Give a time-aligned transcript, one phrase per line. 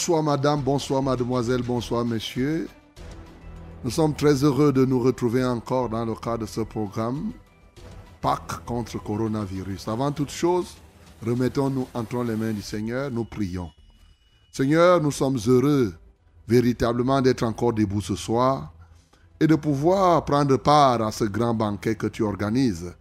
[0.00, 2.70] Bonsoir madame, bonsoir mademoiselle, bonsoir messieurs.
[3.84, 7.32] Nous sommes très heureux de nous retrouver encore dans le cadre de ce programme
[8.22, 9.88] Pâques contre coronavirus.
[9.88, 10.74] Avant toute chose,
[11.22, 13.70] remettons-nous entre les mains du Seigneur, nous prions.
[14.50, 15.92] Seigneur, nous sommes heureux
[16.48, 18.72] véritablement d'être encore debout ce soir
[19.38, 22.94] et de pouvoir prendre part à ce grand banquet que tu organises,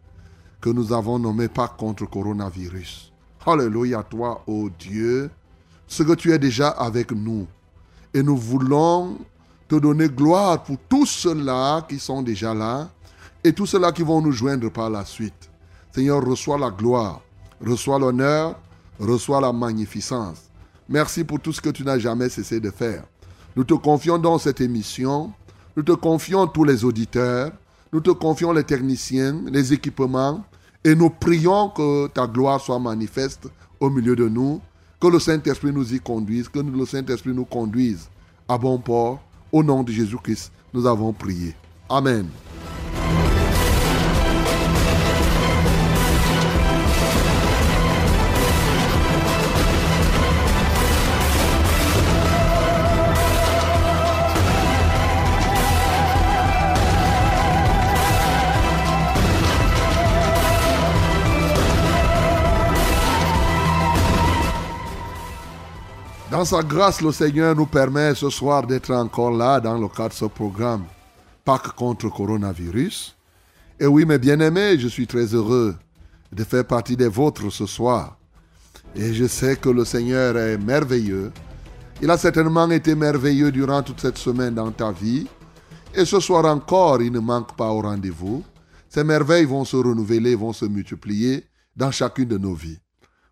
[0.59, 3.13] que nous avons nommé Pâques contre coronavirus.
[3.45, 5.31] Alléluia à toi, ô Dieu
[5.89, 7.47] ce que tu es déjà avec nous.
[8.13, 9.17] Et nous voulons
[9.67, 12.89] te donner gloire pour tous ceux-là qui sont déjà là
[13.43, 15.49] et tous ceux-là qui vont nous joindre par la suite.
[15.91, 17.21] Seigneur, reçois la gloire,
[17.65, 18.55] reçois l'honneur,
[18.99, 20.43] reçois la magnificence.
[20.87, 23.03] Merci pour tout ce que tu n'as jamais cessé de faire.
[23.55, 25.33] Nous te confions dans cette émission,
[25.75, 27.51] nous te confions tous les auditeurs,
[27.91, 30.43] nous te confions les techniciens, les équipements,
[30.83, 33.47] et nous prions que ta gloire soit manifeste
[33.79, 34.61] au milieu de nous
[34.99, 38.09] que le Saint-Esprit nous y conduise, que le Saint-Esprit nous conduise
[38.47, 39.19] à bon port.
[39.51, 41.55] Au nom de Jésus-Christ, nous avons prié.
[41.89, 42.27] Amen.
[66.39, 70.11] Dans sa grâce, le Seigneur nous permet ce soir d'être encore là dans le cadre
[70.11, 70.85] de ce programme
[71.43, 73.13] Pâques contre coronavirus.
[73.77, 75.75] Et oui, mes bien-aimés, je suis très heureux
[76.31, 78.17] de faire partie des vôtres ce soir.
[78.95, 81.33] Et je sais que le Seigneur est merveilleux.
[82.01, 85.27] Il a certainement été merveilleux durant toute cette semaine dans ta vie.
[85.93, 88.45] Et ce soir encore, il ne manque pas au rendez-vous.
[88.87, 91.43] Ces merveilles vont se renouveler, vont se multiplier
[91.75, 92.79] dans chacune de nos vies.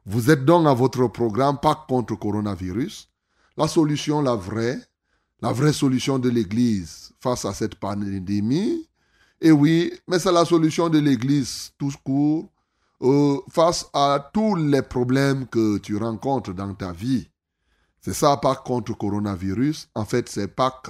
[0.09, 3.09] Vous êtes donc à votre programme pas contre coronavirus.
[3.57, 4.79] La solution, la vraie,
[5.41, 8.87] la vraie solution de l'Église face à cette pandémie.
[9.41, 12.49] Et oui, mais c'est la solution de l'Église tout court
[13.01, 17.27] euh, face à tous les problèmes que tu rencontres dans ta vie.
[17.99, 19.89] C'est ça, pas contre coronavirus.
[19.93, 20.81] En fait, c'est pas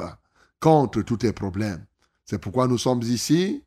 [0.59, 1.83] contre tous tes problèmes.
[2.23, 3.63] C'est pourquoi nous sommes ici,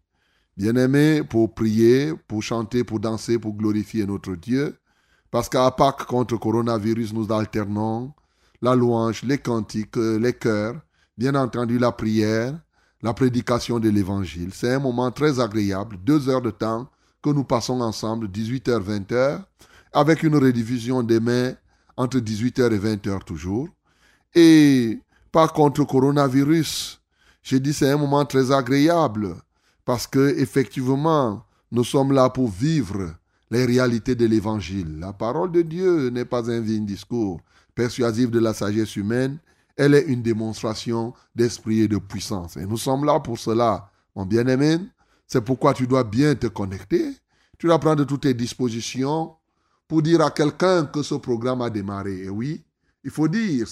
[0.56, 4.79] bien-aimés, pour prier, pour chanter, pour danser, pour glorifier notre Dieu.
[5.30, 8.12] Parce qu'à Pâques contre coronavirus, nous alternons
[8.62, 10.74] la louange, les cantiques, euh, les chœurs,
[11.16, 12.58] bien entendu la prière,
[13.02, 14.50] la prédication de l'évangile.
[14.52, 16.88] C'est un moment très agréable, deux heures de temps
[17.22, 19.42] que nous passons ensemble, 18h, 20h,
[19.92, 21.54] avec une rediffusion demain
[21.96, 23.69] entre 18h et 20h toujours.
[24.34, 25.00] Et
[25.32, 27.00] par contre coronavirus,
[27.42, 29.36] j'ai dit c'est un moment très agréable
[29.84, 33.14] parce que effectivement, nous sommes là pour vivre
[33.50, 34.99] les réalités de l'évangile.
[34.99, 37.41] La parole de Dieu n'est pas un vain discours
[37.75, 39.38] persuasif de la sagesse humaine,
[39.77, 42.59] elle est une démonstration d'esprit et de puissance.
[42.59, 44.78] Et nous sommes là pour cela, mon bien-aimé.
[45.27, 47.11] C'est pourquoi tu dois bien te connecter.
[47.59, 49.34] Tu dois prendre toutes tes dispositions
[49.88, 52.25] pour dire à quelqu'un que ce programme a démarré.
[52.25, 52.62] Et oui,
[53.03, 53.67] il faut dire,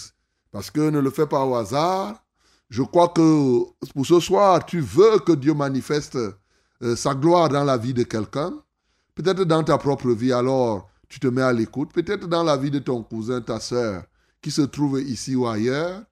[0.50, 2.24] parce que ne le fais pas au hasard.
[2.70, 7.64] Je crois que pour ce soir, tu veux que Dieu manifeste euh, sa gloire dans
[7.64, 8.54] la vie de quelqu'un.
[9.18, 11.92] Peut-être dans ta propre vie, alors tu te mets à l'écoute.
[11.92, 14.04] Peut-être dans la vie de ton cousin, ta soeur,
[14.40, 16.04] qui se trouve ici ou ailleurs.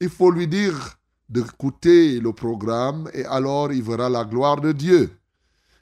[0.00, 0.96] Il faut lui dire
[1.28, 5.10] d'écouter le programme et alors il verra la gloire de Dieu.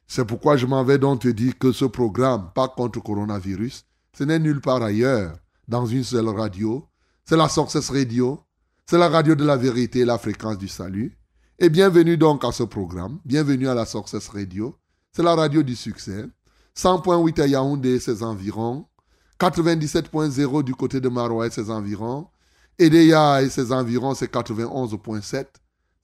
[0.07, 3.85] C'est pourquoi je m'en vais donc te dire que ce programme, pas contre coronavirus,
[4.17, 5.37] ce n'est nulle part ailleurs,
[5.69, 6.89] dans une seule radio.
[7.27, 8.41] C'est la Success Radio.
[8.87, 11.15] C'est la radio de la vérité et la fréquence du salut.
[11.59, 13.19] Et bienvenue donc à ce programme.
[13.27, 14.79] Bienvenue à la Success Radio.
[15.13, 16.25] C'est la radio du succès.
[16.77, 18.87] 100.8 à Yaoundé et ses environs,
[19.39, 22.29] 97.0 du côté de Maroua et ses environs,
[22.79, 25.47] Edeya et ses environs, c'est 91.7.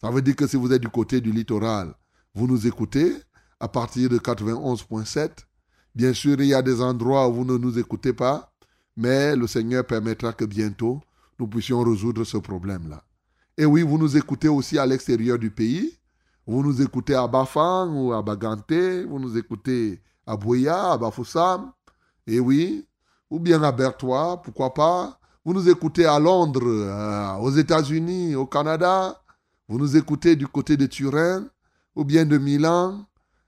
[0.01, 1.95] Ça veut dire que si vous êtes du côté du littoral,
[2.35, 3.15] vous nous écoutez
[3.61, 5.31] à partir de 91.7.
[5.95, 8.53] Bien sûr, il y a des endroits où vous ne nous écoutez pas,
[8.97, 11.01] mais le Seigneur permettra que bientôt
[11.39, 13.03] nous puissions résoudre ce problème-là.
[13.57, 15.99] Et oui, vous nous écoutez aussi à l'extérieur du pays.
[16.47, 18.71] Vous nous écoutez à Bafang ou à Bagante,
[19.09, 21.73] vous nous écoutez à Boya, à Bafoussam,
[22.27, 22.85] et oui,
[23.31, 25.19] ou bien à Bertois, pourquoi pas.
[25.45, 29.21] Vous nous écoutez à Londres, euh, aux États-Unis, au Canada,
[29.69, 31.47] vous nous écoutez du côté de Turin,
[31.95, 33.05] ou bien de Milan,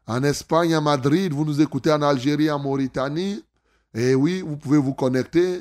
[0.06, 3.44] en Espagne, à Madrid, vous nous écoutez en Algérie, en Mauritanie.
[3.94, 5.60] Et oui, vous pouvez vous connecter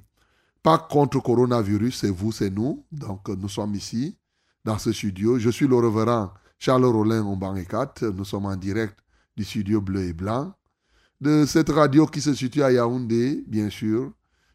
[0.63, 2.85] pas contre coronavirus, c'est vous, c'est nous.
[2.93, 4.19] Donc nous sommes ici,
[4.65, 5.39] dans ce studio.
[5.39, 7.25] Je suis le révérend Charles Rollin
[7.69, 8.07] 4.
[8.07, 8.99] Nous sommes en direct
[9.37, 10.55] du studio bleu et blanc.
[11.21, 14.13] De cette radio qui se situe à Yaoundé, bien sûr.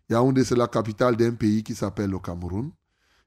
[0.10, 2.72] Yaoundé, c'est la capitale d'un pays qui s'appelle le Cameroun.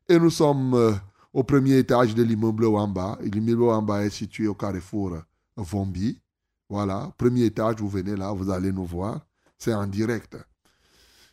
[0.09, 0.93] Et nous sommes euh,
[1.33, 3.19] au premier étage de l'immeuble Wamba.
[3.23, 5.19] L'immeuble Wamba est situé au carrefour
[5.57, 6.21] Vombi.
[6.69, 9.27] Voilà, premier étage, vous venez là, vous allez nous voir.
[9.59, 10.37] C'est en direct.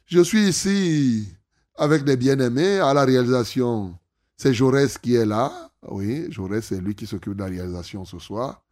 [0.05, 1.27] Je suis ici
[1.75, 3.97] avec des bien-aimés à la réalisation.
[4.38, 5.72] C'est Jaurès qui est là.
[5.89, 8.63] Oui, Jaurès, c'est lui qui s'occupe de la réalisation ce soir.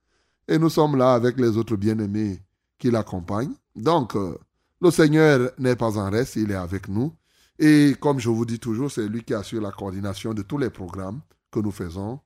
[0.47, 2.39] Et nous sommes là avec les autres bien-aimés
[2.77, 3.55] qui l'accompagnent.
[3.75, 4.37] Donc, euh,
[4.79, 7.13] le Seigneur n'est pas en reste, il est avec nous.
[7.57, 10.69] Et comme je vous dis toujours, c'est lui qui assure la coordination de tous les
[10.69, 11.21] programmes
[11.51, 12.19] que nous faisons.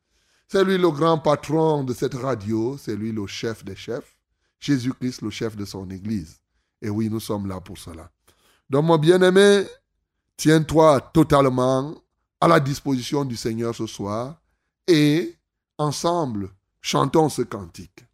[0.48, 4.18] C'est lui le grand patron de cette radio, c'est lui le chef des chefs.
[4.60, 6.42] Jésus-Christ, le chef de son Église.
[6.82, 8.12] Et oui, nous sommes là pour cela.
[8.70, 9.66] Donc, mon bien-aimé,
[10.36, 11.96] tiens-toi totalement
[12.42, 14.42] à la disposition du Seigneur ce soir
[14.88, 15.36] et
[15.78, 16.50] ensemble,
[16.82, 18.06] chantons ce cantique.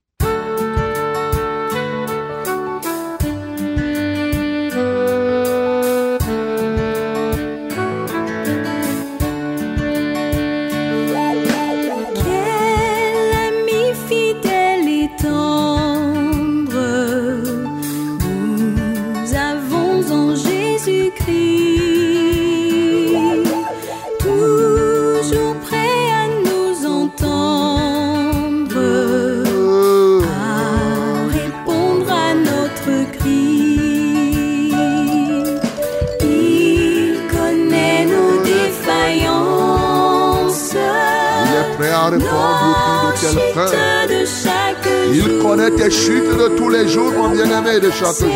[45.17, 48.29] Il connaît tes chutes de tous les jours, mon bien-aimé, de chaque jour.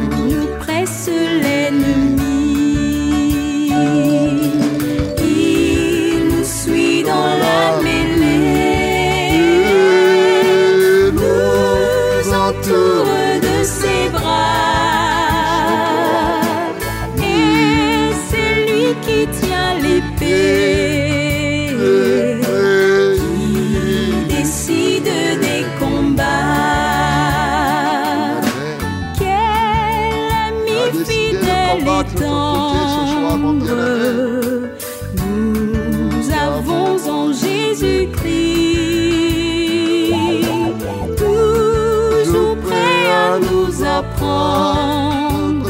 [44.33, 45.69] apprendre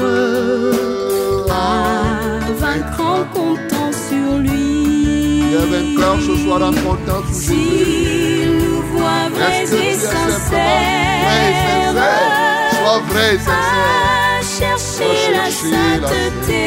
[1.52, 5.44] à vaincre en comptant sur lui.
[7.32, 11.34] S'il nous voit vrais et sincères,
[12.72, 13.54] Sois vrai et sincère.
[14.28, 16.66] à chercher la sainteté.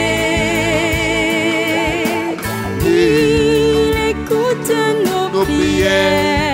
[2.84, 4.70] Il écoute
[5.04, 6.45] Nos prières.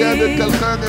[0.00, 0.79] Écoute la prière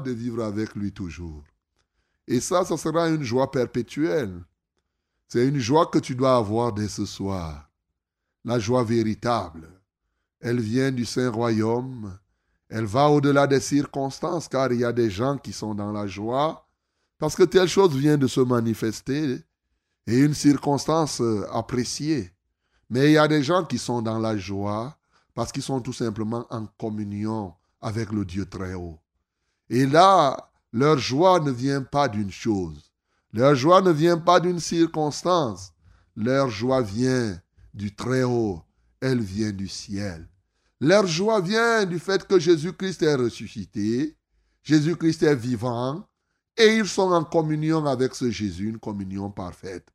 [0.00, 1.44] de vivre avec lui toujours.
[2.26, 4.44] Et ça, ça sera une joie perpétuelle.
[5.28, 7.70] C'est une joie que tu dois avoir dès ce soir.
[8.44, 9.68] La joie véritable.
[10.40, 12.18] Elle vient du Saint Royaume.
[12.68, 16.06] Elle va au-delà des circonstances, car il y a des gens qui sont dans la
[16.06, 16.68] joie
[17.18, 19.42] parce que telle chose vient de se manifester
[20.06, 22.30] et une circonstance euh, appréciée.
[22.90, 24.96] Mais il y a des gens qui sont dans la joie
[25.34, 28.98] parce qu'ils sont tout simplement en communion avec le Dieu très haut.
[29.70, 32.90] Et là, leur joie ne vient pas d'une chose.
[33.32, 35.72] Leur joie ne vient pas d'une circonstance.
[36.16, 37.40] Leur joie vient
[37.74, 38.62] du très haut.
[39.00, 40.28] Elle vient du ciel.
[40.80, 44.16] Leur joie vient du fait que Jésus-Christ est ressuscité.
[44.62, 46.04] Jésus-Christ est vivant.
[46.56, 49.88] Et ils sont en communion avec ce Jésus, une communion parfaite.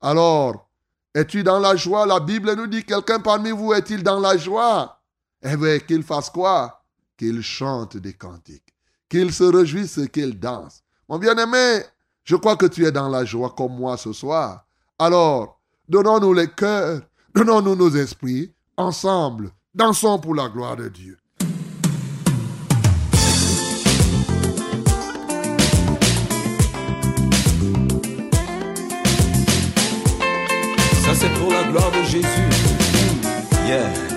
[0.00, 0.68] Alors,
[1.14, 2.06] es-tu dans la joie?
[2.06, 5.00] La Bible nous dit, quelqu'un parmi vous est-il dans la joie?
[5.42, 6.84] Eh bien, qu'il fasse quoi?
[7.16, 8.67] Qu'il chante des cantiques,
[9.08, 10.82] qu'il se réjouisse, qu'il danse.
[11.08, 11.82] Mon bien-aimé,
[12.24, 14.66] je crois que tu es dans la joie comme moi ce soir.
[14.98, 17.00] Alors, donnons-nous les cœurs,
[17.34, 21.16] donnons-nous nos esprits, ensemble, dansons pour la gloire de Dieu.
[31.04, 32.48] Ça c'est pour la gloire de Jésus.
[33.66, 34.07] Yeah.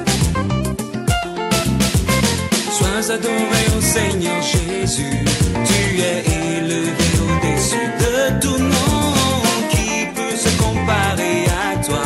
[3.02, 5.26] Sois adoré au Seigneur Jésus.
[5.66, 6.24] Tu es
[6.60, 9.14] élevé au-dessus de tout nom.
[9.72, 12.04] Qui peut se comparer à toi?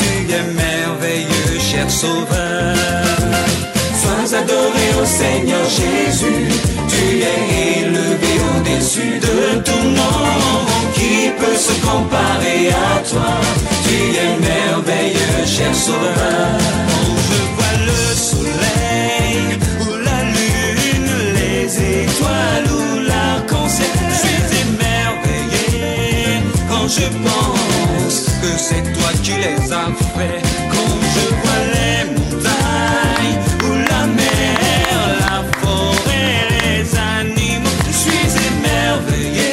[0.00, 2.74] Tu es merveilleux, cher Sauveur.
[4.00, 6.48] Sois adoré au Seigneur Jésus.
[6.88, 10.24] Tu es élevé au-dessus de tout nom.
[10.94, 13.32] Qui peut se comparer à toi?
[13.84, 16.58] Tu es merveilleux, cher Sauveur.
[17.28, 18.89] Je vois le soleil
[26.90, 30.42] je pense que c'est toi qui les as faits.
[30.72, 39.50] Quand je vois les montagnes ou la mer, la forêt, les animaux, je suis émerveillé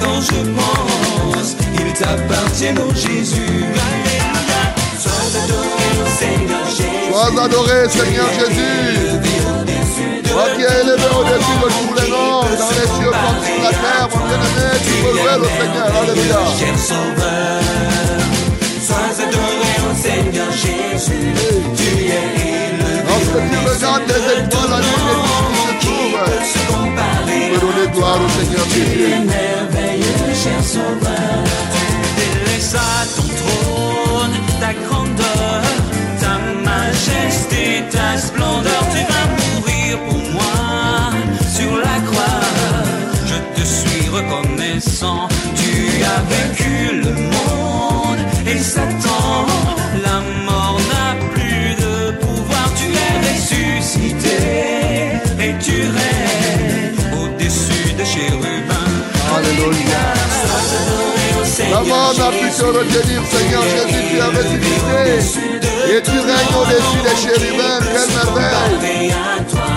[0.00, 3.64] quand je pense qu'ils t'appartiennent au Jésus.
[3.88, 4.62] Alléluia.
[5.02, 7.10] Sois adoré au Seigneur Jésus.
[7.10, 8.78] Sois adoré, Seigneur Jésus.
[10.30, 13.70] Toi qui es élevé au-dessus de tous les noms, dans les cieux comme sur la
[13.70, 14.67] terre, mon bien-aimé,
[15.02, 16.58] le.
[16.58, 17.62] Cher Sauveur,
[18.86, 21.34] sois adoré au Seigneur Jésus.
[21.76, 22.48] Tu es
[23.08, 24.84] tu regardes les étoiles,
[25.80, 29.26] Qui peut se comparer donner gloire au Seigneur Tu es Jésus.
[29.26, 31.44] merveilleux, cher Sauveur.
[31.74, 31.84] Tu
[32.20, 35.62] délaisses à ton trône ta grandeur,
[36.20, 36.34] ta
[36.68, 38.82] majesté, ta splendeur.
[38.92, 41.12] Tu vas mourir pour moi
[41.54, 42.40] sur la croix.
[43.26, 44.08] Je te suis
[44.80, 49.46] tu as vécu le monde et Satan.
[50.04, 52.70] La mort n'a plus de pouvoir.
[52.76, 54.38] Tu es ressuscité
[55.40, 58.94] et tu règnes au-dessus des chérubins.
[59.36, 60.04] Alléluia.
[61.72, 65.68] La mort n'a plus que retenir, Seigneur Jésus, tu as ressuscité.
[65.90, 67.80] Et tu règnes au-dessus des chérubins.
[67.82, 69.67] Quelle merveille.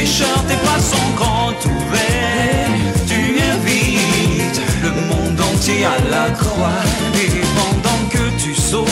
[0.00, 0.44] Le pécheur.
[0.48, 2.70] Tes bras sont grands ouverts.
[3.06, 6.82] Tu invites le monde entier à la croix.
[7.14, 8.86] Et pendant que tu sauves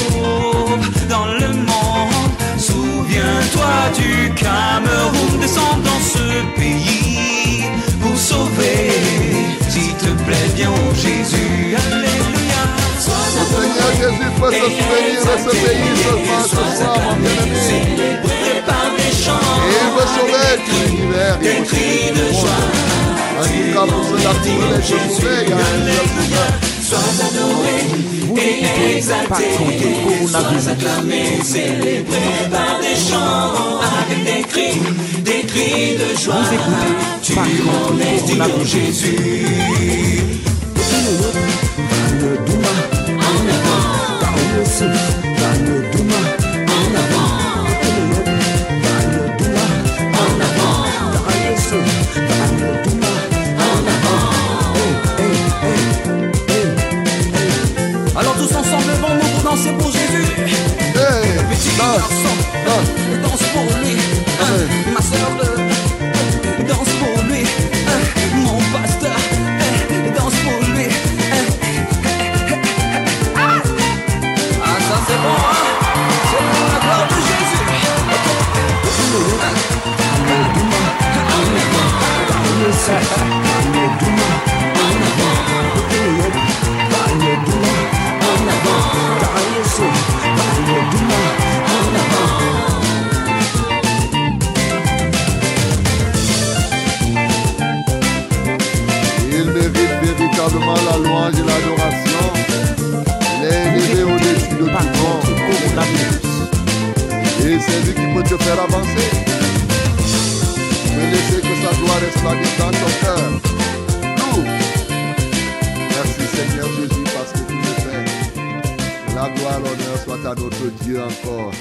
[1.09, 5.41] dans le monde, souviens-toi du Cameroun.
[5.41, 7.65] Descends dans ce pays
[8.01, 8.91] pour sauver.
[9.69, 11.77] S'il te plaît, viens au Jésus.
[11.77, 12.63] Alléluia.
[13.01, 15.93] Le Seigneur Jésus peut se souvenir de ce pays
[16.43, 18.48] ce soir, mon bien-aimé.
[19.19, 21.35] Il veut sauver tout l'univers.
[21.41, 23.17] Il veut sauver tout le monde.
[23.39, 26.51] En tout cas, pour cela qui veulent se sauver, il y a un seul sauveur.
[26.89, 27.79] Sois adoré
[28.37, 29.47] et exalté.
[30.27, 34.79] Sois acclamé, célébré par des chants, avec des cris,
[35.23, 36.45] des cris de joie.
[37.23, 38.69] Tu en es digne, coronavirus.
[38.71, 39.49] Jésus.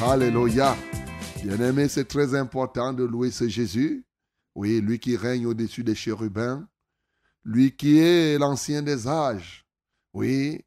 [0.09, 0.73] Alléluia.
[1.43, 4.05] Bien-aimé, c'est très important de louer ce Jésus.
[4.55, 6.65] Oui, lui qui règne au-dessus des chérubins.
[7.43, 9.65] Lui qui est l'ancien des âges.
[10.13, 10.63] Oui,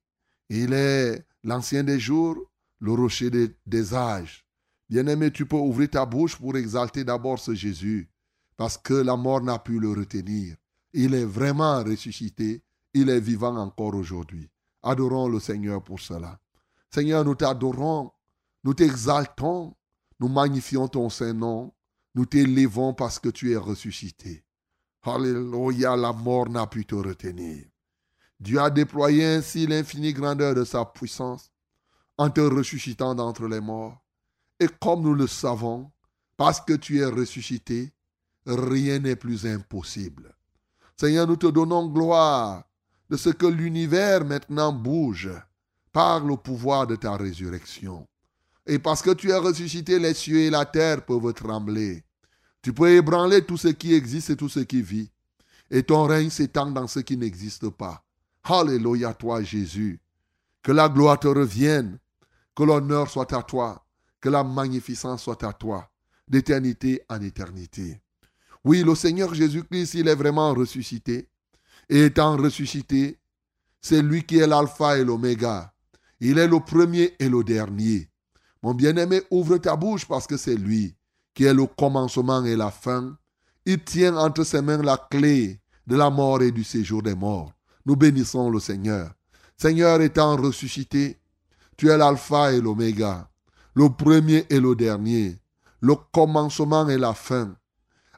[0.50, 2.36] il est l'ancien des jours,
[2.80, 4.44] le rocher des, âges.
[4.90, 8.10] Bien-aimé, tu peux ouvrir ta bouche pour exalter d'abord ce Jésus,
[8.58, 10.54] parce que la mort n'a pu le retenir.
[10.92, 14.50] Il est vraiment ressuscité, il est vivant encore aujourd'hui.
[14.82, 16.38] Adorons le Seigneur pour cela.
[16.90, 18.10] Seigneur, nous t'adorons,
[18.64, 19.74] nous t'exaltons,
[20.18, 21.72] nous magnifions ton Saint-Nom,
[22.14, 24.44] nous t'élevons parce que tu es ressuscité.
[25.02, 27.64] Alléluia, la mort n'a pu te retenir.
[28.38, 31.50] Dieu a déployé ainsi l'infinie grandeur de sa puissance
[32.18, 33.98] en te ressuscitant d'entre les morts.
[34.58, 35.90] Et comme nous le savons,
[36.36, 37.92] parce que tu es ressuscité,
[38.46, 40.34] rien n'est plus impossible.
[40.98, 42.64] Seigneur, nous te donnons gloire
[43.08, 45.30] de ce que l'univers maintenant bouge
[45.92, 48.06] par le pouvoir de ta résurrection.
[48.70, 52.04] Et parce que tu es ressuscité, les cieux et la terre peuvent trembler.
[52.62, 55.10] Tu peux ébranler tout ce qui existe et tout ce qui vit.
[55.72, 58.04] Et ton règne s'étend dans ce qui n'existe pas.
[58.44, 59.98] Alléluia toi Jésus.
[60.62, 61.98] Que la gloire te revienne.
[62.54, 63.84] Que l'honneur soit à toi.
[64.20, 65.90] Que la magnificence soit à toi.
[66.28, 68.00] D'éternité en éternité.
[68.62, 71.28] Oui, le Seigneur Jésus-Christ, il est vraiment ressuscité.
[71.88, 73.18] Et étant ressuscité,
[73.80, 75.74] c'est lui qui est l'alpha et l'oméga.
[76.20, 78.09] Il est le premier et le dernier.
[78.62, 80.94] Mon bien-aimé, ouvre ta bouche parce que c'est lui
[81.34, 83.16] qui est le commencement et la fin.
[83.64, 87.52] Il tient entre ses mains la clé de la mort et du séjour des morts.
[87.86, 89.10] Nous bénissons le Seigneur.
[89.56, 91.18] Seigneur étant ressuscité,
[91.76, 93.28] tu es l'alpha et l'oméga,
[93.74, 95.38] le premier et le dernier,
[95.80, 97.54] le commencement et la fin.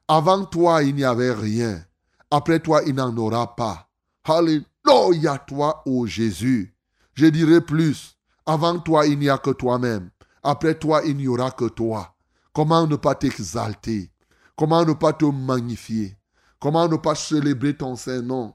[0.09, 1.85] Avant toi, il n'y avait rien.
[2.31, 3.89] Après toi, il n'en aura pas.
[4.25, 6.75] Alléluia, toi, ô Jésus.
[7.15, 8.17] Je dirai plus.
[8.47, 10.11] Avant toi, il n'y a que toi-même.
[10.43, 12.15] Après toi, il n'y aura que toi.
[12.53, 14.11] Comment ne pas t'exalter?
[14.57, 16.17] Comment ne pas te magnifier?
[16.61, 18.55] Comment ne pas célébrer ton Saint-Nom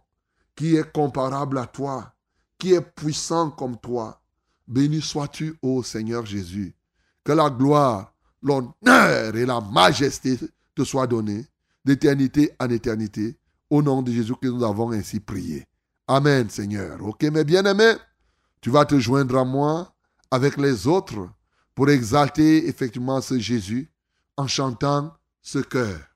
[0.56, 2.14] qui est comparable à toi,
[2.58, 4.22] qui est puissant comme toi?
[4.68, 6.76] Béni sois-tu, ô Seigneur Jésus.
[7.24, 10.38] Que la gloire, l'honneur et la majesté
[10.76, 11.46] te soient donnés
[11.86, 13.38] d'éternité en éternité.
[13.70, 15.66] Au nom de Jésus que nous avons ainsi prié.
[16.08, 17.04] Amen, Seigneur.
[17.04, 17.96] Ok, mes bien-aimés,
[18.62, 19.94] tu vas te joindre à moi
[20.32, 21.30] avec les autres
[21.78, 23.92] pour exalter effectivement ce Jésus
[24.36, 26.07] en chantant ce cœur.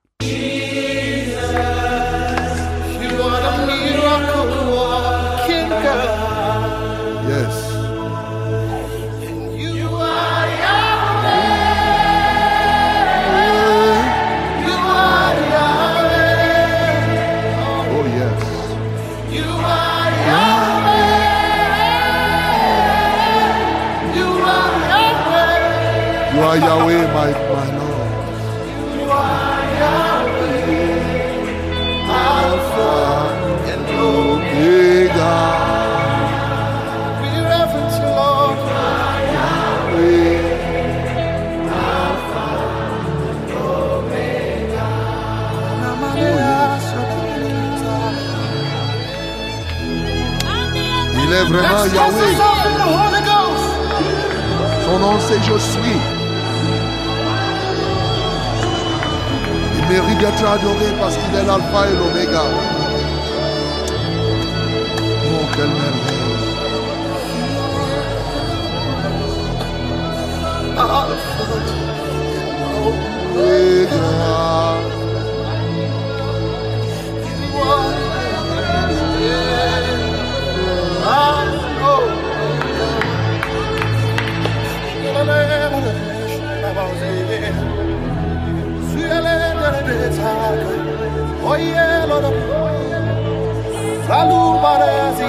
[26.52, 28.10] Are Yahweh, my, my Lord.
[32.12, 32.94] Alpha
[33.72, 35.34] and Omega.
[51.14, 52.34] Il est vraiment Yahweh.
[54.84, 56.11] Son nom c'est Je suis.
[59.92, 62.44] Mérite d'être adoré parce qu'il est l'alpha et l'oméga.
[65.24, 66.22] Oh, quelle merveille.
[73.34, 74.91] Omega.
[91.62, 92.24] Yeah, Lord.
[94.08, 95.28] Salu barezi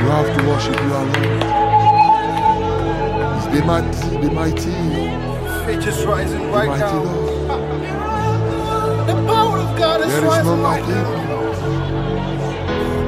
[0.00, 1.14] You have to worship you alone.
[3.34, 4.76] He's the mighty, the mighty,
[5.64, 7.02] Faith is rising the right now.
[7.02, 7.48] Lord.
[9.08, 11.04] The power of God is There is rising like right now.
[11.04, 11.26] him.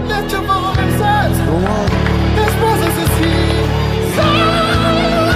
[0.09, 1.35] Lift your voices.
[1.49, 1.91] No one.
[2.39, 3.58] His presence is here.
[4.19, 5.28] Bless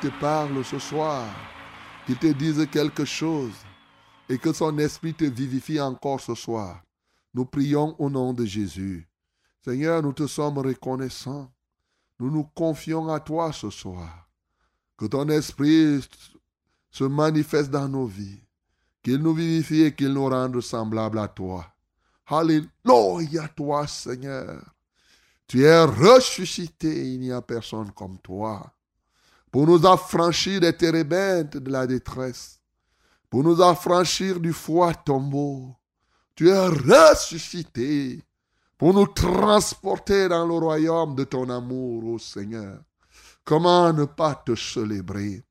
[0.00, 1.26] te parle ce soir,
[2.04, 3.54] qu'il te dise quelque chose
[4.28, 6.82] et que son esprit te vivifie encore ce soir.
[7.34, 9.08] Nous prions au nom de Jésus.
[9.64, 11.50] Seigneur, nous te sommes reconnaissants.
[12.18, 14.28] Nous nous confions à toi ce soir.
[14.96, 16.00] Que ton esprit
[16.90, 18.40] se manifeste dans nos vies.
[19.02, 21.66] Qu'il nous vivifie et qu'il nous rende semblables à toi.
[22.26, 24.62] Alléluia toi, Seigneur.
[25.46, 28.72] Tu es ressuscité, il n'y a personne comme toi.
[29.56, 32.60] Pour nous affranchir des térébintes de la détresse,
[33.30, 35.74] pour nous affranchir du froid tombeau.
[36.34, 38.22] Tu es ressuscité
[38.76, 42.82] pour nous transporter dans le royaume de ton amour, ô Seigneur.
[43.46, 45.42] Comment ne pas te célébrer?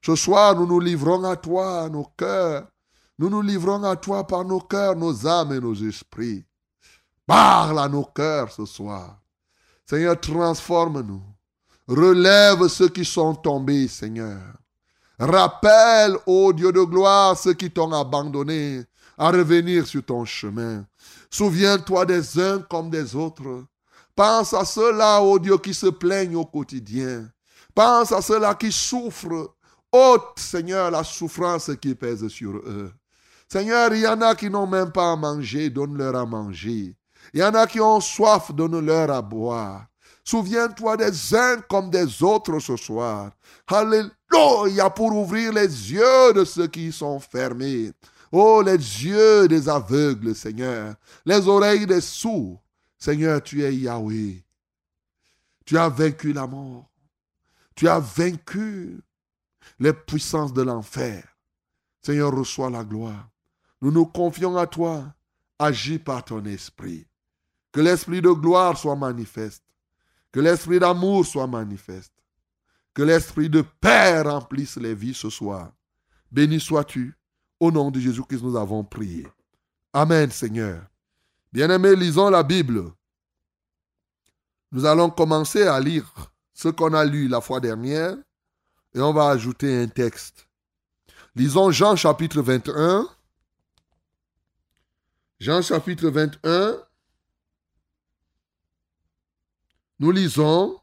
[0.00, 2.68] Ce soir, nous nous livrons à toi, nos cœurs.
[3.18, 6.44] Nous nous livrons à toi par nos cœurs, nos âmes et nos esprits.
[7.26, 9.20] Parle à nos cœurs ce soir.
[9.86, 11.29] Seigneur, transforme-nous.
[11.90, 14.40] Relève ceux qui sont tombés, Seigneur.
[15.18, 18.84] Rappelle, ô Dieu de gloire, ceux qui t'ont abandonné
[19.18, 20.86] à revenir sur ton chemin.
[21.32, 23.64] Souviens-toi des uns comme des autres.
[24.14, 27.28] Pense à ceux-là, ô Dieu, qui se plaignent au quotidien.
[27.74, 29.56] Pense à ceux-là qui souffrent.
[29.90, 32.92] Ôte, Seigneur, la souffrance qui pèse sur eux.
[33.48, 36.94] Seigneur, il y en a qui n'ont même pas à manger, donne-leur à manger.
[37.34, 39.89] Il y en a qui ont soif, donne-leur à boire.
[40.24, 43.32] Souviens-toi des uns comme des autres ce soir.
[43.66, 47.92] Alléluia pour ouvrir les yeux de ceux qui sont fermés.
[48.32, 50.94] Oh, les yeux des aveugles, Seigneur.
[51.24, 52.62] Les oreilles des sourds.
[52.98, 54.44] Seigneur, tu es Yahweh.
[55.64, 56.90] Tu as vaincu la mort.
[57.74, 59.00] Tu as vaincu
[59.78, 61.24] les puissances de l'enfer.
[62.02, 63.28] Seigneur, reçois la gloire.
[63.80, 65.12] Nous nous confions à toi.
[65.58, 67.06] Agis par ton esprit.
[67.72, 69.64] Que l'esprit de gloire soit manifeste.
[70.32, 72.12] Que l'esprit d'amour soit manifeste.
[72.94, 75.72] Que l'esprit de paix remplisse les vies ce soir.
[76.30, 77.16] Béni sois-tu.
[77.58, 79.26] Au nom de Jésus-Christ, nous avons prié.
[79.92, 80.82] Amen, Seigneur.
[81.52, 82.92] Bien-aimés, lisons la Bible.
[84.72, 86.06] Nous allons commencer à lire
[86.54, 88.16] ce qu'on a lu la fois dernière
[88.94, 90.46] et on va ajouter un texte.
[91.34, 93.08] Lisons Jean chapitre 21.
[95.40, 96.78] Jean chapitre 21.
[100.00, 100.80] Nous lisons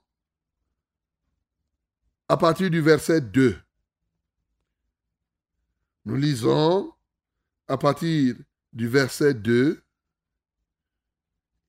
[2.30, 3.58] à partir du verset 2.
[6.06, 6.94] Nous lisons
[7.68, 8.36] à partir
[8.74, 9.82] du verset 2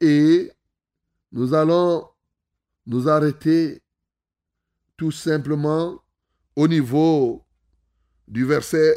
[0.02, 0.52] et
[1.32, 2.06] nous allons
[2.84, 3.82] nous arrêter
[4.98, 6.02] tout simplement
[6.54, 7.46] au niveau
[8.26, 8.94] du verset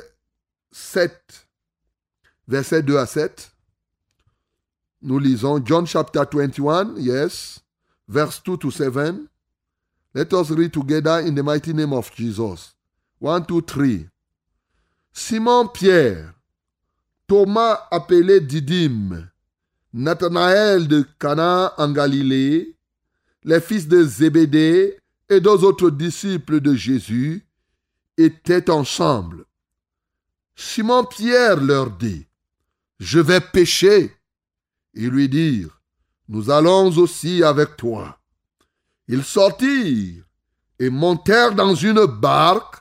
[0.74, 1.48] 7,
[2.50, 3.56] verset 2 à 7.
[5.04, 7.62] Nous lisons John chapter 21, yes,
[8.12, 9.28] verse 2 to 7.
[10.14, 12.76] Let us read together in the mighty name of Jesus.
[13.20, 14.10] 1, 2, 3.
[15.14, 16.34] Simon Pierre,
[17.28, 19.30] Thomas appelé Didyme,
[19.94, 22.76] Nathanaël de Cana en Galilée,
[23.44, 24.98] les fils de Zébédée
[25.30, 27.46] et deux autres disciples de Jésus
[28.18, 29.46] étaient ensemble.
[30.56, 32.26] Simon Pierre leur dit,
[33.00, 34.14] Je vais pêcher.
[34.94, 35.81] Ils lui dirent,
[36.32, 38.18] Nous allons aussi avec toi.
[39.10, 40.24] Ils sortirent
[40.80, 42.78] et montèrent dans une barque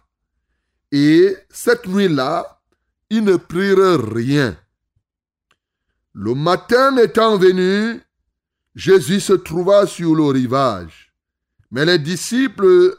[0.92, 2.60] et cette nuit-là,
[3.10, 4.56] ils ne prirent rien.
[6.12, 8.00] Le matin étant venu,
[8.76, 11.12] Jésus se trouva sur le rivage.
[11.72, 12.96] Mais les disciples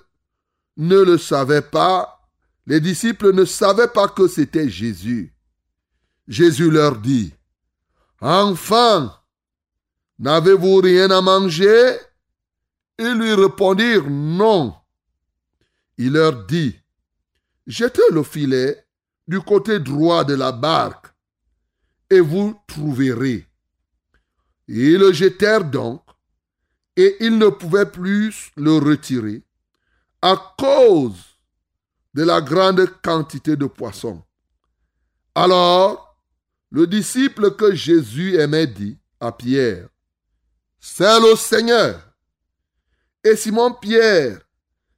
[0.75, 2.27] ne le savaient pas.
[2.65, 5.33] Les disciples ne savaient pas que c'était Jésus.
[6.27, 7.33] Jésus leur dit,
[8.19, 9.11] Enfants,
[10.21, 11.97] n'avez-vous rien à manger?
[12.97, 14.73] Ils lui répondirent non.
[15.97, 16.75] Il leur dit,
[17.67, 18.85] Jetez le filet
[19.27, 21.07] du côté droit de la barque
[22.09, 23.47] et vous trouverez.
[24.67, 26.01] Ils le jetèrent donc
[26.95, 29.43] et ils ne pouvaient plus le retirer
[30.21, 31.37] à cause
[32.13, 34.21] de la grande quantité de poissons.
[35.33, 36.17] Alors,
[36.71, 39.87] le disciple que Jésus aimait dit à Pierre,
[40.83, 42.01] C'est le Seigneur.
[43.23, 44.41] Et Simon Pierre,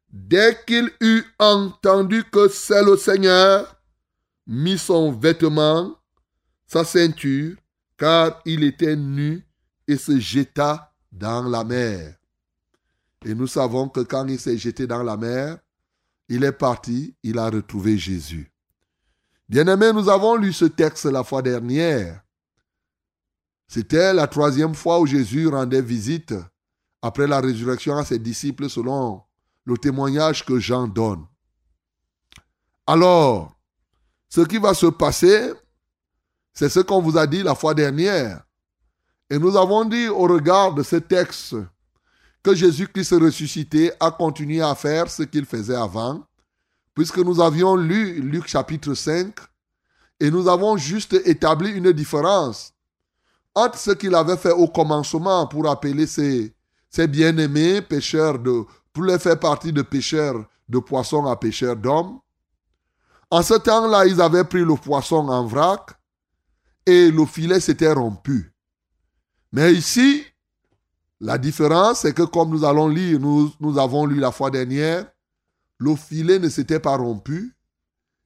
[0.09, 3.75] dès qu'il eut entendu que c'est le Seigneur,
[4.47, 5.93] mit son vêtement,
[6.65, 7.57] sa ceinture,
[7.97, 9.45] car il était nu,
[9.85, 12.15] et se jeta dans la mer.
[13.25, 15.57] Et nous savons que quand il s'est jeté dans la mer,
[16.29, 18.49] il est parti, il a retrouvé Jésus.
[19.49, 22.23] Bien-aimés, nous avons lu ce texte la fois dernière.
[23.73, 26.35] C'était la troisième fois où Jésus rendait visite
[27.01, 29.23] après la résurrection à ses disciples selon
[29.65, 31.25] le témoignage que Jean donne.
[32.85, 33.51] Alors,
[34.29, 35.51] ce qui va se passer,
[36.53, 38.43] c'est ce qu'on vous a dit la fois dernière.
[39.27, 41.55] Et nous avons dit au regard de ce texte
[42.43, 46.23] que Jésus-Christ ressuscité a continué à faire ce qu'il faisait avant,
[46.93, 49.33] puisque nous avions lu Luc chapitre 5,
[50.19, 52.73] et nous avons juste établi une différence
[53.55, 56.53] entre ce qu'il avait fait au commencement pour appeler ses,
[57.07, 62.19] bien-aimés pécheurs de, pour les faire partie de pécheurs de poissons à pêcheurs d'hommes.
[63.29, 65.91] En ce temps-là, ils avaient pris le poisson en vrac
[66.85, 68.53] et le filet s'était rompu.
[69.51, 70.23] Mais ici,
[71.19, 75.05] la différence, c'est que comme nous allons lire, nous, nous avons lu la fois dernière,
[75.77, 77.55] le filet ne s'était pas rompu.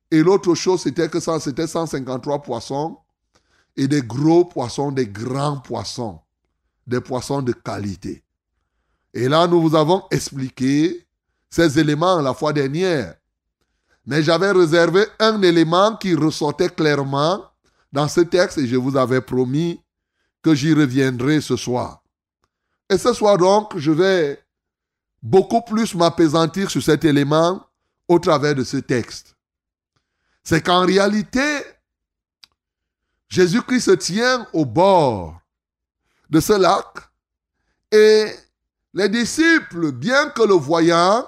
[0.09, 2.97] Et l'autre chose, c'était que c'était 153 poissons
[3.77, 6.19] et des gros poissons, des grands poissons,
[6.85, 8.23] des poissons de qualité.
[9.13, 11.07] Et là, nous vous avons expliqué
[11.49, 13.15] ces éléments la fois dernière.
[14.05, 17.43] Mais j'avais réservé un élément qui ressortait clairement
[17.91, 19.81] dans ce texte et je vous avais promis
[20.41, 22.01] que j'y reviendrai ce soir.
[22.89, 24.41] Et ce soir donc, je vais
[25.21, 27.61] beaucoup plus m'apaisantir sur cet élément
[28.07, 29.35] au travers de ce texte.
[30.43, 31.63] C'est qu'en réalité,
[33.29, 35.39] Jésus-Christ se tient au bord
[36.29, 36.85] de ce lac
[37.91, 38.33] et
[38.93, 41.27] les disciples, bien que le voyant,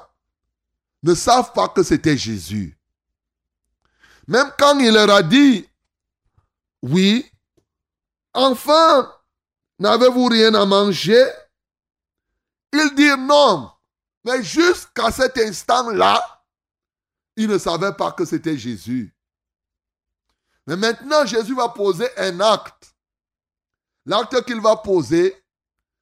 [1.03, 2.77] ne savent pas que c'était Jésus.
[4.27, 5.67] Même quand il leur a dit,
[6.81, 7.29] oui,
[8.33, 9.11] enfin,
[9.79, 11.25] n'avez-vous rien à manger?
[12.73, 13.71] Ils dirent non.
[14.23, 16.43] Mais jusqu'à cet instant-là,
[17.35, 19.15] ils ne savaient pas que c'était Jésus.
[20.69, 22.93] Mais maintenant, Jésus va poser un acte.
[24.05, 25.35] L'acte qu'il va poser,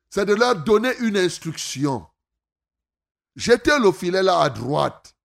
[0.10, 2.06] c'est de leur donner une instruction.
[3.38, 5.16] Jetez le filet là à droite.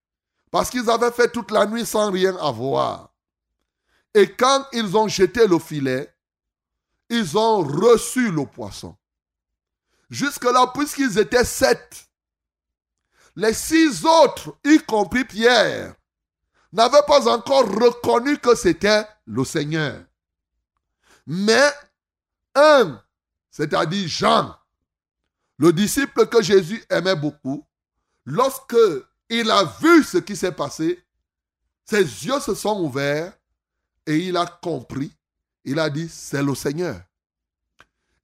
[0.52, 3.12] Parce qu'ils avaient fait toute la nuit sans rien avoir.
[4.14, 6.14] Et quand ils ont jeté le filet,
[7.09, 8.96] ils ont reçu le poisson.
[10.09, 12.09] Jusque-là, puisqu'ils étaient sept,
[13.35, 15.96] les six autres, y compris Pierre,
[16.73, 20.03] n'avaient pas encore reconnu que c'était le Seigneur.
[21.27, 21.71] Mais
[22.55, 23.01] un,
[23.51, 24.57] c'est-à-dire Jean,
[25.59, 27.65] le disciple que Jésus aimait beaucoup,
[28.25, 28.77] lorsque
[29.29, 31.03] il a vu ce qui s'est passé,
[31.85, 33.33] ses yeux se sont ouverts
[34.07, 35.13] et il a compris.
[35.65, 37.01] Il a dit, c'est le Seigneur.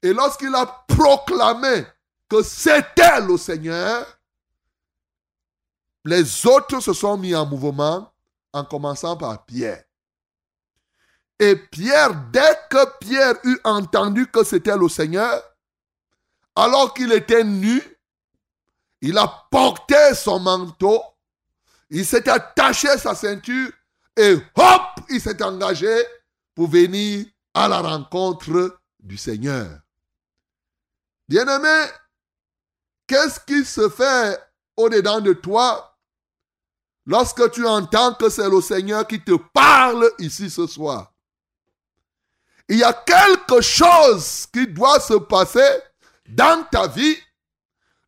[0.02, 1.84] Et lorsqu'il a proclamé
[2.28, 4.06] que c'était le Seigneur,
[6.04, 8.12] les autres se sont mis en mouvement
[8.58, 9.84] en commençant par Pierre.
[11.38, 15.42] Et Pierre, dès que Pierre eut entendu que c'était le Seigneur,
[16.56, 17.80] alors qu'il était nu,
[19.00, 21.00] il a porté son manteau,
[21.90, 23.70] il s'est attaché sa ceinture
[24.16, 26.04] et hop, il s'est engagé
[26.54, 29.80] pour venir à la rencontre du Seigneur.
[31.28, 31.84] Bien-aimé,
[33.06, 34.40] qu'est-ce qui se fait
[34.76, 35.87] au-dedans de toi
[37.08, 41.12] lorsque tu entends que c'est le Seigneur qui te parle ici ce soir
[42.68, 45.80] Il y a quelque chose qui doit se passer
[46.28, 47.16] dans ta vie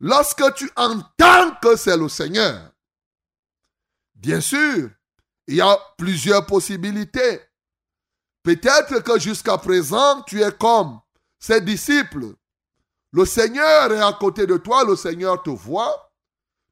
[0.01, 2.71] lorsque tu entends que c'est le Seigneur.
[4.15, 4.91] Bien sûr,
[5.47, 7.41] il y a plusieurs possibilités.
[8.43, 11.01] Peut-être que jusqu'à présent, tu es comme
[11.39, 12.35] ses disciples.
[13.13, 16.10] Le Seigneur est à côté de toi, le Seigneur te voit.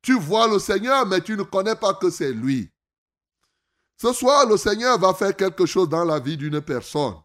[0.03, 2.73] Tu vois le Seigneur, mais tu ne connais pas que c'est lui.
[4.01, 7.17] Ce soir, le Seigneur va faire quelque chose dans la vie d'une personne.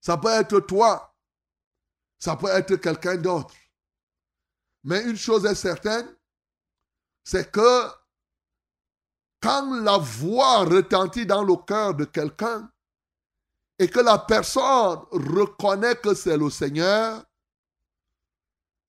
[0.00, 1.14] Ça peut être toi.
[2.18, 3.54] Ça peut être quelqu'un d'autre.
[4.84, 6.06] Mais une chose est certaine,
[7.24, 7.88] c'est que
[9.40, 12.70] quand la voix retentit dans le cœur de quelqu'un
[13.78, 17.24] et que la personne reconnaît que c'est le Seigneur,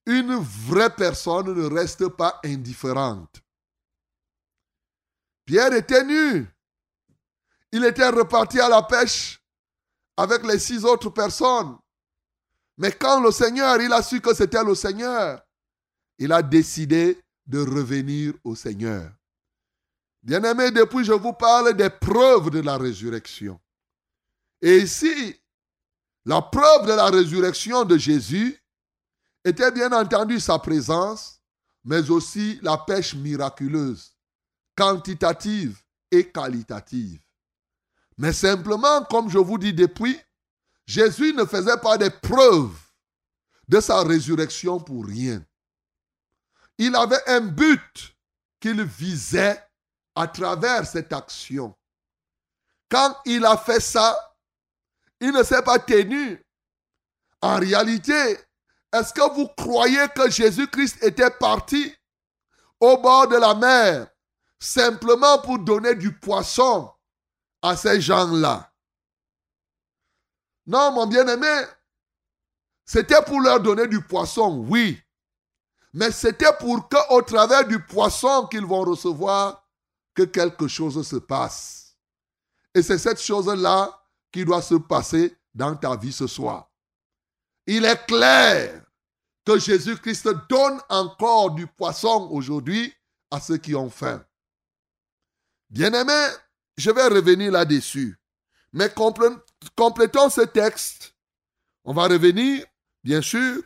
[0.05, 3.41] une vraie personne ne reste pas indifférente.
[5.45, 6.47] Pierre était nu.
[7.71, 9.41] Il était reparti à la pêche
[10.17, 11.77] avec les six autres personnes.
[12.77, 15.41] Mais quand le Seigneur, il a su que c'était le Seigneur,
[16.17, 19.12] il a décidé de revenir au Seigneur.
[20.23, 23.60] Bien-aimé, depuis je vous parle des preuves de la résurrection.
[24.62, 25.41] Et ici,
[26.25, 28.60] la preuve de la résurrection de Jésus
[29.44, 31.42] était bien entendu sa présence,
[31.83, 34.15] mais aussi la pêche miraculeuse,
[34.75, 35.79] quantitative
[36.12, 37.19] et qualitative.
[38.17, 40.19] Mais simplement, comme je vous dis depuis,
[40.85, 42.77] Jésus ne faisait pas des preuves
[43.67, 45.44] de sa résurrection pour rien.
[46.77, 48.15] Il avait un but
[48.60, 49.62] qu'il visait
[50.15, 51.75] à travers cette action.
[52.89, 54.17] Quand il a fait ça,
[55.19, 56.44] il ne s'est pas tenu.
[57.42, 58.37] En réalité,
[58.94, 61.96] est-ce que vous croyez que Jésus-Christ était parti
[62.79, 64.08] au bord de la mer
[64.60, 66.92] simplement pour donner du poisson
[67.62, 68.71] à ces gens-là?
[70.65, 71.65] Non, mon bien-aimé,
[72.85, 75.02] c'était pour leur donner du poisson, oui.
[75.94, 79.67] Mais c'était pour qu'au travers du poisson qu'ils vont recevoir,
[80.13, 81.98] que quelque chose se passe.
[82.73, 83.98] Et c'est cette chose-là
[84.31, 86.71] qui doit se passer dans ta vie ce soir.
[87.67, 88.83] Il est clair
[89.45, 92.93] que Jésus-Christ donne encore du poisson aujourd'hui
[93.29, 94.23] à ceux qui ont faim.
[95.69, 96.27] Bien-aimés,
[96.77, 98.17] je vais revenir là-dessus.
[98.73, 98.89] Mais
[99.75, 101.15] complétons ce texte.
[101.83, 102.65] On va revenir,
[103.03, 103.62] bien sûr,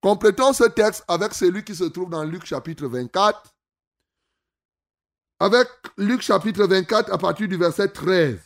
[0.00, 3.54] complétons ce texte avec celui qui se trouve dans Luc chapitre 24.
[5.38, 8.38] Avec Luc chapitre 24 à partir du verset 13.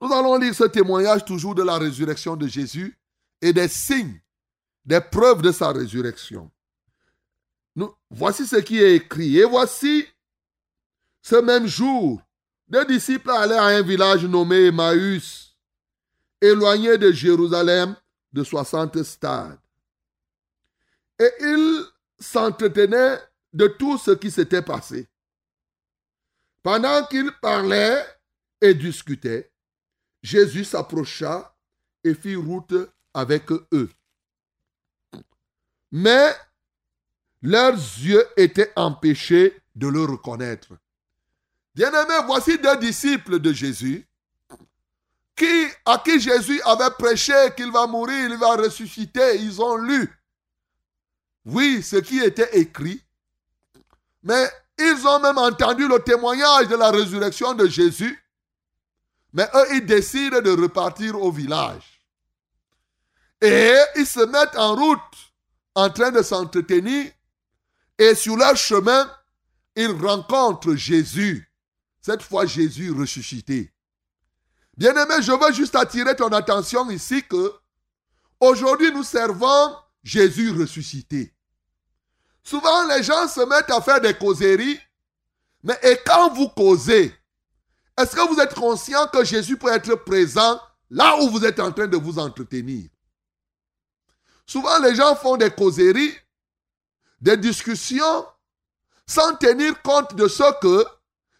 [0.00, 2.98] Nous allons lire ce témoignage toujours de la résurrection de Jésus
[3.40, 4.20] et des signes,
[4.84, 6.50] des preuves de sa résurrection.
[7.74, 9.38] Nous, voici ce qui est écrit.
[9.38, 10.06] Et voici,
[11.22, 12.22] ce même jour,
[12.68, 15.56] deux disciples allaient à un village nommé Emmaüs,
[16.40, 17.94] éloigné de Jérusalem
[18.32, 19.58] de 60 stades.
[21.18, 21.84] Et ils
[22.18, 23.18] s'entretenaient
[23.52, 25.08] de tout ce qui s'était passé.
[26.62, 28.04] Pendant qu'ils parlaient
[28.60, 29.52] et discutaient,
[30.22, 31.56] Jésus s'approcha
[32.02, 32.74] et fit route
[33.16, 33.90] avec eux.
[35.90, 36.36] Mais
[37.40, 40.68] leurs yeux étaient empêchés de le reconnaître.
[41.74, 44.06] Bien-aimés, voici deux disciples de Jésus
[45.34, 49.36] qui, à qui Jésus avait prêché qu'il va mourir, il va ressusciter.
[49.36, 50.10] Ils ont lu,
[51.46, 53.02] oui, ce qui était écrit,
[54.22, 58.22] mais ils ont même entendu le témoignage de la résurrection de Jésus.
[59.32, 61.95] Mais eux, ils décident de repartir au village.
[63.40, 65.00] Et ils se mettent en route
[65.74, 67.10] en train de s'entretenir.
[67.98, 69.10] Et sur leur chemin,
[69.74, 71.50] ils rencontrent Jésus.
[72.00, 73.72] Cette fois, Jésus ressuscité.
[74.76, 77.52] Bien-aimé, je veux juste attirer ton attention ici que
[78.38, 79.74] aujourd'hui nous servons
[80.04, 81.34] Jésus ressuscité.
[82.42, 84.78] Souvent, les gens se mettent à faire des causeries,
[85.62, 87.12] mais et quand vous causez,
[87.98, 90.60] est-ce que vous êtes conscient que Jésus peut être présent
[90.90, 92.88] là où vous êtes en train de vous entretenir?
[94.46, 96.14] Souvent, les gens font des causeries,
[97.20, 98.26] des discussions,
[99.06, 100.84] sans tenir compte de ce que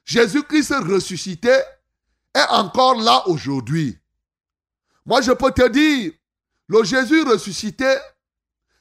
[0.05, 1.57] Jésus-Christ ressuscité
[2.35, 3.99] est encore là aujourd'hui.
[5.05, 6.13] Moi, je peux te dire,
[6.69, 7.97] le Jésus ressuscité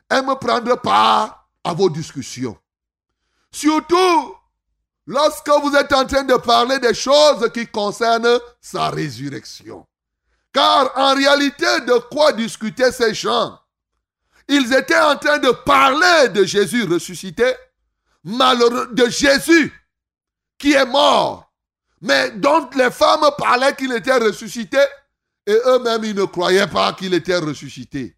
[0.09, 2.57] aime prendre part à vos discussions.
[3.51, 4.36] Surtout
[5.07, 9.86] lorsque vous êtes en train de parler des choses qui concernent sa résurrection.
[10.51, 13.59] Car en réalité, de quoi discutaient ces gens?
[14.47, 17.53] Ils étaient en train de parler de Jésus ressuscité,
[18.23, 19.73] malheureux, de Jésus
[20.57, 21.51] qui est mort,
[22.01, 24.79] mais dont les femmes parlaient qu'il était ressuscité,
[25.47, 28.15] et eux-mêmes, ils ne croyaient pas qu'il était ressuscité.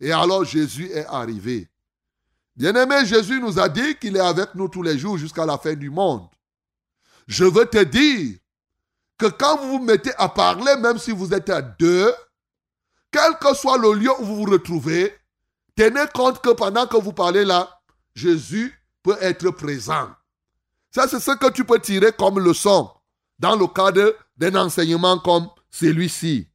[0.00, 1.68] Et alors Jésus est arrivé.
[2.54, 5.74] Bien-aimé, Jésus nous a dit qu'il est avec nous tous les jours jusqu'à la fin
[5.74, 6.28] du monde.
[7.26, 8.36] Je veux te dire
[9.16, 12.12] que quand vous vous mettez à parler, même si vous êtes à deux,
[13.10, 15.14] quel que soit le lieu où vous vous retrouvez,
[15.78, 17.80] tenez compte que pendant que vous parlez là,
[18.12, 18.74] Jésus
[19.04, 20.10] peut être présent.
[20.90, 22.90] Ça, c'est ce que tu peux tirer comme leçon
[23.38, 26.48] dans le cadre d'un enseignement comme celui-ci.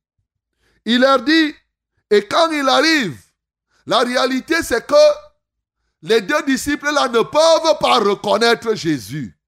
[0.84, 1.56] Il leur dit,
[2.10, 3.18] et quand il arrive,
[3.86, 4.94] la réalité c'est que
[6.02, 9.40] les deux disciples là ne peuvent pas reconnaître Jésus.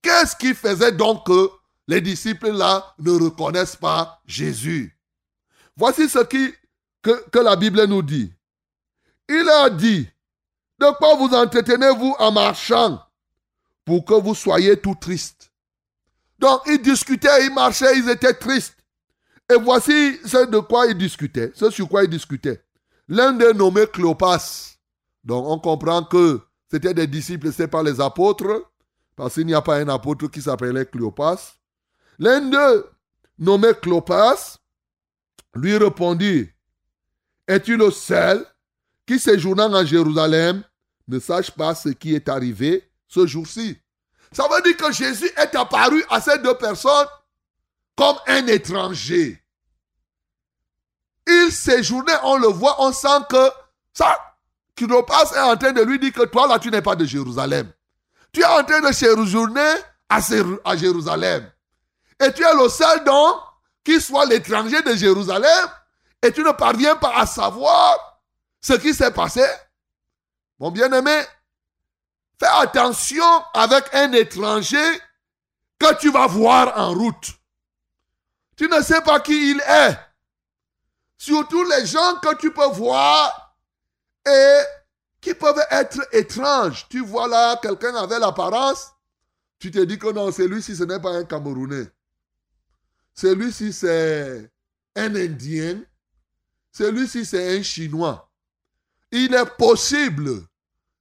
[0.00, 1.50] Qu'est-ce qui faisait donc que
[1.86, 4.98] les disciples là ne reconnaissent pas Jésus?
[5.76, 8.32] Voici ce que la Bible nous dit.
[9.28, 10.08] Il a dit,
[10.78, 13.00] de quoi vous entretenez-vous en marchant
[13.84, 15.52] pour que vous soyez tout tristes
[16.38, 18.76] Donc ils discutaient, ils marchaient, ils étaient tristes.
[19.50, 22.62] Et voici ce de quoi ils discutaient, ce sur quoi ils discutaient.
[23.08, 24.72] L'un d'eux nommé Cléopas
[25.24, 28.70] donc on comprend que c'était des disciples, c'est pas les apôtres,
[29.14, 31.54] parce qu'il n'y a pas un apôtre qui s'appelait Cléopas.
[32.18, 32.90] L'un d'eux,
[33.38, 34.58] nommé Cléopas,
[35.54, 36.48] lui répondit,
[37.46, 38.44] Es-tu le seul
[39.06, 40.62] qui, séjournant en Jérusalem,
[41.08, 43.78] ne sache pas ce qui est arrivé ce jour-ci
[44.32, 47.08] Ça veut dire que Jésus est apparu à ces deux personnes
[47.96, 49.42] comme un étranger.
[51.26, 53.50] Il séjournait, on le voit, on sent que
[53.92, 54.18] ça,
[54.74, 57.70] Cléopas est en train de lui dire que toi là, tu n'es pas de Jérusalem.
[58.32, 59.74] Tu es en train de séjourner
[60.08, 61.50] à, Jérusalem.
[62.20, 63.36] Et tu es le seul donc
[63.84, 65.68] qui soit l'étranger de Jérusalem
[66.22, 68.11] et tu ne parviens pas à savoir
[68.62, 69.44] ce qui s'est passé.
[70.58, 71.22] Mon bien-aimé,
[72.38, 75.00] fais attention avec un étranger
[75.78, 77.32] que tu vas voir en route.
[78.56, 79.98] Tu ne sais pas qui il est.
[81.18, 83.56] Surtout les gens que tu peux voir
[84.24, 84.60] et
[85.20, 86.86] qui peuvent être étranges.
[86.88, 88.92] Tu vois là, quelqu'un avait l'apparence,
[89.58, 91.88] tu te dis que non, celui-ci, ce n'est pas un Camerounais.
[93.14, 94.50] Celui-ci, c'est
[94.96, 95.82] un Indien.
[96.72, 98.31] Celui-ci, c'est un Chinois.
[99.12, 100.42] Il est possible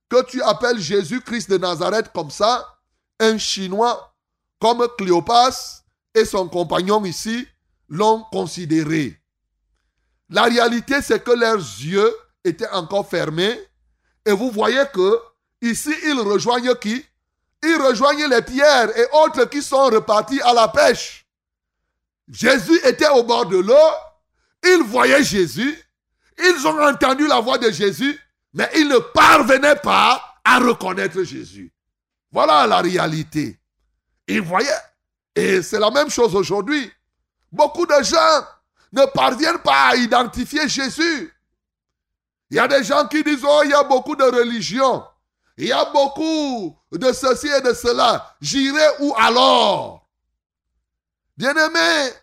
[0.09, 2.78] que tu appelles Jésus-Christ de Nazareth comme ça,
[3.20, 4.14] un Chinois,
[4.59, 5.84] comme Cléopas
[6.14, 7.47] et son compagnon ici
[7.88, 9.18] l'ont considéré.
[10.30, 13.57] La réalité, c'est que leurs yeux étaient encore fermés.
[14.26, 15.20] Et vous voyez que
[15.62, 17.05] ici, ils rejoignent qui?
[17.64, 21.28] Ils rejoignent les pierres et autres qui sont repartis à la pêche.
[22.28, 23.76] Jésus était au bord de l'eau.
[24.64, 25.78] Ils voyaient Jésus.
[26.44, 28.20] Ils ont entendu la voix de Jésus,
[28.54, 31.72] mais ils ne parvenaient pas à reconnaître Jésus.
[32.32, 33.60] Voilà la réalité.
[34.28, 34.70] Ils voyaient.
[35.36, 36.92] Et c'est la même chose aujourd'hui.
[37.52, 38.46] Beaucoup de gens
[38.92, 41.34] ne parviennent pas à identifier Jésus.
[42.50, 45.06] Il y a des gens qui disent, oh, il y a beaucoup de religions.
[45.58, 48.36] Il y a beaucoup de ceci et de cela.
[48.42, 50.08] J'irai où alors?
[51.38, 52.14] Bien-aimé,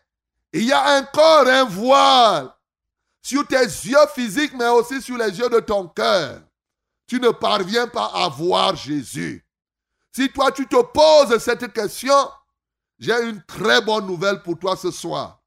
[0.53, 2.51] il y a encore un voile
[3.23, 6.41] sur tes yeux physiques, mais aussi sur les yeux de ton cœur.
[7.07, 9.45] Tu ne parviens pas à voir Jésus.
[10.13, 12.31] Si toi, tu te poses cette question,
[12.99, 15.41] j'ai une très bonne nouvelle pour toi ce soir.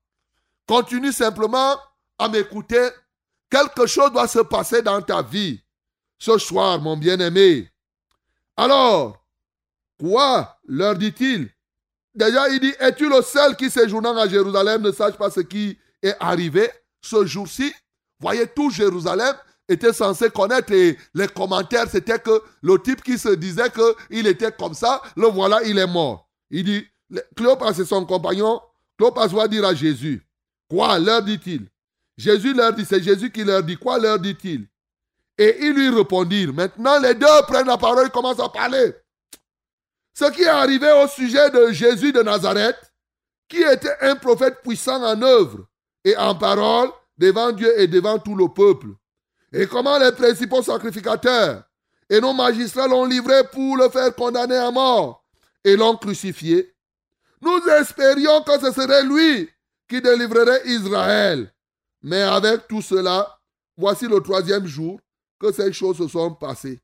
[0.67, 1.77] Continue simplement
[2.17, 2.89] à m'écouter.
[3.49, 5.61] Quelque chose doit se passer dans ta vie
[6.17, 7.69] ce soir, mon bien-aimé.
[8.55, 9.25] Alors,
[9.99, 11.49] quoi leur dit-il?
[12.13, 14.81] Déjà, il dit, es-tu le seul qui séjournant à Jérusalem?
[14.81, 17.73] Ne sache pas ce qui est arrivé ce jour-ci
[18.21, 19.35] Voyez, tout Jérusalem
[19.67, 24.51] était censé connaître et les commentaires, c'était que le type qui se disait qu'il était
[24.51, 26.29] comme ça, le voilà, il est mort.
[26.51, 26.85] Il dit,
[27.35, 28.61] Cléopas et son compagnon,
[28.97, 30.23] Cléopas va dire à Jésus,
[30.69, 31.67] quoi leur dit-il?
[32.15, 34.67] Jésus leur dit, c'est Jésus qui leur dit, quoi leur dit-il?
[35.37, 38.93] Et ils lui répondirent, maintenant les deux prennent la parole et commencent à parler.
[40.13, 42.77] Ce qui est arrivé au sujet de Jésus de Nazareth,
[43.49, 45.65] qui était un prophète puissant en œuvre
[46.03, 48.87] et en parole devant Dieu et devant tout le peuple.
[49.53, 51.63] Et comment les principaux sacrificateurs
[52.09, 55.23] et nos magistrats l'ont livré pour le faire condamner à mort
[55.63, 56.73] et l'ont crucifié.
[57.41, 59.49] Nous espérions que ce serait lui
[59.87, 61.53] qui délivrerait Israël.
[62.01, 63.39] Mais avec tout cela,
[63.77, 64.99] voici le troisième jour
[65.39, 66.81] que ces choses se sont passées.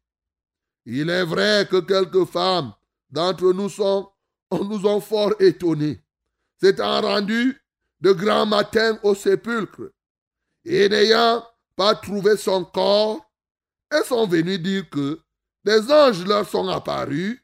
[0.85, 2.73] Il est vrai que quelques femmes
[3.09, 4.09] d'entre nous sont,
[4.51, 6.01] nous ont fort étonnés,
[6.61, 7.61] s'étant rendues
[8.01, 9.91] de grand matin au sépulcre,
[10.65, 11.45] et n'ayant
[11.75, 13.23] pas trouvé son corps,
[13.89, 15.19] elles sont venues dire que
[15.63, 17.39] des anges leur sont apparus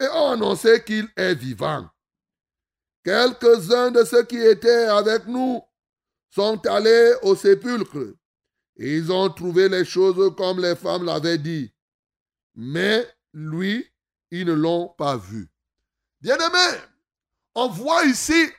[0.00, 1.88] et ont annoncé qu'il est vivant.
[3.04, 5.62] Quelques-uns de ceux qui étaient avec nous
[6.30, 8.14] sont allés au sépulcre
[8.82, 11.70] ils ont trouvé les choses comme les femmes l'avaient dit.
[12.54, 13.86] Mais lui,
[14.30, 15.50] ils ne l'ont pas vu.
[16.22, 16.78] Bien-aimé,
[17.54, 18.50] on voit ici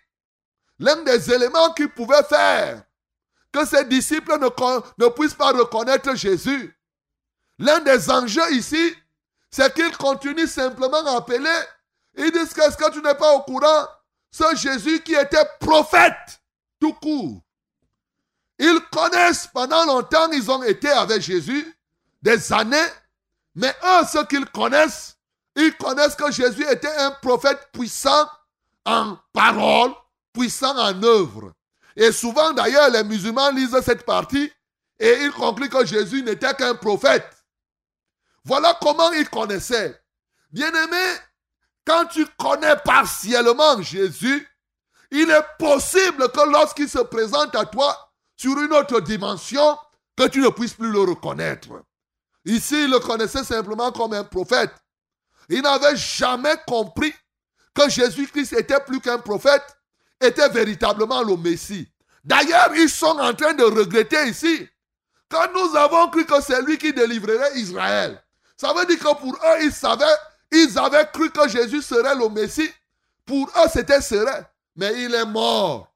[0.82, 2.84] l'un des éléments qui pouvait faire
[3.52, 4.48] que ses disciples ne,
[5.04, 6.76] ne puissent pas reconnaître Jésus.
[7.60, 8.96] L'un des enjeux ici,
[9.52, 11.60] c'est qu'ils continuent simplement à appeler.
[12.18, 13.88] Ils disent qu'est-ce que tu n'es pas au courant?
[14.32, 16.42] Ce Jésus qui était prophète,
[16.80, 17.42] tout court.
[18.58, 21.78] Ils connaissent pendant longtemps, ils ont été avec Jésus,
[22.22, 22.78] des années,
[23.54, 25.18] mais eux, ceux qu'ils connaissent,
[25.56, 28.28] ils connaissent que Jésus était un prophète puissant
[28.86, 29.94] en parole,
[30.34, 31.54] puissant en œuvre.
[31.96, 34.52] Et souvent d'ailleurs, les musulmans lisent cette partie
[35.00, 37.28] et ils concluent que Jésus n'était qu'un prophète.
[38.44, 40.00] Voilà comment ils connaissaient.
[40.52, 41.16] Bien-aimé,
[41.86, 44.48] quand tu connais partiellement Jésus,
[45.12, 49.78] il est possible que lorsqu'il se présente à toi sur une autre dimension,
[50.18, 51.70] que tu ne puisses plus le reconnaître.
[52.46, 54.74] Ici, il le connaissait simplement comme un prophète.
[55.50, 57.14] Il n'avait jamais compris
[57.74, 59.64] que Jésus-Christ était plus qu'un prophète,
[60.22, 61.88] était véritablement le Messie.
[62.24, 64.68] D'ailleurs, ils sont en train de regretter ici.
[65.30, 68.22] Quand nous avons cru que c'est lui qui délivrerait Israël,
[68.58, 70.06] ça veut dire que pour eux, ils savaient,
[70.52, 72.70] ils avaient cru que Jésus serait le Messie.
[73.26, 74.46] Pour eux, c'était serein.
[74.76, 75.88] Mais il est mort.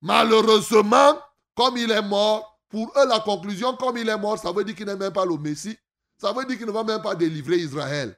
[0.00, 1.18] Malheureusement,
[1.54, 4.74] comme il est mort, pour eux, la conclusion, comme il est mort, ça veut dire
[4.74, 5.76] qu'il n'est même pas le Messie.
[6.18, 8.16] Ça veut dire qu'il ne va même pas délivrer Israël.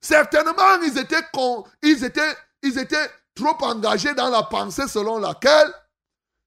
[0.00, 0.98] Certainement, ils
[2.04, 5.72] étaient, trop engagés dans la pensée selon laquelle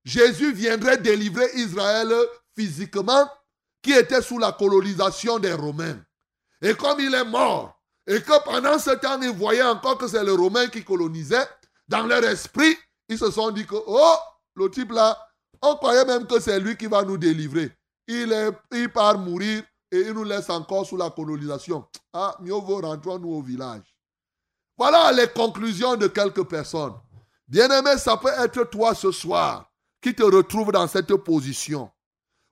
[0.03, 2.13] Jésus viendrait délivrer Israël
[2.55, 3.29] physiquement,
[3.81, 5.99] qui était sous la colonisation des Romains.
[6.61, 10.23] Et comme il est mort, et que pendant ce temps, ils voyaient encore que c'est
[10.23, 11.47] les Romains qui colonisaient,
[11.87, 12.77] dans leur esprit,
[13.09, 14.15] ils se sont dit que, oh,
[14.55, 15.17] le type là,
[15.61, 17.71] on croyait même que c'est lui qui va nous délivrer.
[18.07, 21.85] Il, est, il part mourir et ils nous laissent encore sous la colonisation.
[22.13, 23.94] Ah, mieux vaut rentrons-nous au village.
[24.77, 26.93] Voilà les conclusions de quelques personnes.
[27.47, 29.69] Bien-aimé, ça peut être toi ce soir
[30.01, 31.89] qui te retrouve dans cette position.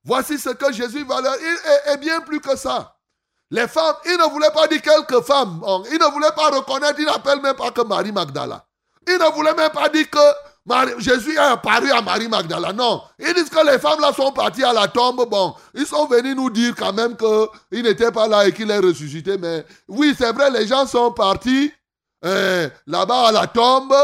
[0.06, 1.58] Voici ce que Jésus va leur dire,
[1.94, 2.96] et, bien plus que ça.
[3.50, 5.62] Les femmes, il ne voulait pas dire quelques femmes.
[5.92, 8.66] Il ne voulait pas reconnaître, il n'appelle même pas que Marie Magdala.
[9.08, 12.74] Il ne voulait même pas dire que Jésus est apparu à Marie Magdala.
[12.74, 13.02] Non.
[13.20, 15.28] Ils disent que les femmes là sont parties à la tombe.
[15.30, 18.80] Bon, ils sont venus nous dire quand même qu'il n'était pas là et qu'il est
[18.80, 19.38] ressuscité.
[19.38, 21.72] Mais oui, c'est vrai, les gens sont partis
[22.24, 23.96] eh, là-bas à la tombe.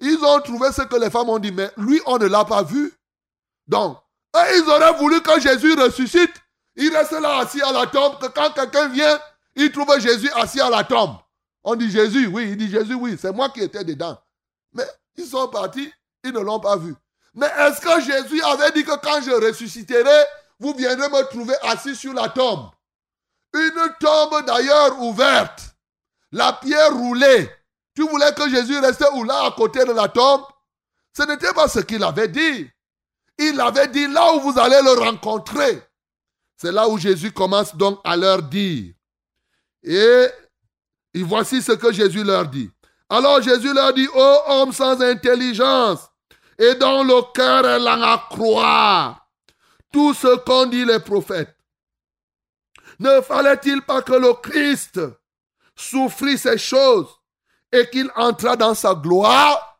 [0.00, 1.52] Ils ont trouvé ce que les femmes ont dit.
[1.52, 2.92] Mais lui, on ne l'a pas vu.
[3.66, 3.98] Donc,
[4.34, 6.32] ils auraient voulu que Jésus ressuscite.
[6.76, 9.20] Il reste là assis à la tombe, que quand quelqu'un vient,
[9.54, 11.16] il trouve Jésus assis à la tombe.
[11.62, 14.18] On dit Jésus, oui, il dit Jésus, oui, c'est moi qui étais dedans.
[14.72, 15.92] Mais ils sont partis,
[16.24, 16.94] ils ne l'ont pas vu.
[17.34, 20.24] Mais est-ce que Jésus avait dit que quand je ressusciterai,
[20.58, 22.70] vous viendrez me trouver assis sur la tombe?
[23.52, 25.74] Une tombe d'ailleurs ouverte,
[26.32, 27.50] la pierre roulée.
[28.00, 29.24] Tu voulais que Jésus restait où?
[29.24, 30.40] Là à côté de la tombe
[31.14, 32.66] Ce n'était pas ce qu'il avait dit.
[33.36, 35.82] Il avait dit là où vous allez le rencontrer.
[36.56, 38.94] C'est là où Jésus commence donc à leur dire.
[39.82, 40.26] Et,
[41.12, 42.70] et voici ce que Jésus leur dit.
[43.10, 46.08] Alors Jésus leur dit, ô homme sans intelligence,
[46.56, 49.28] et dont le cœur est lent à croire
[49.92, 51.54] tout ce qu'ont dit les prophètes.
[52.98, 55.00] Ne fallait-il pas que le Christ
[55.76, 57.19] souffrit ces choses?
[57.72, 59.78] Et qu'il entra dans sa gloire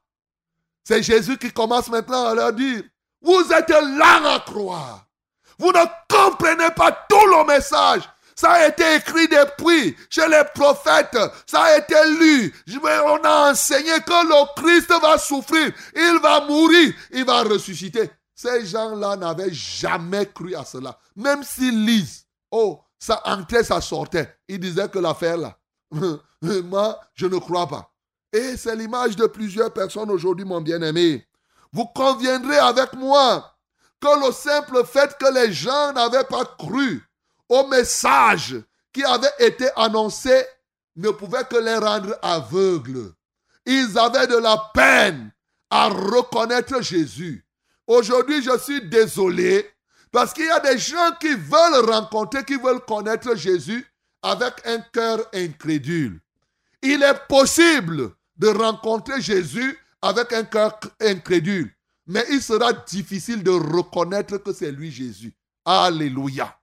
[0.85, 2.83] C'est Jésus qui commence maintenant à leur dire,
[3.23, 5.07] vous êtes lents à croire.
[5.59, 8.03] Vous ne comprenez pas tout le message.
[8.35, 11.19] Ça a été écrit depuis chez les prophètes.
[11.47, 12.55] Ça a été lu.
[12.83, 15.71] On a enseigné que le Christ va souffrir.
[15.95, 16.95] Il va mourir.
[17.11, 18.11] Il va ressusciter.
[18.35, 20.99] Ces gens-là n'avaient jamais cru à cela.
[21.15, 22.25] Même s'ils lisent.
[22.51, 24.35] Oh, ça entrait, ça sortait.
[24.49, 25.59] Ils disaient que l'affaire là.
[26.43, 27.93] Moi, je ne crois pas.
[28.33, 31.27] Et c'est l'image de plusieurs personnes aujourd'hui, mon bien-aimé.
[31.73, 33.57] Vous conviendrez avec moi
[34.01, 37.03] que le simple fait que les gens n'avaient pas cru
[37.49, 38.57] au message
[38.93, 40.45] qui avait été annoncé
[40.97, 43.13] ne pouvait que les rendre aveugles.
[43.67, 45.33] Ils avaient de la peine
[45.71, 47.47] à reconnaître Jésus.
[47.87, 49.69] Aujourd'hui, je suis désolé
[50.13, 53.87] parce qu'il y a des gens qui veulent rencontrer, qui veulent connaître Jésus
[54.23, 56.21] avec un cœur incrédule.
[56.83, 61.75] Il est possible de rencontrer Jésus avec un cœur incrédule.
[62.07, 65.33] Mais il sera difficile de reconnaître que c'est lui Jésus.
[65.65, 66.57] Alléluia.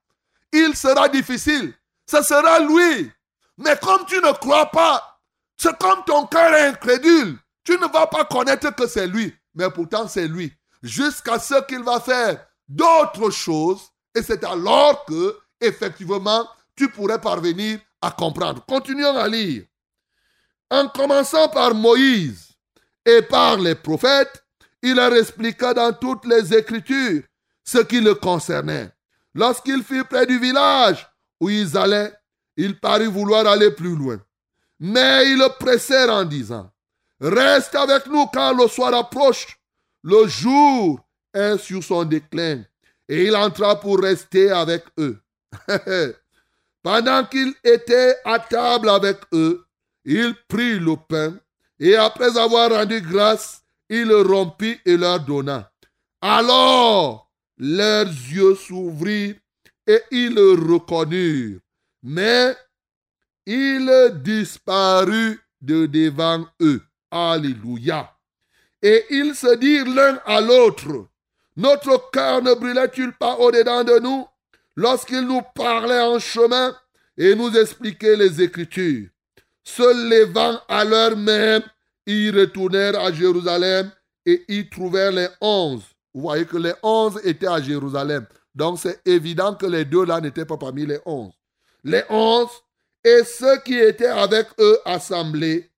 [0.52, 1.74] Il sera difficile.
[2.10, 3.12] Ce sera lui.
[3.58, 5.20] Mais comme tu ne crois pas,
[5.56, 7.38] c'est comme ton cœur est incrédule.
[7.64, 9.34] Tu ne vas pas connaître que c'est lui.
[9.54, 10.54] Mais pourtant c'est lui.
[10.84, 13.82] Jusqu'à ce qu'il va faire d'autres choses.
[14.16, 16.48] Et c'est alors que, effectivement,
[16.78, 18.64] tu pourrais parvenir à comprendre.
[18.66, 19.64] Continuons à lire.
[20.70, 22.52] En commençant par Moïse
[23.06, 24.44] et par les prophètes,
[24.82, 27.24] il leur expliqua dans toutes les Écritures
[27.64, 28.92] ce qui le concernait.
[29.34, 31.06] Lorsqu'il fut près du village
[31.40, 32.14] où ils allaient,
[32.56, 34.20] il parut vouloir aller plus loin.
[34.80, 36.72] Mais ils le pressèrent en disant,
[37.20, 39.58] Reste avec nous quand le soir approche.
[40.04, 41.00] Le jour
[41.34, 42.64] est sur son déclin.
[43.10, 45.20] Et il entra pour rester avec eux.
[46.84, 49.66] Pendant qu'il était à table avec eux,
[50.06, 51.38] il prit le pain
[51.80, 55.72] et après avoir rendu grâce, il le rompit et leur donna.
[56.22, 59.36] Alors leurs yeux s'ouvrirent
[59.88, 61.60] et ils le reconnurent.
[62.04, 62.56] Mais
[63.46, 66.82] il disparut de devant eux.
[67.10, 68.14] Alléluia.
[68.82, 71.08] Et ils se dirent l'un à l'autre,
[71.56, 74.28] Notre cœur ne brûlait-il pas au-dedans de nous?
[74.78, 76.74] Lorsqu'il nous parlait en chemin
[77.18, 79.10] et nous expliquait les Écritures
[79.68, 81.62] se levant à l'heure même,
[82.06, 83.92] ils retournèrent à Jérusalem
[84.26, 85.84] et y trouvèrent les onze.
[86.14, 88.26] Vous voyez que les onze étaient à Jérusalem.
[88.56, 91.34] Donc c'est évident que les deux là n'étaient pas parmi les onze.
[91.84, 92.50] Les onze
[93.04, 95.70] et ceux qui étaient avec eux assemblés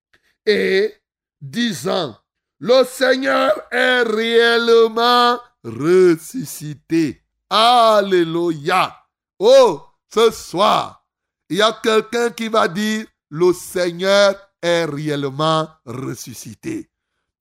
[0.46, 0.94] et
[1.42, 2.16] disant,
[2.60, 7.24] le Seigneur est réellement ressuscité.
[7.50, 8.96] Alléluia.
[9.40, 9.82] Oh,
[10.14, 11.04] ce soir,
[11.50, 16.90] il y a quelqu'un qui va dire, le Seigneur est réellement ressuscité.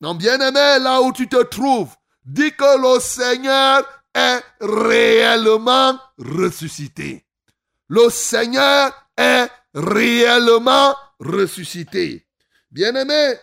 [0.00, 1.94] Non, bien-aimé, là où tu te trouves,
[2.24, 3.82] dis que le Seigneur
[4.14, 7.26] est réellement ressuscité.
[7.88, 12.26] Le Seigneur est réellement ressuscité.
[12.70, 13.34] Bien-aimé,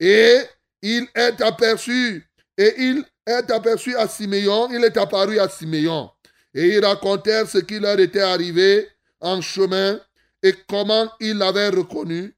[0.00, 0.42] et
[0.82, 6.10] il est aperçu, et il est aperçu à Siméon, il est apparu à Siméon.
[6.54, 8.88] Et ils racontèrent ce qui leur était arrivé
[9.20, 9.98] en chemin
[10.42, 12.36] et comment il l'avait reconnu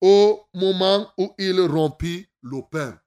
[0.00, 2.98] au moment où il rompit le pain.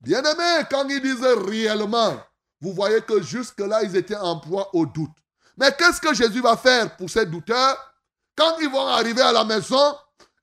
[0.00, 2.16] Bien-aimé, quand il disait réellement,
[2.60, 5.10] vous voyez que jusque-là, ils étaient en proie au doute.
[5.56, 7.76] Mais qu'est-ce que Jésus va faire pour ces douteurs?
[8.36, 9.96] Quand ils vont arriver à la maison,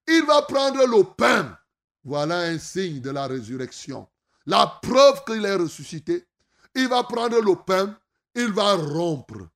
[0.08, 1.58] il va prendre le pain.
[2.04, 4.08] Voilà un signe de la résurrection.
[4.46, 6.28] La preuve qu'il est ressuscité.
[6.76, 7.98] Il va prendre le pain,
[8.36, 9.48] il va rompre.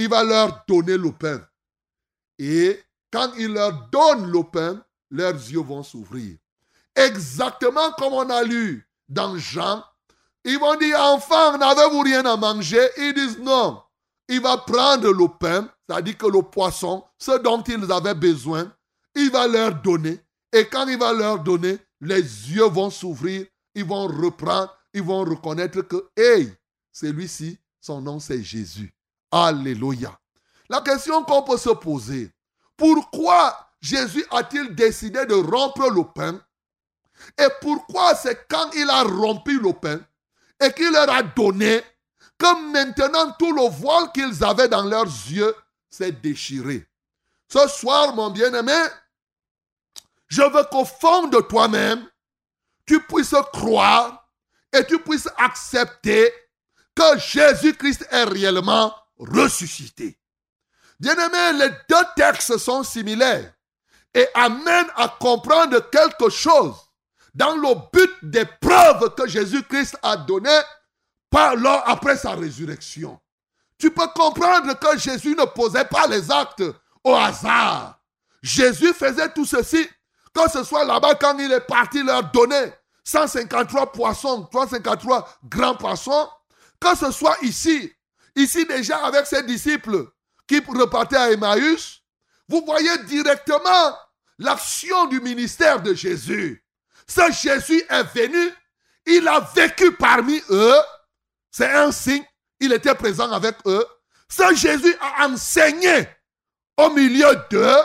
[0.00, 1.46] Il va leur donner le pain.
[2.38, 2.80] Et
[3.12, 6.38] quand il leur donne le pain, leurs yeux vont s'ouvrir.
[6.96, 9.84] Exactement comme on a lu dans Jean.
[10.42, 12.80] Ils vont dire, enfant, n'avez-vous rien à manger?
[12.96, 13.82] Ils disent non.
[14.26, 18.72] Il va prendre le pain, c'est-à-dire que le poisson, ce dont ils avaient besoin,
[19.14, 20.18] il va leur donner.
[20.50, 23.44] Et quand il va leur donner, les yeux vont s'ouvrir,
[23.74, 26.50] ils vont reprendre, ils vont reconnaître que, hey,
[26.90, 28.94] celui-ci, son nom c'est Jésus.
[29.30, 30.18] Alléluia.
[30.68, 32.32] La question qu'on peut se poser,
[32.76, 36.40] pourquoi Jésus a-t-il décidé de rompre le pain?
[37.38, 40.00] Et pourquoi c'est quand il a rompu le pain
[40.60, 41.82] et qu'il leur a donné
[42.38, 45.54] que maintenant tout le voile qu'ils avaient dans leurs yeux
[45.88, 46.86] s'est déchiré?
[47.52, 48.78] Ce soir, mon bien-aimé,
[50.28, 52.08] je veux qu'au fond de toi-même,
[52.86, 54.28] tu puisses croire
[54.72, 56.32] et tu puisses accepter
[56.94, 60.18] que Jésus-Christ est réellement ressuscité.
[60.98, 63.52] Bien-aimé, les deux textes sont similaires
[64.12, 66.74] et amènent à comprendre quelque chose
[67.34, 70.60] dans le but des preuves que Jésus-Christ a données
[71.30, 71.54] par
[71.86, 73.18] après sa résurrection.
[73.78, 76.64] Tu peux comprendre que Jésus ne posait pas les actes
[77.04, 77.98] au hasard.
[78.42, 79.88] Jésus faisait tout ceci,
[80.34, 82.72] que ce soit là-bas quand il est parti leur donner
[83.04, 86.28] 153 poissons, 353 grands poissons,
[86.80, 87.92] que ce soit ici,
[88.36, 90.06] ici déjà avec ses disciples
[90.46, 92.02] qui repartaient à Emmaüs,
[92.48, 93.96] vous voyez directement
[94.38, 96.64] l'action du ministère de Jésus.
[97.06, 98.52] Ce Jésus est venu,
[99.06, 100.80] il a vécu parmi eux,
[101.50, 102.24] c'est un signe,
[102.58, 103.84] il était présent avec eux.
[104.28, 106.08] Ce Jésus a enseigné
[106.76, 107.82] au milieu d'eux,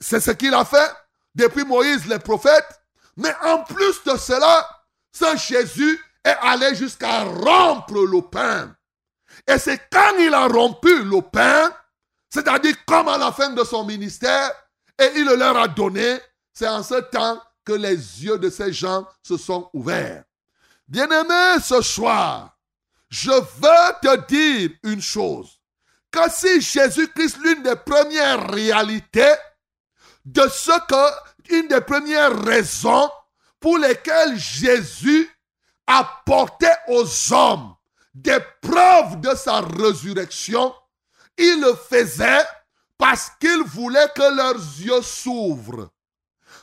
[0.00, 0.92] c'est ce qu'il a fait
[1.34, 2.80] depuis Moïse, les prophètes.
[3.16, 4.68] Mais en plus de cela,
[5.12, 8.74] ce Jésus est allé jusqu'à rompre le pain.
[9.46, 11.72] Et c'est quand il a rompu le pain,
[12.28, 14.52] c'est-à-dire comme à la fin de son ministère,
[14.98, 16.18] et il leur a donné,
[16.52, 20.24] c'est en ce temps que les yeux de ces gens se sont ouverts.
[20.88, 22.56] Bien-aimés, ce soir,
[23.08, 25.60] je veux te dire une chose,
[26.10, 29.34] que si Jésus-Christ, l'une des premières réalités
[30.24, 33.10] de ce que, une des premières raisons
[33.58, 35.30] pour lesquelles Jésus
[35.86, 37.74] apportait aux hommes
[38.14, 40.74] des preuves de sa résurrection,
[41.38, 42.44] il le faisait
[42.98, 45.90] parce qu'il voulait que leurs yeux s'ouvrent.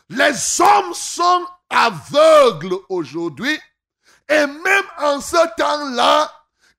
[0.09, 3.59] Les hommes sont aveugles aujourd'hui
[4.29, 6.31] et même en ce temps-là,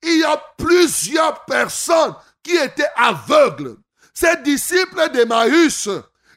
[0.02, 3.76] il y a plusieurs personnes qui étaient aveugles.
[4.14, 5.88] Ces disciples d'Emmaüs,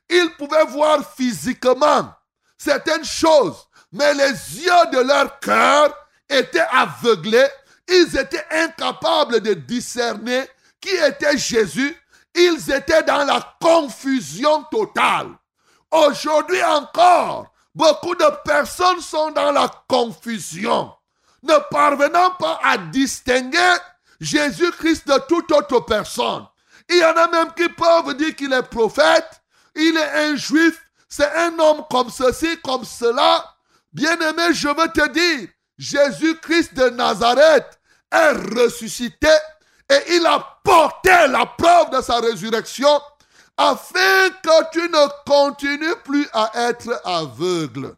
[0.10, 2.14] ils pouvaient voir physiquement
[2.58, 5.96] certaines choses, mais les yeux de leur cœur
[6.30, 7.48] étaient aveuglés.
[7.88, 10.46] Ils étaient incapables de discerner
[10.80, 11.96] qui était Jésus.
[12.36, 15.30] Ils étaient dans la confusion totale.
[15.92, 20.92] Aujourd'hui encore, beaucoup de personnes sont dans la confusion
[21.44, 23.76] ne parvenant pas à distinguer
[24.20, 26.46] Jésus-Christ de toute autre personne.
[26.90, 29.42] Il y en a même qui peuvent dire qu'il est prophète,
[29.76, 33.46] il est un juif, c'est un homme comme ceci, comme cela.
[33.94, 35.50] Bien-aimé, je veux te dire,
[35.82, 37.80] Jésus-Christ de Nazareth
[38.12, 39.34] est ressuscité
[39.90, 43.02] et il a porté la preuve de sa résurrection
[43.58, 47.96] afin que tu ne continues plus à être aveugle.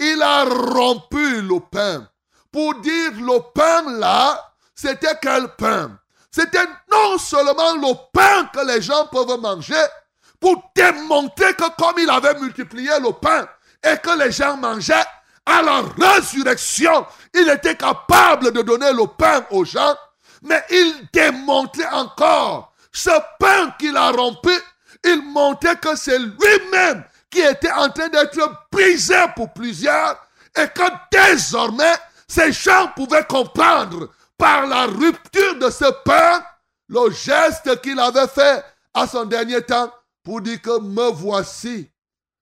[0.00, 2.08] Il a rompu le pain
[2.50, 5.96] pour dire le pain là, c'était quel pain?
[6.28, 9.84] C'était non seulement le pain que les gens peuvent manger,
[10.40, 13.46] pour démontrer que comme il avait multiplié le pain
[13.84, 15.06] et que les gens mangeaient,
[15.46, 19.94] à la résurrection, il était capable de donner le pain aux gens,
[20.42, 24.52] mais il démontrait encore ce pain qu'il a rompu,
[25.04, 28.38] il montrait que c'est lui-même qui était en train d'être
[28.70, 30.16] brisé pour plusieurs
[30.56, 31.94] et que désormais,
[32.28, 36.44] ces gens pouvaient comprendre par la rupture de ce pain
[36.88, 38.62] le geste qu'il avait fait
[38.92, 39.90] à son dernier temps
[40.22, 41.90] pour dire que me voici.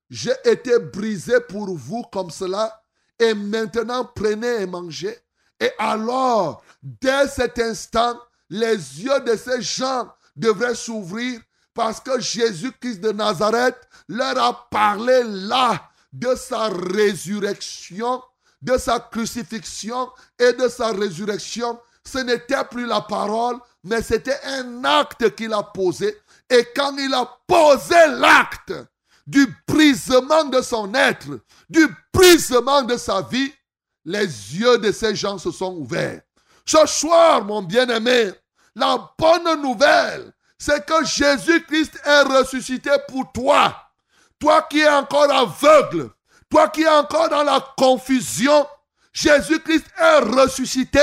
[0.09, 2.80] J'ai été brisé pour vous comme cela
[3.21, 5.17] et maintenant prenez et mangez.
[5.61, 8.19] Et alors, dès cet instant,
[8.49, 11.41] les yeux de ces gens devraient s'ouvrir
[11.75, 18.23] Parce que Jésus-Christ de Nazareth leur a parlé là de sa résurrection,
[18.61, 21.79] de sa crucifixion et de sa résurrection.
[22.05, 26.17] Ce n'était plus la parole, mais c'était un acte qu'il a posé.
[26.49, 28.73] Et quand il a posé l'acte
[29.31, 33.53] du brisement de son être, du brisement de sa vie,
[34.05, 36.21] les yeux de ces gens se sont ouverts.
[36.67, 38.33] Ce soir, mon bien-aimé,
[38.75, 43.77] la bonne nouvelle, c'est que Jésus-Christ est ressuscité pour toi.
[44.41, 46.11] Toi qui es encore aveugle,
[46.51, 48.67] toi qui es encore dans la confusion,
[49.13, 51.03] Jésus-Christ est ressuscité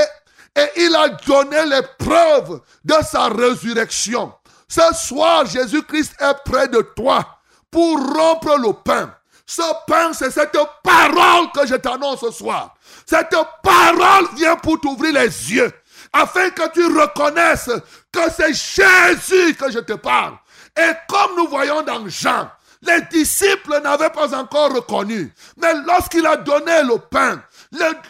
[0.53, 4.33] et il a donné les preuves de sa résurrection.
[4.67, 7.36] Ce soir, Jésus-Christ est près de toi
[7.71, 9.13] pour rompre le pain.
[9.45, 12.75] Ce pain, c'est cette parole que je t'annonce ce soir.
[13.05, 15.71] Cette parole vient pour t'ouvrir les yeux,
[16.11, 17.71] afin que tu reconnaisses
[18.11, 20.33] que c'est Jésus que je te parle.
[20.77, 22.49] Et comme nous voyons dans Jean,
[22.81, 25.33] les disciples n'avaient pas encore reconnu.
[25.57, 27.41] Mais lorsqu'il a donné le pain,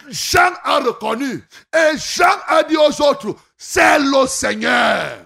[0.10, 1.48] Jean a reconnu.
[1.74, 5.18] Et Jean a dit aux autres, c'est le Seigneur.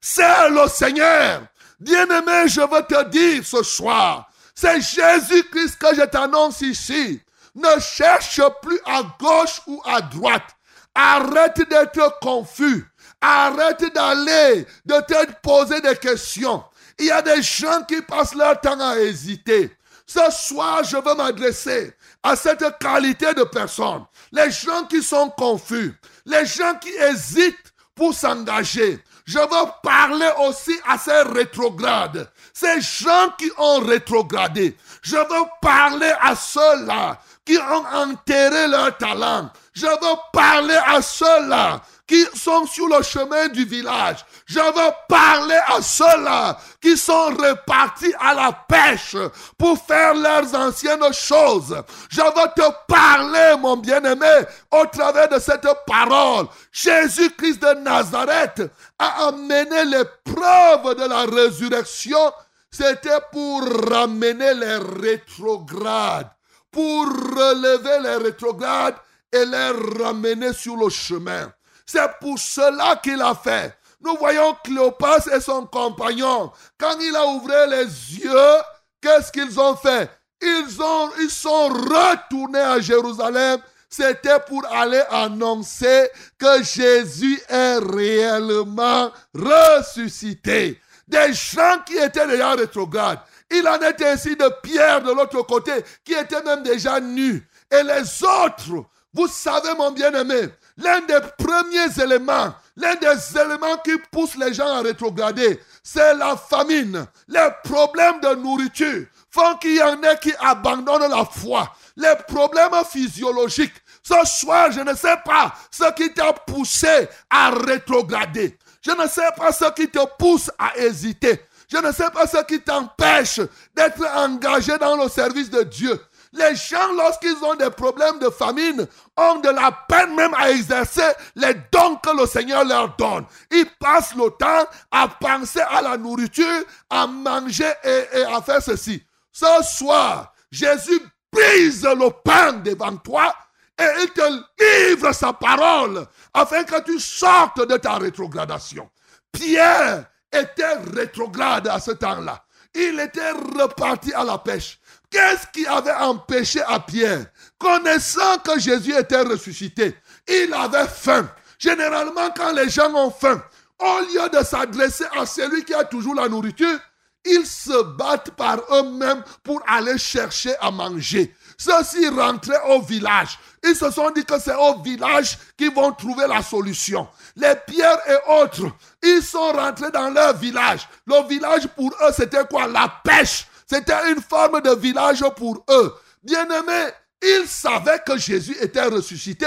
[0.00, 1.42] C'est le Seigneur.
[1.78, 7.20] Bien-aimé, je veux te dire ce soir, c'est Jésus-Christ que je t'annonce ici.
[7.54, 10.56] Ne cherche plus à gauche ou à droite.
[10.94, 12.86] Arrête d'être confus.
[13.20, 16.64] Arrête d'aller, de te poser des questions.
[16.98, 19.76] Il y a des gens qui passent leur temps à hésiter.
[20.06, 24.04] Ce soir, je veux m'adresser à cette qualité de personnes.
[24.32, 25.92] Les gens qui sont confus,
[26.24, 29.02] les gens qui hésitent pour s'engager.
[29.26, 34.76] Je veux parler aussi à ces rétrogrades, ces gens qui ont rétrogradé.
[35.02, 39.50] Je veux parler à ceux-là qui ont enterré leur talent.
[39.74, 44.24] Je veux parler à ceux-là qui sont sur le chemin du village.
[44.46, 49.16] Je veux parler à ceux-là qui sont repartis à la pêche
[49.58, 51.76] pour faire leurs anciennes choses.
[52.08, 56.46] Je veux te parler, mon bien-aimé, au travers de cette parole.
[56.70, 58.62] Jésus-Christ de Nazareth
[58.98, 62.32] a amené les preuves de la résurrection.
[62.70, 66.30] C'était pour ramener les rétrogrades,
[66.70, 68.96] pour relever les rétrogrades
[69.32, 71.50] et les ramener sur le chemin.
[71.86, 73.76] C'est pour cela qu'il a fait.
[74.00, 76.52] Nous voyons Cléopas et son compagnon.
[76.78, 78.56] Quand il a ouvert les yeux,
[79.00, 80.10] qu'est-ce qu'ils ont fait?
[80.42, 83.60] Ils, ont, ils sont retournés à Jérusalem.
[83.88, 90.80] C'était pour aller annoncer que Jésus est réellement ressuscité.
[91.08, 93.20] Des gens qui étaient déjà rétrogrades.
[93.50, 95.72] Il en était ainsi de Pierre de l'autre côté,
[96.04, 97.48] qui était même déjà nu.
[97.70, 98.84] Et les autres,
[99.14, 104.68] vous savez mon bien-aimé, l'un des premiers éléments, l'un des éléments qui poussent les gens
[104.68, 107.06] à rétrograder, c'est la famine.
[107.28, 111.72] Les problèmes de nourriture font qu'il y en ait qui abandonnent la foi.
[111.96, 113.74] Les problèmes physiologiques.
[114.02, 118.56] Ce soir, je ne sais pas ce qui t'a poussé à rétrograder.
[118.82, 121.40] Je ne sais pas ce qui te pousse à hésiter.
[121.68, 123.40] Je ne sais pas ce qui t'empêche
[123.74, 126.00] d'être engagé dans le service de Dieu.
[126.32, 131.12] Les gens, lorsqu'ils ont des problèmes de famine, ont de la peine même à exercer
[131.34, 133.24] les dons que le Seigneur leur donne.
[133.50, 139.02] Ils passent le temps à penser à la nourriture, à manger et, à faire ceci.
[139.32, 141.00] Ce soir, Jésus
[141.32, 143.34] brise le pain devant toi
[143.78, 148.88] et il te livre sa parole afin que tu sortes de ta rétrogradation.
[149.32, 152.42] Pierre était rétrograde à ce temps-là.
[152.74, 154.78] Il était reparti à la pêche.
[155.10, 157.26] Qu'est-ce qui avait empêché à Pierre,
[157.58, 159.96] connaissant que Jésus était ressuscité,
[160.28, 161.28] il avait faim.
[161.58, 163.42] Généralement, quand les gens ont faim,
[163.78, 166.78] au lieu de s'adresser à celui qui a toujours la nourriture,
[167.24, 171.34] ils se battent par eux-mêmes pour aller chercher à manger.
[171.58, 173.38] Ceux-ci rentraient au village.
[173.64, 177.08] Ils se sont dit que c'est au village qu'ils vont trouver la solution.
[177.34, 178.70] Les pierres et autres,
[179.02, 180.88] ils sont rentrés dans leur village.
[181.06, 182.66] Le village pour eux, c'était quoi?
[182.66, 183.46] La pêche.
[183.66, 185.94] C'était une forme de village pour eux.
[186.22, 186.90] Bien-aimés,
[187.22, 189.46] ils savaient que Jésus était ressuscité.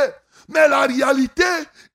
[0.49, 1.43] Mais la réalité,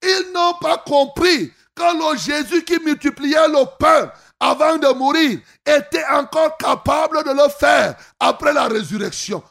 [0.03, 6.05] ils n'ont pas compris que le Jésus qui multipliait le pain avant de mourir était
[6.11, 9.43] encore capable de le faire après la résurrection.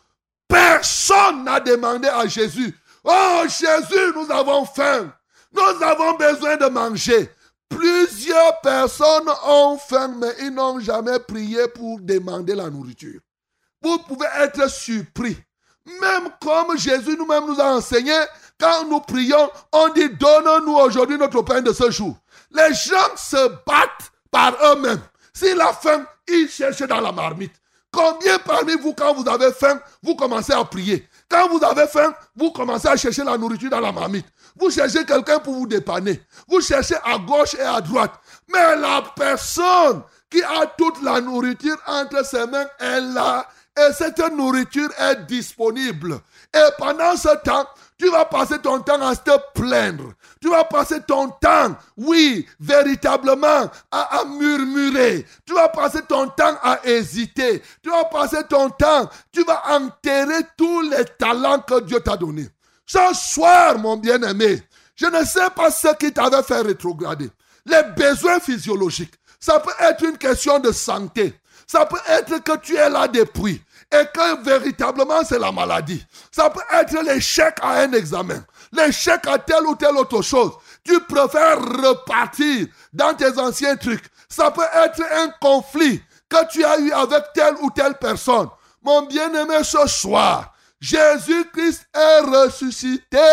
[0.47, 5.11] Personne n'a demandé à Jésus, oh Jésus, nous avons faim,
[5.51, 7.29] nous avons besoin de manger.
[7.69, 13.19] Plusieurs personnes ont faim, mais ils n'ont jamais prié pour demander la nourriture.
[13.81, 15.37] Vous pouvez être surpris.
[15.99, 18.17] Même comme Jésus nous-mêmes nous a enseigné,
[18.59, 22.15] quand nous prions, on dit donne-nous aujourd'hui notre pain de ce jour.
[22.51, 25.01] Les gens se battent par eux-mêmes.
[25.33, 27.53] S'il a faim, il cherche dans la marmite.
[27.91, 31.07] Combien parmi vous, quand vous avez faim, vous commencez à prier?
[31.29, 34.25] Quand vous avez faim, vous commencez à chercher la nourriture dans la marmite.
[34.55, 36.21] Vous cherchez quelqu'un pour vous dépanner.
[36.47, 38.13] Vous cherchez à gauche et à droite.
[38.47, 44.19] Mais la personne qui a toute la nourriture entre ses mains est là et cette
[44.19, 46.19] nourriture est disponible.
[46.53, 47.65] Et pendant ce temps,
[47.97, 50.13] tu vas passer ton temps à te plaindre.
[50.39, 55.25] Tu vas passer ton temps, oui, véritablement, à, murmurer.
[55.45, 57.63] Tu vas passer ton temps à hésiter.
[57.81, 62.49] Tu vas passer ton temps, tu vas enterrer tous les talents que Dieu t'a donnés.
[62.93, 64.61] Ce soir, mon bien-aimé,
[64.95, 67.27] je ne sais pas ce qui t'avait fait rétrograder.
[67.65, 69.15] Les besoins physiologiques.
[69.39, 71.33] Ça peut être une question de santé.
[71.65, 73.59] Ça peut être que tu es là depuis
[73.91, 76.05] et que véritablement c'est la maladie.
[76.31, 80.51] Ça peut être l'échec à un examen, l'échec à telle ou telle autre chose.
[80.83, 84.05] Tu préfères repartir dans tes anciens trucs.
[84.29, 88.49] Ça peut être un conflit que tu as eu avec telle ou telle personne.
[88.83, 90.52] Mon bien-aimé, ce soir,
[90.83, 93.23] Jésus-Christ est ressuscité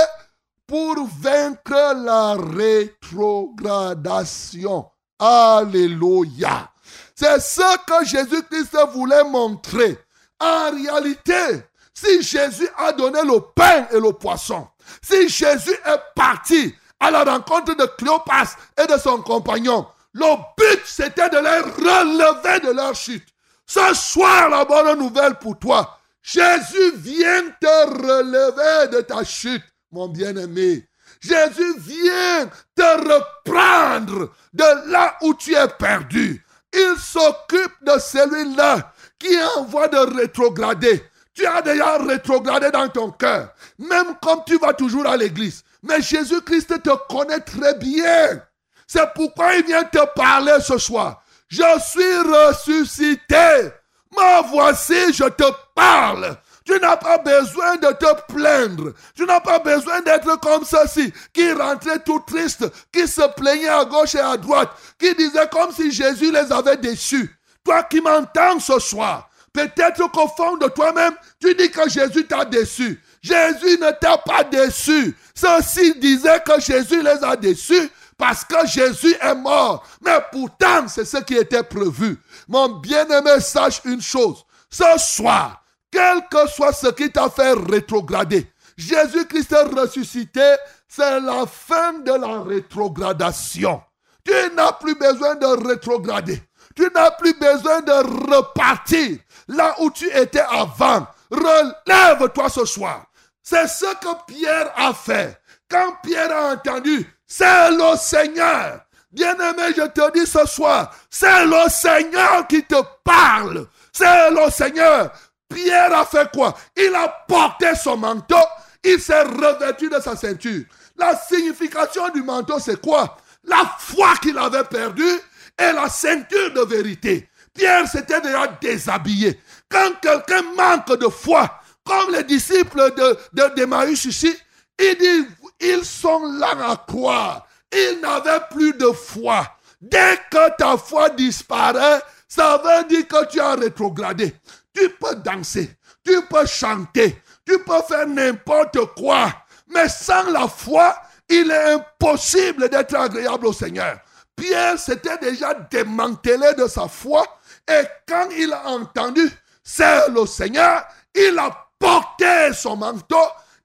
[0.68, 4.88] pour vaincre la rétrogradation.
[5.18, 6.70] Alléluia.
[7.16, 9.98] C'est ce que Jésus-Christ voulait montrer.
[10.38, 14.68] En réalité, si Jésus a donné le pain et le poisson,
[15.02, 20.82] si Jésus est parti à la rencontre de Cléopas et de son compagnon, le but
[20.84, 23.26] c'était de les relever de leur chute.
[23.66, 25.99] Ce soir, la bonne nouvelle pour toi,
[26.32, 30.86] Jésus vient te relever de ta chute, mon bien-aimé.
[31.20, 36.44] Jésus vient te reprendre de là où tu es perdu.
[36.72, 41.04] Il s'occupe de celui-là qui est en voie de rétrograder.
[41.34, 45.64] Tu as déjà rétrogradé dans ton cœur, même comme tu vas toujours à l'église.
[45.82, 48.40] Mais Jésus-Christ te connaît très bien.
[48.86, 51.24] C'est pourquoi il vient te parler ce soir.
[51.48, 53.72] Je suis ressuscité.
[54.12, 55.44] Me voici, je te
[55.80, 56.36] parle.
[56.66, 58.92] Tu n'as pas besoin de te plaindre.
[59.16, 63.84] Tu n'as pas besoin d'être comme ceci, qui rentrait tout triste, qui se plaignait à
[63.84, 67.34] gauche et à droite, qui disait comme si Jésus les avait déçus.
[67.64, 72.44] Toi qui m'entends ce soir, peut-être qu'au fond de toi-même, tu dis que Jésus t'a
[72.44, 73.02] déçu.
[73.22, 75.16] Jésus ne t'a pas déçu.
[75.34, 79.86] Ceux-ci disaient que Jésus les a déçus parce que Jésus est mort.
[80.02, 82.18] Mais pourtant, c'est ce qui était prévu.
[82.48, 84.44] Mon bien-aimé, sache une chose.
[84.70, 85.59] Ce soir,
[85.90, 90.54] quel que soit ce qui t'a fait rétrograder, Jésus-Christ ressuscité,
[90.88, 93.82] c'est la fin de la rétrogradation.
[94.24, 96.42] Tu n'as plus besoin de rétrograder.
[96.74, 99.18] Tu n'as plus besoin de repartir
[99.48, 101.06] là où tu étais avant.
[101.30, 103.06] Relève-toi ce soir.
[103.42, 105.40] C'est ce que Pierre a fait.
[105.68, 108.80] Quand Pierre a entendu, c'est le Seigneur.
[109.12, 113.66] Bien-aimé, je te dis ce soir, c'est le Seigneur qui te parle.
[113.92, 115.10] C'est le Seigneur.
[115.50, 116.56] Pierre a fait quoi?
[116.76, 118.36] Il a porté son manteau,
[118.82, 120.64] il s'est revêtu de sa ceinture.
[120.96, 123.16] La signification du manteau, c'est quoi?
[123.44, 125.18] La foi qu'il avait perdue
[125.58, 127.28] et la ceinture de vérité.
[127.52, 129.40] Pierre s'était déjà déshabillé.
[129.68, 134.36] Quand quelqu'un manque de foi, comme les disciples de, de, ici,
[134.78, 135.28] il dit,
[135.60, 137.46] ils sont là à croire.
[137.72, 139.46] Ils n'avaient plus de foi.
[139.80, 144.34] Dès que ta foi disparaît, ça veut dire que tu as rétrogradé.
[144.74, 149.32] Tu peux danser, tu peux chanter, tu peux faire n'importe quoi.
[149.68, 150.96] Mais sans la foi,
[151.28, 153.98] il est impossible d'être agréable au Seigneur.
[154.36, 157.24] Pierre s'était déjà démantelé de sa foi
[157.68, 159.30] et quand il a entendu,
[159.62, 163.16] c'est le Seigneur, il a porté son manteau,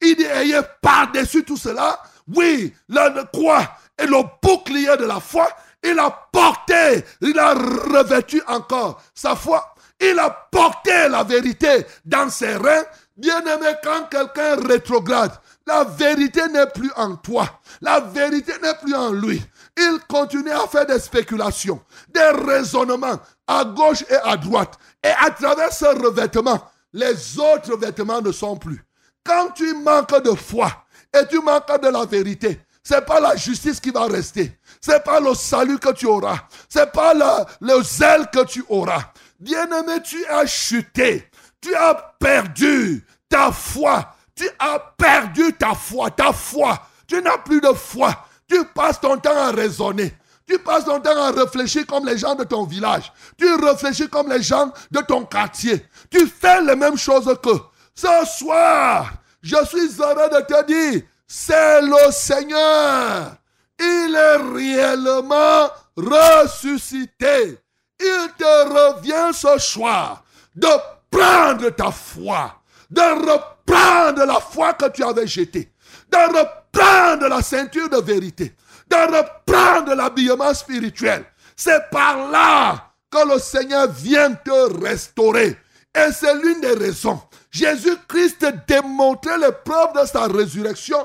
[0.01, 1.99] il dit, ayez par-dessus tout cela,
[2.35, 3.63] oui, le, croix
[3.97, 5.47] et le bouclier de la foi,
[5.83, 12.29] il a porté, il a revêtu encore sa foi, il a porté la vérité dans
[12.29, 12.83] ses reins.
[13.17, 15.31] Bien aimé, quand quelqu'un rétrograde,
[15.65, 17.47] la vérité n'est plus en toi,
[17.81, 19.41] la vérité n'est plus en lui.
[19.77, 21.81] Il continue à faire des spéculations,
[22.13, 24.73] des raisonnements à gauche et à droite.
[25.03, 26.61] Et à travers ce revêtement,
[26.93, 28.83] les autres vêtements ne sont plus.
[29.23, 30.71] Quand tu manques de foi
[31.13, 34.59] et tu manques de la vérité, c'est pas la justice qui va rester.
[34.79, 36.37] C'est pas le salut que tu auras.
[36.69, 39.01] C'est pas le, le zèle que tu auras.
[39.45, 41.29] Bien-aimé, tu as chuté.
[41.61, 44.15] Tu as perdu ta foi.
[44.33, 46.79] Tu as perdu ta foi, ta foi.
[47.07, 48.25] Tu n'as plus de foi.
[48.49, 50.11] Tu passes ton temps à raisonner.
[50.47, 53.13] Tu passes ton temps à réfléchir comme les gens de ton village.
[53.37, 55.85] Tu réfléchis comme les gens de ton quartier.
[56.09, 57.51] Tu fais les mêmes choses que.
[57.93, 63.35] Ce soir, je suis heureux de te dire, c'est le Seigneur.
[63.79, 67.59] Il est réellement ressuscité.
[67.99, 70.23] Il te revient ce soir
[70.55, 70.67] de
[71.09, 75.71] prendre ta foi, de reprendre la foi que tu avais jetée,
[76.11, 78.53] de reprendre la ceinture de vérité,
[78.89, 81.25] de reprendre l'habillement spirituel.
[81.55, 85.57] C'est par là que le Seigneur vient te restaurer.
[85.95, 87.21] Et c'est l'une des raisons.
[87.51, 90.97] Jésus-Christ démontrait les preuves de sa résurrection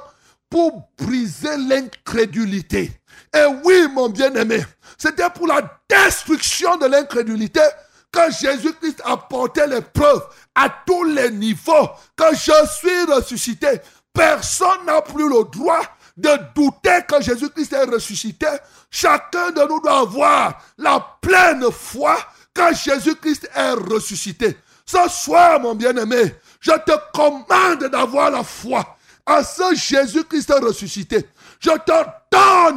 [0.48, 2.90] pour briser l'incrédulité.
[3.32, 4.64] Et oui, mon bien-aimé,
[5.00, 7.62] c'était pour la destruction de l'incrédulité
[8.12, 13.80] que Jésus-Christ apportait les preuves à tous les niveaux que je suis ressuscité.
[14.12, 15.80] Personne n'a plus le droit
[16.18, 18.48] de douter que Jésus-Christ est ressuscité.
[18.90, 22.18] Chacun de nous doit avoir la pleine foi
[22.52, 24.58] que Jésus-Christ est ressuscité.
[24.84, 31.26] Ce soir, mon bien-aimé, je te commande d'avoir la foi à ce Jésus-Christ ressuscité.
[31.58, 31.92] Je te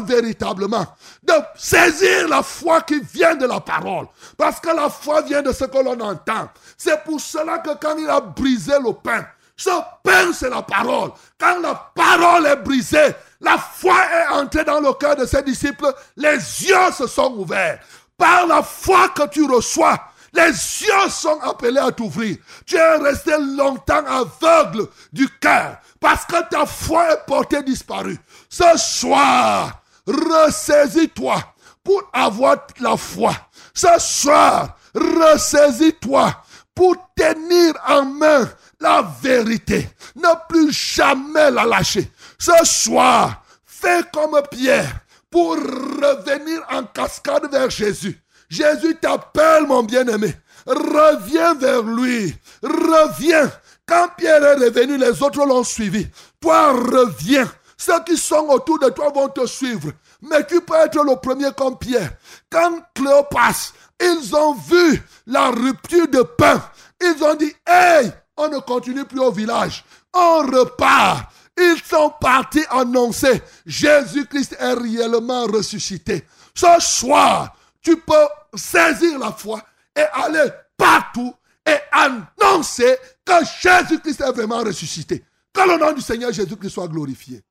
[0.06, 0.86] véritablement
[1.24, 4.08] de saisir la foi qui vient de la parole.
[4.38, 6.50] Parce que la foi vient de ce que l'on entend.
[6.78, 9.70] C'est pour cela que quand il a brisé le pain, ce
[10.04, 11.12] pain, c'est la parole.
[11.40, 15.94] Quand la parole est brisée, la foi est entrée dans le cœur de ses disciples.
[16.18, 17.80] Les yeux se sont ouverts.
[18.18, 20.00] Par la foi que tu reçois,
[20.34, 22.38] les yeux sont appelés à t'ouvrir.
[22.66, 28.18] Tu es resté longtemps aveugle du cœur parce que ta foi est portée disparue.
[28.54, 31.38] Ce soir, ressaisis-toi
[31.84, 33.34] pour avoir la foi.
[33.74, 36.36] Ce soir, ressaisis-toi
[36.76, 38.48] pour tenir en main
[38.80, 39.90] la vérité.
[40.16, 42.12] Ne plus jamais la lâcher.
[42.38, 45.00] Ce soir, fais comme Pierre
[45.32, 48.22] pour revenir en cascade vers Jésus.
[48.50, 50.32] Jésus t'appelle, mon bien-aimé.
[50.68, 52.36] Reviens vers lui.
[52.62, 53.52] Reviens.
[53.88, 56.08] Quand Pierre est revenu, les autres l'ont suivi.
[56.40, 57.52] Toi, reviens.
[57.86, 59.92] Ceux qui sont autour de toi vont te suivre.
[60.22, 62.14] Mais tu peux être le premier comme Pierre.
[62.50, 66.64] Quand Cléopas, ils ont vu la rupture de pain.
[67.02, 69.84] Ils ont dit, hey, on ne continue plus au village.
[70.14, 71.30] On repart.
[71.58, 76.24] Ils sont partis annoncer, Jésus-Christ est réellement ressuscité.
[76.56, 79.62] Ce soir, tu peux saisir la foi
[79.94, 81.34] et aller partout
[81.66, 85.26] et annoncer que Jésus-Christ est vraiment ressuscité.
[85.54, 87.44] Que le nom du Seigneur Jésus-Christ soit glorifié.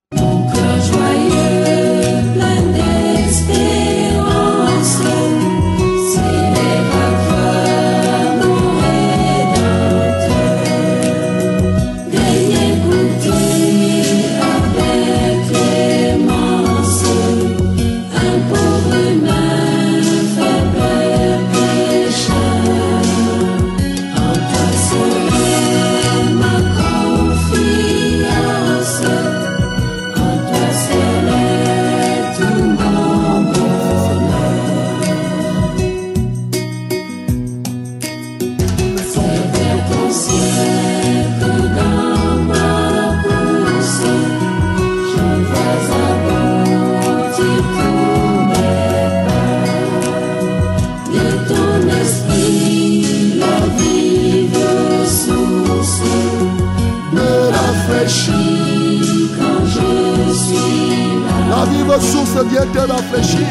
[62.33, 63.47] Source vient te rafraîchir.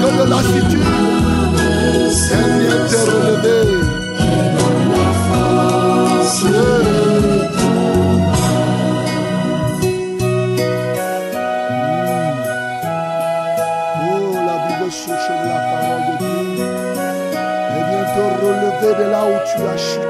[0.00, 0.80] Que de lassitude,
[2.32, 3.64] elle te relever.
[13.98, 16.68] Oh, la vive source de la parole de Dieu.
[17.72, 20.05] Elle vient te relever de là où tu as chuté,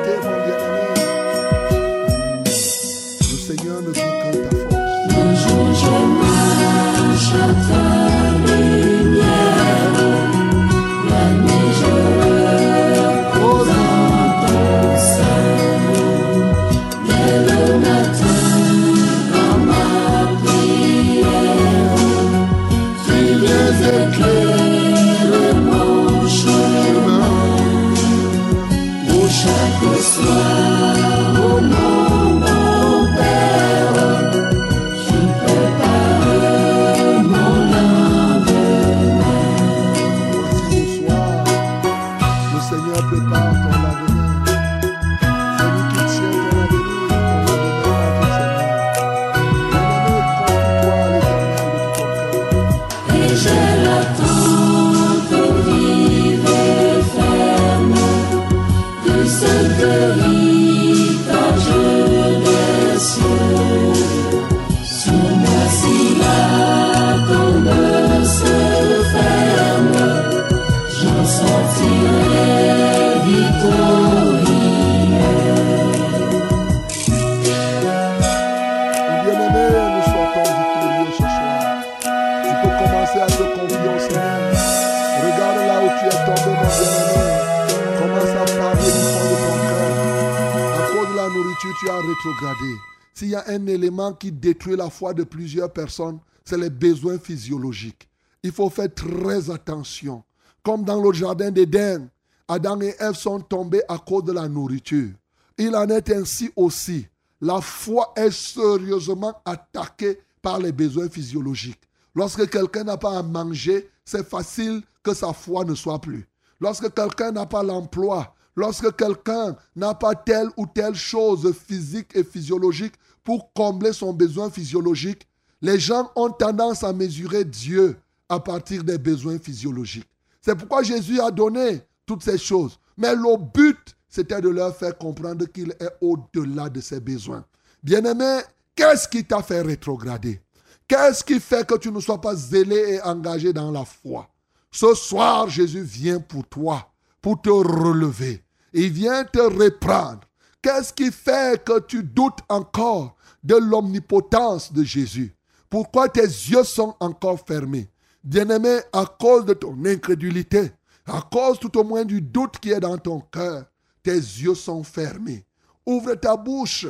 [93.14, 97.18] S'il y a un élément qui détruit la foi de plusieurs personnes, c'est les besoins
[97.18, 98.08] physiologiques.
[98.42, 100.22] Il faut faire très attention.
[100.62, 102.08] Comme dans le jardin d'Éden,
[102.48, 105.10] Adam et Ève sont tombés à cause de la nourriture.
[105.58, 107.06] Il en est ainsi aussi.
[107.40, 111.82] La foi est sérieusement attaquée par les besoins physiologiques.
[112.14, 116.28] Lorsque quelqu'un n'a pas à manger, c'est facile que sa foi ne soit plus.
[116.60, 122.24] Lorsque quelqu'un n'a pas l'emploi, lorsque quelqu'un n'a pas telle ou telle chose physique et
[122.24, 125.28] physiologique pour combler son besoin physiologique,
[125.62, 127.96] les gens ont tendance à mesurer Dieu
[128.28, 130.08] à partir des besoins physiologiques.
[130.40, 132.78] C'est pourquoi Jésus a donné toutes ces choses.
[132.96, 137.44] Mais le but, c'était de leur faire comprendre qu'il est au-delà de ses besoins.
[137.82, 138.40] Bien-aimé,
[138.74, 140.40] qu'est-ce qui t'a fait rétrograder?
[140.88, 144.28] Qu'est-ce qui fait que tu ne sois pas zélé et engagé dans la foi?
[144.70, 148.45] Ce soir, Jésus vient pour toi, pour te relever.
[148.78, 150.20] Il vient te reprendre.
[150.60, 155.34] Qu'est-ce qui fait que tu doutes encore de l'omnipotence de Jésus?
[155.70, 157.88] Pourquoi tes yeux sont encore fermés?
[158.22, 160.72] Bien-aimé, à cause de ton incrédulité,
[161.06, 163.64] à cause tout au moins du doute qui est dans ton cœur,
[164.02, 165.46] tes yeux sont fermés.
[165.86, 166.86] Ouvre ta bouche,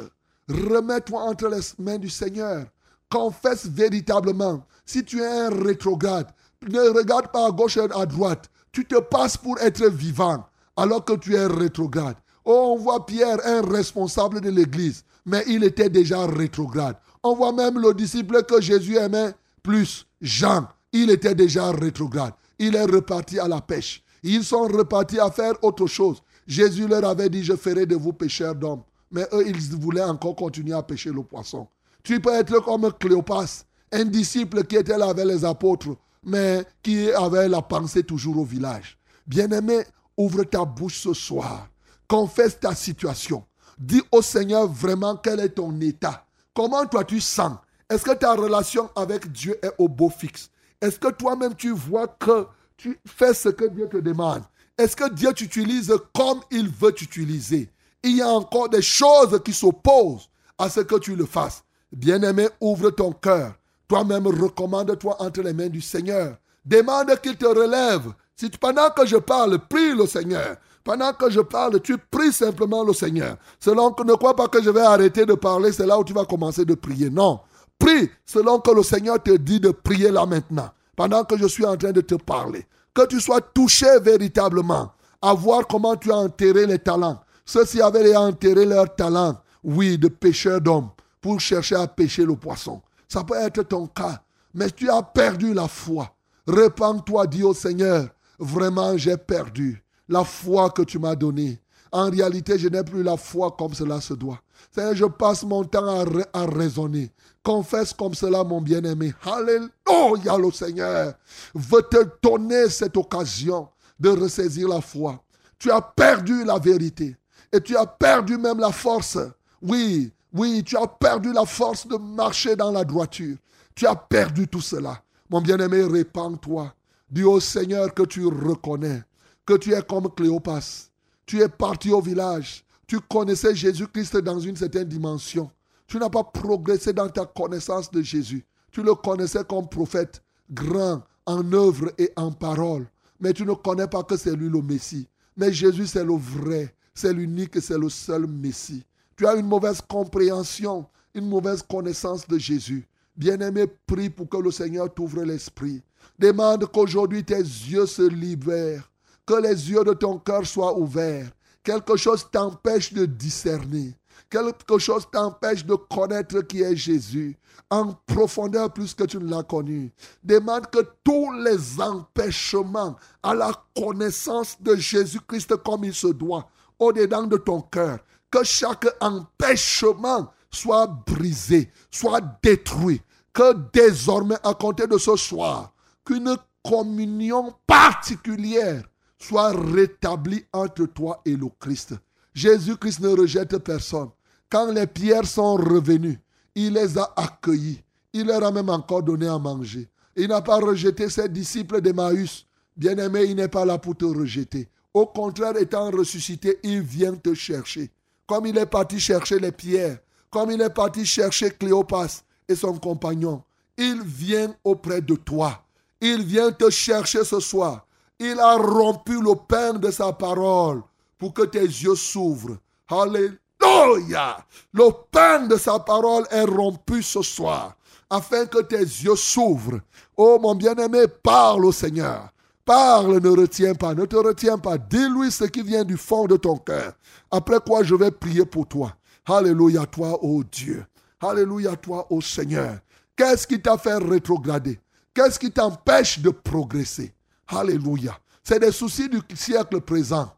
[0.48, 2.66] remets-toi entre les mains du Seigneur
[3.08, 4.66] confesse véritablement.
[4.84, 6.32] Si tu es un rétrograde,
[6.68, 8.50] ne regarde pas à gauche et à droite.
[8.72, 10.44] Tu te passes pour être vivant
[10.76, 12.16] alors que tu es rétrograde.
[12.44, 16.96] Oh, on voit Pierre, un responsable de l'Église, mais il était déjà rétrograde.
[17.22, 22.34] On voit même le disciple que Jésus aimait plus, Jean, il était déjà rétrograde.
[22.58, 24.02] Il est reparti à la pêche.
[24.22, 26.22] Ils sont repartis à faire autre chose.
[26.46, 28.82] Jésus leur avait dit, je ferai de vous pêcheurs d'hommes.
[29.10, 31.66] Mais eux, ils voulaient encore continuer à pêcher le poisson.
[32.02, 37.10] Tu peux être comme Cléopas, un disciple qui était là avec les apôtres, mais qui
[37.10, 38.98] avait la pensée toujours au village.
[39.26, 39.84] Bien-aimé,
[40.16, 41.68] ouvre ta bouche ce soir.
[42.08, 43.44] Confesse ta situation.
[43.78, 46.24] Dis au Seigneur vraiment quel est ton état.
[46.54, 47.58] Comment toi tu sens?
[47.90, 50.50] Est-ce que ta relation avec Dieu est au beau fixe?
[50.80, 54.42] Est-ce que toi-même tu vois que tu fais ce que Dieu te demande?
[54.78, 57.70] Est-ce que Dieu t'utilise comme il veut t'utiliser?
[58.02, 60.28] Il y a encore des choses qui s'opposent
[60.58, 61.64] à ce que tu le fasses.
[61.92, 63.54] Bien-aimé, ouvre ton cœur.
[63.88, 66.36] Toi-même, recommande-toi entre les mains du Seigneur.
[66.64, 68.12] Demande qu'il te relève.
[68.36, 70.56] Si pendant que je parle, prie le Seigneur.
[70.84, 73.36] Pendant que je parle, tu pries simplement le Seigneur.
[73.58, 76.12] Selon que ne crois pas que je vais arrêter de parler, c'est là où tu
[76.12, 77.08] vas commencer de prier.
[77.08, 77.40] Non.
[77.78, 80.68] Prie selon que le Seigneur te dit de prier là maintenant.
[80.94, 82.66] Pendant que je suis en train de te parler.
[82.94, 84.92] Que tu sois touché véritablement
[85.22, 87.20] à voir comment tu as enterré les talents.
[87.44, 90.90] Ceux-ci avaient enterré leurs talents, oui, de pécheurs d'hommes
[91.20, 92.82] pour chercher à pêcher le poisson.
[93.08, 94.20] Ça peut être ton cas,
[94.54, 96.10] mais tu as perdu la foi.
[96.46, 98.08] Répands-toi, dis au Seigneur,
[98.38, 101.60] vraiment j'ai perdu la foi que tu m'as donnée.
[101.92, 104.40] En réalité, je n'ai plus la foi comme cela se doit.
[104.74, 107.10] Seigneur, je passe mon temps à, raisonner.
[107.42, 109.14] Confesse comme cela, mon bien-aimé.
[109.24, 111.14] Alléluia, le Seigneur
[111.54, 113.68] veut te donner cette occasion
[113.98, 115.22] de ressaisir la foi.
[115.58, 117.16] Tu as perdu la vérité
[117.52, 119.18] et tu as perdu même la force.
[119.62, 123.36] Oui, oui, tu as perdu la force de marcher dans la droiture.
[123.74, 125.00] Tu as perdu tout cela.
[125.30, 126.72] Mon bien-aimé, répands-toi.
[127.08, 129.02] Dis au Seigneur que tu reconnais,
[129.44, 130.90] que tu es comme Cléopas.
[131.24, 132.64] Tu es parti au village.
[132.86, 135.50] Tu connaissais Jésus-Christ dans une certaine dimension.
[135.86, 138.44] Tu n'as pas progressé dans ta connaissance de Jésus.
[138.72, 142.86] Tu le connaissais comme prophète, grand en œuvre et en parole.
[143.20, 145.08] Mais tu ne connais pas que c'est lui le Messie.
[145.36, 148.84] Mais Jésus, c'est le vrai, c'est l'unique, c'est le seul Messie.
[149.16, 152.86] Tu as une mauvaise compréhension, une mauvaise connaissance de Jésus.
[153.16, 155.82] Bien-aimé, prie pour que le Seigneur t'ouvre l'esprit.
[156.18, 158.90] Demande qu'aujourd'hui tes yeux se libèrent,
[159.26, 161.30] que les yeux de ton cœur soient ouverts.
[161.62, 163.94] Quelque chose t'empêche de discerner.
[164.30, 167.36] Quelque chose t'empêche de connaître qui est Jésus
[167.70, 169.92] en profondeur plus que tu ne l'as connu.
[170.22, 177.24] Demande que tous les empêchements à la connaissance de Jésus-Christ comme il se doit, au-dedans
[177.24, 177.98] de ton cœur,
[178.30, 183.00] que chaque empêchement soit brisé, soit détruit.
[183.32, 185.74] Que désormais, à compter de ce soir,
[186.06, 186.34] qu'une
[186.64, 188.84] communion particulière
[189.18, 191.94] soit rétablie entre toi et le Christ.
[192.32, 194.08] Jésus-Christ ne rejette personne.
[194.48, 196.18] Quand les pierres sont revenues,
[196.54, 197.82] il les a accueillis.
[198.14, 199.88] Il leur a même encore donné à manger.
[200.16, 202.46] Il n'a pas rejeté ses disciples d'Emmaüs.
[202.74, 204.68] Bien-aimé, il n'est pas là pour te rejeter.
[204.94, 207.90] Au contraire, étant ressuscité, il vient te chercher
[208.26, 209.98] comme il est parti chercher les pierres,
[210.30, 213.42] comme il est parti chercher Cléopas et son compagnon,
[213.78, 215.62] il vient auprès de toi.
[216.08, 217.84] Il vient te chercher ce soir.
[218.20, 220.82] Il a rompu le pain de sa parole
[221.18, 222.58] pour que tes yeux s'ouvrent.
[222.88, 224.38] Alléluia.
[224.72, 227.74] Le pain de sa parole est rompu ce soir,
[228.08, 229.80] afin que tes yeux s'ouvrent.
[230.16, 232.28] Oh mon bien-aimé, parle au Seigneur.
[232.64, 234.78] Parle, ne retiens pas, ne te retiens pas.
[234.78, 236.92] Dis-lui ce qui vient du fond de ton cœur.
[237.32, 238.92] Après quoi, je vais prier pour toi.
[239.26, 240.86] Alléluia, toi, ô Dieu.
[241.20, 242.78] Alléluia, toi, ô Seigneur.
[243.16, 244.78] Qu'est-ce qui t'a fait rétrograder?
[245.16, 247.14] Qu'est-ce qui t'empêche de progresser?
[247.48, 248.20] Alléluia.
[248.44, 250.30] C'est des soucis du siècle présent.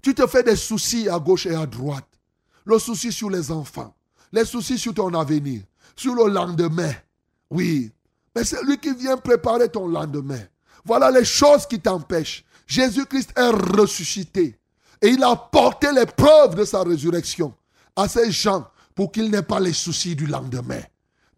[0.00, 2.08] Tu te fais des soucis à gauche et à droite.
[2.64, 3.94] Le souci sur les enfants,
[4.32, 5.60] les soucis sur ton avenir,
[5.94, 6.94] sur le lendemain.
[7.50, 7.92] Oui,
[8.34, 10.40] mais c'est lui qui vient préparer ton lendemain.
[10.86, 12.46] Voilà les choses qui t'empêchent.
[12.66, 14.58] Jésus-Christ est ressuscité
[15.02, 17.52] et il a porté les preuves de sa résurrection
[17.94, 20.80] à ces gens pour qu'ils n'aient pas les soucis du lendemain.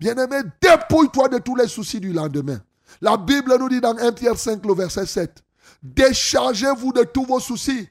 [0.01, 2.59] Bien-aimé, dépouille-toi de tous les soucis du lendemain.
[3.03, 5.45] La Bible nous dit dans 1 Pierre 5, le verset 7,
[5.83, 7.87] déchargez-vous de tous vos soucis,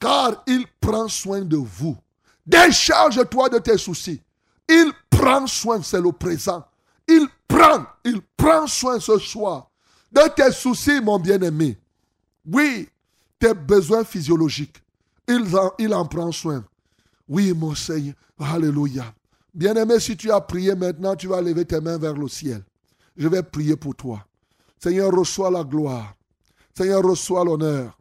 [0.00, 1.96] car il prend soin de vous.
[2.44, 4.20] Décharge-toi de tes soucis.
[4.68, 6.64] Il prend soin, c'est le présent.
[7.06, 9.70] Il prend, il prend soin ce soir
[10.10, 11.78] de tes soucis, mon bien-aimé.
[12.50, 12.88] Oui,
[13.38, 14.82] tes besoins physiologiques.
[15.28, 16.64] Il en, il en prend soin.
[17.28, 18.14] Oui, mon Seigneur.
[18.38, 19.04] Alléluia.
[19.54, 22.64] Bien-aimé, si tu as prié maintenant, tu vas lever tes mains vers le ciel.
[23.16, 24.26] Je vais prier pour toi.
[24.80, 26.14] Seigneur, reçois la gloire.
[26.76, 27.96] Seigneur, reçois l'honneur.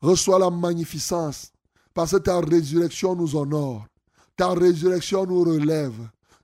[0.00, 1.52] Reçois la magnificence.
[1.94, 3.86] Parce que ta résurrection nous honore.
[4.36, 5.94] Ta résurrection nous relève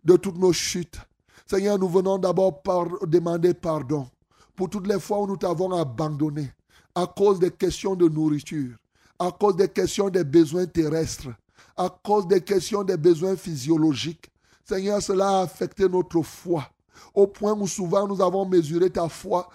[0.05, 0.98] de toutes nos chutes.
[1.44, 2.62] Seigneur, nous venons d'abord
[3.06, 4.09] demander pardon
[4.55, 6.52] pour toutes les fois où nous t'avons abandonné
[6.94, 8.76] à cause des questions de nourriture,
[9.18, 11.28] à cause des questions des besoins terrestres,
[11.76, 14.31] à cause des questions des besoins physiologiques.
[14.72, 16.64] Seigneur, cela a affecté notre foi,
[17.12, 19.46] au point où souvent nous avons mesuré ta foi,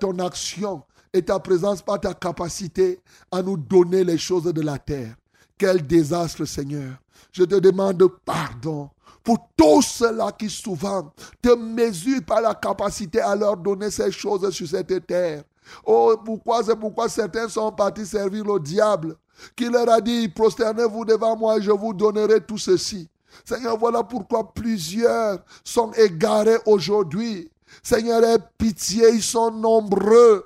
[0.00, 2.98] ton action et ta présence par ta capacité
[3.30, 5.16] à nous donner les choses de la terre.
[5.58, 6.94] Quel désastre, Seigneur.
[7.30, 8.88] Je te demande pardon
[9.22, 11.12] pour tous ceux-là qui souvent
[11.42, 15.42] te mesurent par la capacité à leur donner ces choses sur cette terre.
[15.84, 19.14] Oh, pourquoi c'est pourquoi certains sont partis servir le diable,
[19.54, 23.10] qui leur a dit, prosternez-vous devant moi et je vous donnerai tout ceci.
[23.44, 27.50] Seigneur, voilà pourquoi plusieurs sont égarés aujourd'hui.
[27.82, 30.44] Seigneur, aie pitié, ils sont nombreux.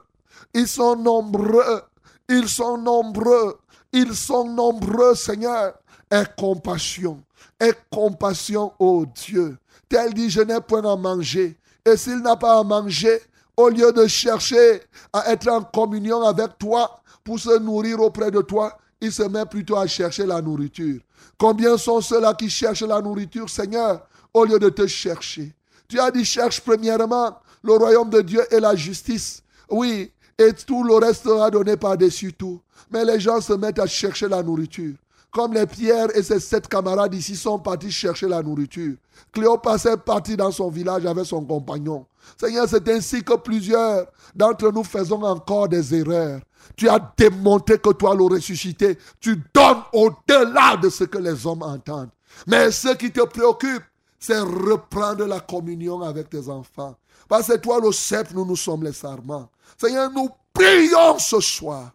[0.55, 1.83] Ils sont nombreux.
[2.29, 3.59] Ils sont nombreux.
[3.93, 5.75] Ils sont nombreux, Seigneur.
[6.11, 7.23] Aie compassion.
[7.61, 9.57] Aie compassion, ô Dieu.
[9.89, 11.59] Tel dit, je n'ai point à manger.
[11.85, 13.21] Et s'il n'a pas à manger,
[13.57, 14.83] au lieu de chercher
[15.13, 19.45] à être en communion avec toi pour se nourrir auprès de toi, il se met
[19.45, 21.01] plutôt à chercher la nourriture.
[21.37, 25.53] Combien sont ceux-là qui cherchent la nourriture, Seigneur, au lieu de te chercher?
[25.89, 29.43] Tu as dit, cherche premièrement le royaume de Dieu et la justice.
[29.69, 32.61] Oui, et tout le reste sera donné par-dessus tout.
[32.93, 34.95] Mais les gens se mettent à chercher la nourriture.
[35.33, 38.97] Comme les pierres et ses sept camarades ici sont partis chercher la nourriture.
[39.33, 42.05] Cléopas est parti dans son village avec son compagnon.
[42.39, 46.41] Seigneur, c'est ainsi que plusieurs d'entre nous faisons encore des erreurs.
[46.77, 51.63] Tu as démontré que toi, le ressuscité, tu donnes au-delà de ce que les hommes
[51.63, 52.11] entendent.
[52.47, 53.83] Mais ce qui te préoccupe,
[54.19, 56.95] c'est reprendre la communion avec tes enfants.
[57.27, 59.49] Parce que toi, le sceptre, nous, nous sommes les sarments.
[59.79, 61.91] Seigneur, nous prions ce soir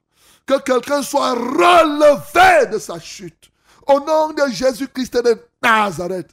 [0.48, 3.52] que quelqu'un soit relevé de sa chute.
[3.86, 6.30] Au nom de Jésus-Christ de Nazareth.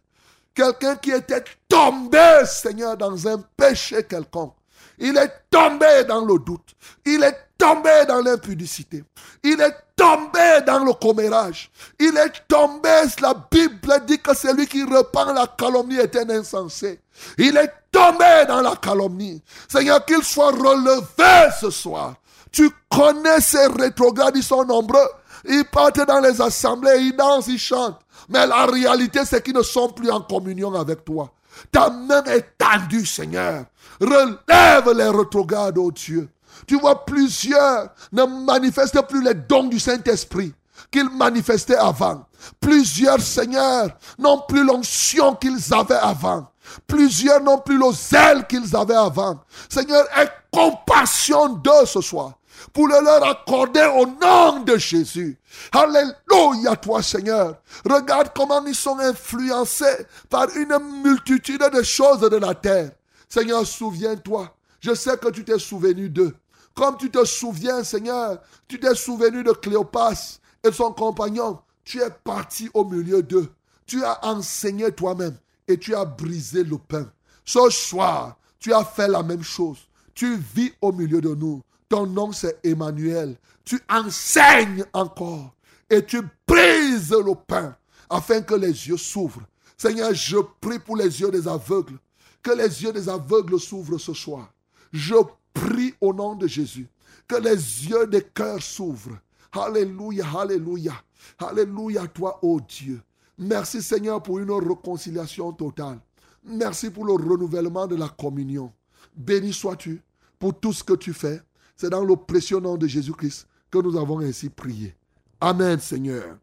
[0.55, 4.55] Quelqu'un qui était tombé, Seigneur, dans un péché quelconque.
[4.99, 6.75] Il est tombé dans le doute.
[7.05, 9.03] Il est tombé dans l'impudicité.
[9.43, 11.71] Il est tombé dans le commérage.
[11.99, 12.89] Il est tombé,
[13.21, 17.01] la Bible dit que celui qui repent la calomnie est un insensé.
[17.37, 19.43] Il est tombé dans la calomnie.
[19.69, 22.15] Seigneur, qu'il soit relevé ce soir.
[22.55, 25.09] Tu connais ces rétrogrades, ils sont nombreux.
[25.45, 28.01] Ils partent dans les assemblées, ils dansent, ils chantent.
[28.29, 31.33] Mais la réalité, c'est qu'ils ne sont plus en communion avec toi.
[31.73, 33.65] Ta main est tendue, Seigneur.
[34.01, 36.29] Relève les rétrogrades, oh Dieu.
[36.69, 40.55] Tu vois, plusieurs ne manifestent plus les dons du Saint-Esprit
[40.93, 42.25] qu'ils manifestaient avant.
[42.61, 46.47] Plusieurs, Seigneur, n'ont plus l'onction qu'ils avaient avant.
[46.87, 49.41] Plusieurs n'ont plus le zèle qu'ils avaient avant.
[49.69, 52.35] Seigneur, aie compassion d'eux ce soir
[52.73, 55.39] pour le leur accorder au nom de Jésus.
[55.73, 57.57] Alléluia toi Seigneur.
[57.85, 62.91] Regarde comment ils sont influencés par une multitude de choses de la terre.
[63.29, 64.55] Seigneur, souviens-toi.
[64.81, 66.35] Je sais que tu t'es souvenu d'eux.
[66.75, 68.39] Comme tu te souviens, Seigneur,
[68.69, 71.61] tu t'es souvenu de Cléopas et son compagnon.
[71.85, 73.53] Tu es parti au milieu d'eux.
[73.87, 75.37] Tu as enseigné toi-même
[75.69, 77.07] et tu as brisé le pain.
[77.45, 79.79] Ce soir, tu as fait la même chose.
[80.15, 81.63] Tu vis au milieu de nous.
[81.95, 83.37] Ton nom, c'est Emmanuel.
[83.65, 85.55] Tu enseignes encore
[85.89, 87.77] et tu brises le pain.
[88.11, 89.47] afin que les yeux s'ouvrent.
[89.77, 91.97] Seigneur, je prie pour les yeux des aveugles,
[92.43, 94.53] que les yeux des aveugles s'ouvrent ce soir.
[94.93, 95.15] Je
[95.53, 96.89] prie au nom de Jésus,
[97.29, 99.21] que les yeux des cœurs s'ouvrent.
[99.53, 100.95] Alléluia, alléluia,
[101.39, 103.01] alléluia toi, ô Dieu.
[103.39, 106.01] Merci Seigneur pour une réconciliation totale.
[106.43, 108.73] Merci pour le renouvellement de la communion.
[109.15, 110.03] Béni sois-tu
[110.41, 111.41] pour tout ce que tu fais.
[111.77, 114.95] C'est dans le précieux nom de Jésus-Christ que nous avons ainsi prié.
[115.41, 116.37] Amen, Seigneur.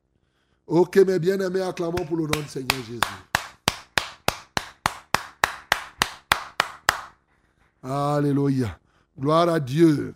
[0.67, 2.99] Ok, mes bien-aimés, acclamons pour le nom du Seigneur Jésus.
[7.83, 8.77] Alléluia.
[9.19, 10.13] Gloire à Dieu.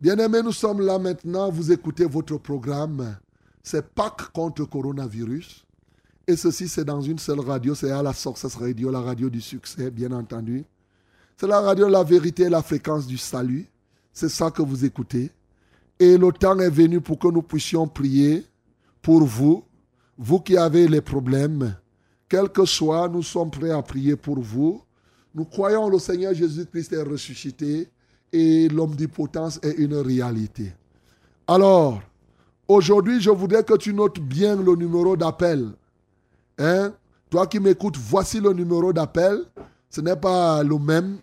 [0.00, 1.50] Bien-aimés, nous sommes là maintenant.
[1.50, 3.16] Vous écoutez votre programme.
[3.62, 5.64] C'est Pâques contre coronavirus.
[6.26, 7.74] Et ceci, c'est dans une seule radio.
[7.74, 10.64] C'est à la Success Radio, la radio du succès, bien entendu.
[11.36, 13.66] C'est la radio La Vérité et la fréquence du salut.
[14.12, 15.30] C'est ça que vous écoutez.
[15.98, 18.44] Et le temps est venu pour que nous puissions prier
[19.00, 19.64] pour vous,
[20.18, 21.76] vous qui avez les problèmes.
[22.28, 24.82] Quel que soit, nous sommes prêts à prier pour vous.
[25.34, 27.88] Nous croyons le Seigneur Jésus-Christ est ressuscité
[28.32, 30.72] et l'omnipotence est une réalité.
[31.46, 32.00] Alors,
[32.68, 35.72] aujourd'hui, je voudrais que tu notes bien le numéro d'appel.
[36.58, 36.92] Hein?
[37.30, 39.44] Toi qui m'écoutes, voici le numéro d'appel.
[39.88, 41.18] Ce n'est pas le même.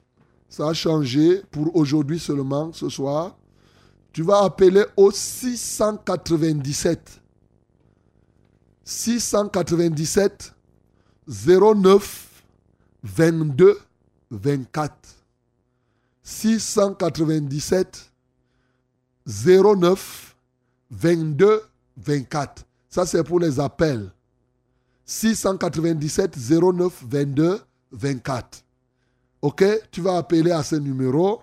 [0.49, 3.37] Ça a changé pour aujourd'hui seulement, ce soir.
[4.11, 7.21] Tu vas appeler au 697
[8.83, 10.55] 697
[11.27, 12.43] 09
[13.03, 13.79] 22
[14.31, 14.93] 24.
[16.23, 18.11] 697
[19.27, 20.35] 09
[20.89, 21.61] 22
[21.97, 22.65] 24.
[22.89, 24.11] Ça, c'est pour les appels.
[25.05, 27.59] 697 09 22
[27.91, 28.63] 24.
[29.41, 31.41] OK Tu vas appeler à ce numéro.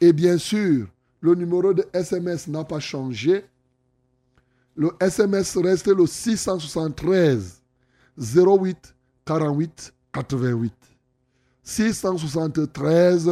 [0.00, 0.86] Et bien sûr,
[1.20, 3.44] le numéro de SMS n'a pas changé.
[4.76, 7.62] Le SMS reste le 673
[8.18, 8.94] 08
[9.24, 10.72] 48 88.
[11.62, 13.30] 673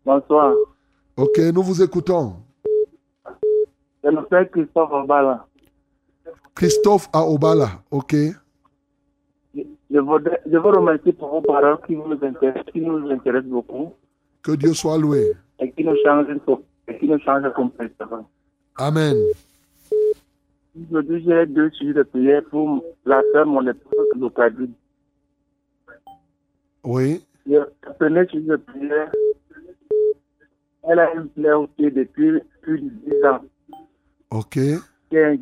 [0.05, 0.53] Bonsoir.
[1.17, 2.35] Ok, nous vous écoutons.
[4.03, 5.45] C'est le frère Christophe Obala.
[6.55, 7.69] Christophe à Obala.
[7.91, 8.15] Ok.
[9.55, 13.93] Je voudrais, je vous remercie pour vos paroles qui nous intéressent, qui nous intéressent beaucoup
[14.43, 15.33] Que Dieu soit loué.
[15.59, 16.27] et qui nous changent,
[16.87, 18.29] et qui nous changent complètement.
[18.77, 19.17] Amen.
[20.89, 24.69] Aujourd'hui, j'ai deux sujets de prière pour la sœur, mon épouse, Lucadie.
[26.83, 27.25] Oui.
[27.45, 27.65] Le
[27.99, 29.11] premier sujet de prière,
[30.87, 33.41] elle a une plaie au pied depuis plus de 10 ans,
[34.31, 34.51] Ok.
[35.09, 35.37] qui est.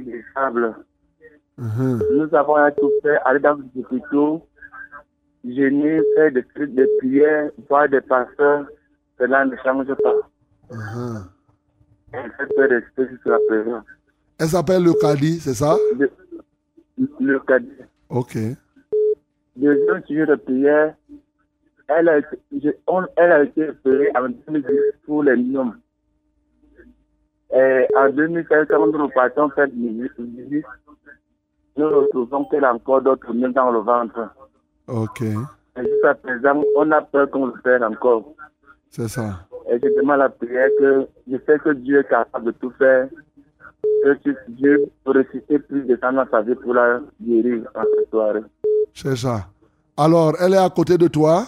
[1.57, 2.01] Mhm.
[2.13, 4.45] Nous avons un tout fait, aller dans les hôpitaux,
[5.43, 8.67] gêner, faire des trucs de prière, voir des pasteurs,
[9.17, 10.15] cela ne change pas.
[10.71, 11.23] Mhm.
[12.13, 13.81] Elle fait peur rester jusqu'à présent.
[14.39, 15.75] Elle s'appelle Lucadie, c'est ça?
[15.97, 16.09] Le,
[17.19, 17.67] le cadet.
[18.09, 18.37] Ok.
[19.55, 20.93] Deuxième sujet de prière,
[21.87, 25.77] elle a été, je- on- elle a été opérée en 2010 pour les myome.
[27.53, 30.65] Et en 2016, quand nous partons faire une visite,
[31.77, 34.29] nous retrouvons qu'elle a encore d'autres mille dans le ventre.
[34.87, 38.33] Ok, Et jusqu'à présent, on a peur qu'on le fasse encore.
[38.89, 39.47] c'est ça.
[39.69, 43.07] Et je demande la prière que je sais que Dieu est capable de tout faire.
[44.03, 44.17] Que
[44.49, 48.41] Dieu peut ressusciter plus de temps dans sa vie pour la guérir en cette soirée.
[48.93, 49.47] C'est ça.
[49.97, 51.43] Alors, elle est à côté de toi?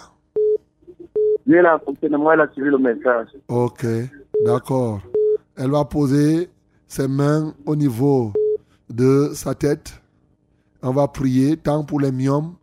[1.49, 1.63] Dieu
[2.11, 3.29] moi, elle a suivi le message.
[3.47, 3.83] Ok,
[4.45, 5.01] d'accord.
[5.57, 6.47] Elle va poser
[6.87, 8.31] ses mains au niveau
[8.87, 9.99] de sa tête.
[10.83, 12.53] On va prier tant pour les myomes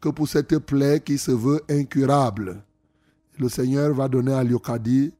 [0.00, 2.62] que pour cette plaie qui se veut incurable.
[3.38, 5.12] Le Seigneur va donner à Liokadi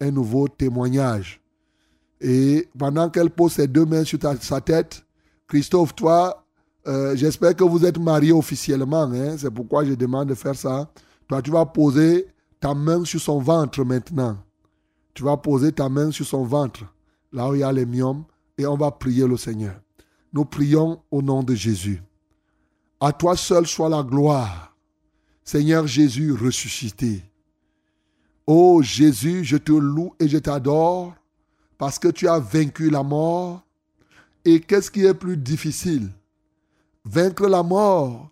[0.00, 1.40] un nouveau témoignage.
[2.20, 5.04] Et pendant qu'elle pose ses deux mains sur sa tête,
[5.48, 6.44] Christophe, toi,
[6.86, 9.10] euh, j'espère que vous êtes marié officiellement.
[9.12, 9.36] hein.
[9.36, 10.88] C'est pourquoi je demande de faire ça.
[11.26, 12.28] Toi, tu vas poser
[12.60, 14.38] ta main sur son ventre maintenant.
[15.14, 16.84] Tu vas poser ta main sur son ventre,
[17.32, 18.24] là où il y a les myomes,
[18.56, 19.80] et on va prier le Seigneur.
[20.32, 22.02] Nous prions au nom de Jésus.
[23.00, 24.76] À toi seul soit la gloire.
[25.44, 27.22] Seigneur Jésus ressuscité.
[28.46, 31.14] Ô Jésus, je te loue et je t'adore
[31.78, 33.62] parce que tu as vaincu la mort.
[34.44, 36.10] Et qu'est-ce qui est plus difficile?
[37.04, 38.30] Vaincre la mort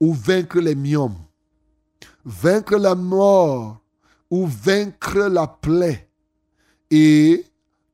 [0.00, 1.25] ou vaincre les myomes?
[2.26, 3.78] Vaincre la mort
[4.30, 6.10] ou vaincre la plaie
[6.90, 7.44] et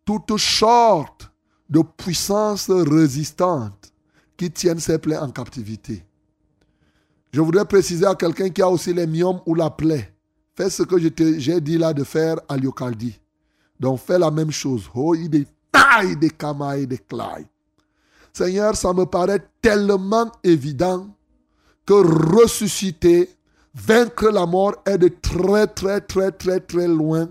[0.06, 1.30] toute sorte
[1.68, 3.92] de puissance résistante
[4.36, 6.02] qui tiennent ces plaies en captivité.
[7.30, 10.12] Je voudrais préciser à quelqu'un qui a aussi les myomes ou la plaie.
[10.54, 13.18] Fais ce que j'ai dit là de faire à Lyokaldi.
[13.78, 14.88] Donc fais la même chose.
[14.94, 15.14] Oh.
[18.32, 21.08] Seigneur, ça me paraît tellement évident
[21.84, 23.30] que ressusciter,
[23.74, 27.28] vaincre la mort est de très, très, très, très, très loin.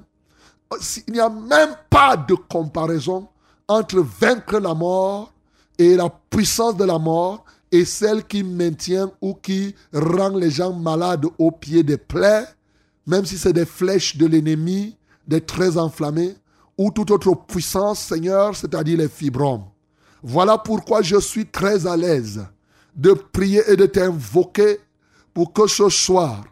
[1.08, 3.28] Il n'y a même pas de comparaison
[3.68, 5.34] entre vaincre la mort
[5.78, 10.74] et la puissance de la mort et celle qui maintient ou qui rend les gens
[10.74, 12.46] malades au pied des plaies,
[13.08, 14.98] même si c'est des flèches de l'ennemi,
[15.28, 16.36] des traits enflammés,
[16.78, 19.66] ou toute autre puissance, Seigneur, c'est-à-dire les fibromes.
[20.24, 22.46] Voilà pourquoi je suis très à l'aise
[22.96, 24.80] de prier et de t'invoquer
[25.34, 26.44] pour que ce soir,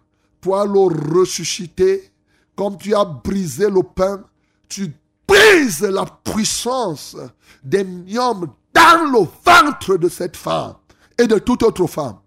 [0.41, 2.11] toi le ressuscité,
[2.55, 4.23] comme tu as brisé le pain,
[4.67, 4.93] tu
[5.27, 7.15] brises la puissance
[7.63, 10.75] des myomes dans le ventre de cette femme
[11.17, 12.17] et de toute autre femme.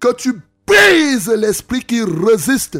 [0.00, 2.78] Que tu brises l'esprit qui résiste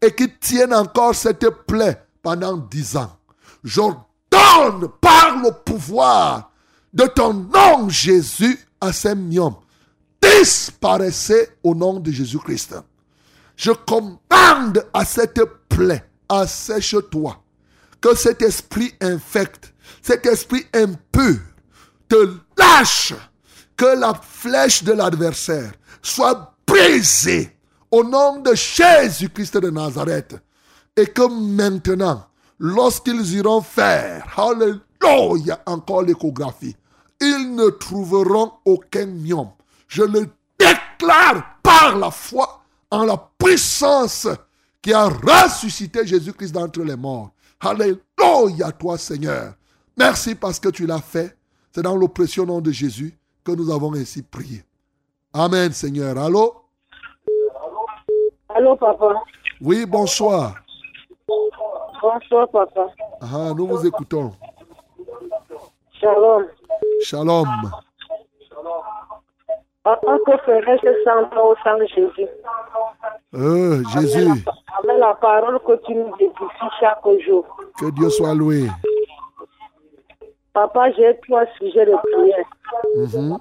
[0.00, 3.16] et qui tienne encore cette plaie pendant dix ans.
[3.62, 6.50] J'ordonne par le pouvoir
[6.92, 9.56] de ton nom, Jésus, à ces myomes.
[10.24, 12.76] Disparaissez au nom de Jésus-Christ.
[13.56, 17.42] Je commande à cette plaie, assèche-toi.
[18.00, 21.40] Que cet esprit infecte, cet esprit impur,
[22.08, 23.14] te lâche.
[23.76, 27.56] Que la flèche de l'adversaire soit brisée
[27.90, 30.36] au nom de Jésus-Christ de Nazareth.
[30.96, 32.26] Et que maintenant,
[32.58, 36.76] lorsqu'ils iront faire, alléluia, encore l'échographie,
[37.20, 39.50] ils ne trouveront aucun myome.
[39.94, 40.26] Je le
[40.58, 44.26] déclare par la foi en la puissance
[44.82, 47.30] qui a ressuscité Jésus-Christ d'entre les morts.
[47.60, 49.54] Alléluia toi Seigneur.
[49.96, 51.38] Merci parce que tu l'as fait.
[51.70, 54.64] C'est dans le précieux nom de Jésus que nous avons ainsi prié.
[55.32, 56.18] Amen Seigneur.
[56.18, 56.64] Allô?
[58.48, 59.22] Allô, papa.
[59.60, 60.56] Oui, bonsoir.
[62.02, 62.88] Bonsoir, papa.
[63.20, 64.32] Ah, nous vous écoutons.
[66.00, 66.46] Shalom.
[67.00, 67.46] Shalom.
[68.50, 68.93] Papa,
[69.84, 72.28] que ferais-je sans toi au sang Jésus
[73.34, 74.52] Euh, Jésus, Avec la,
[74.92, 77.44] avec la parole que tu nous édifies chaque jour.
[77.78, 78.68] que Dieu soit loué.
[80.54, 82.46] Papa, j'ai trois sujets de prière.
[82.96, 83.38] Mhm.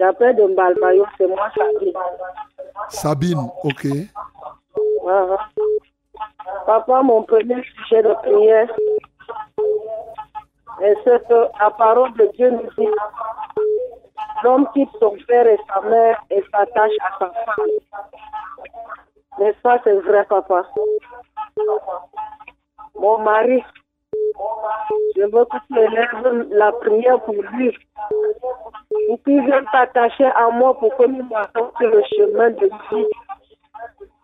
[0.00, 1.92] J'appelle de Mbalmayo, c'est moi, Sabine.
[2.88, 3.86] Sabine, ok.
[5.08, 5.36] Ah.
[6.66, 8.68] Papa, mon premier sujet de prière,
[10.80, 12.88] est ce que la parole de Dieu nous dit
[14.42, 17.66] l'homme quitte son père et sa mère et s'attache à sa femme.
[19.38, 20.66] N'est-ce pas, c'est vrai, papa?
[22.94, 23.62] Mon mari,
[25.16, 27.76] je veux que tu élèves la prière pour lui.
[29.06, 33.06] Pour qu'il vienne t'attacher à moi pour que nous sur le chemin de vie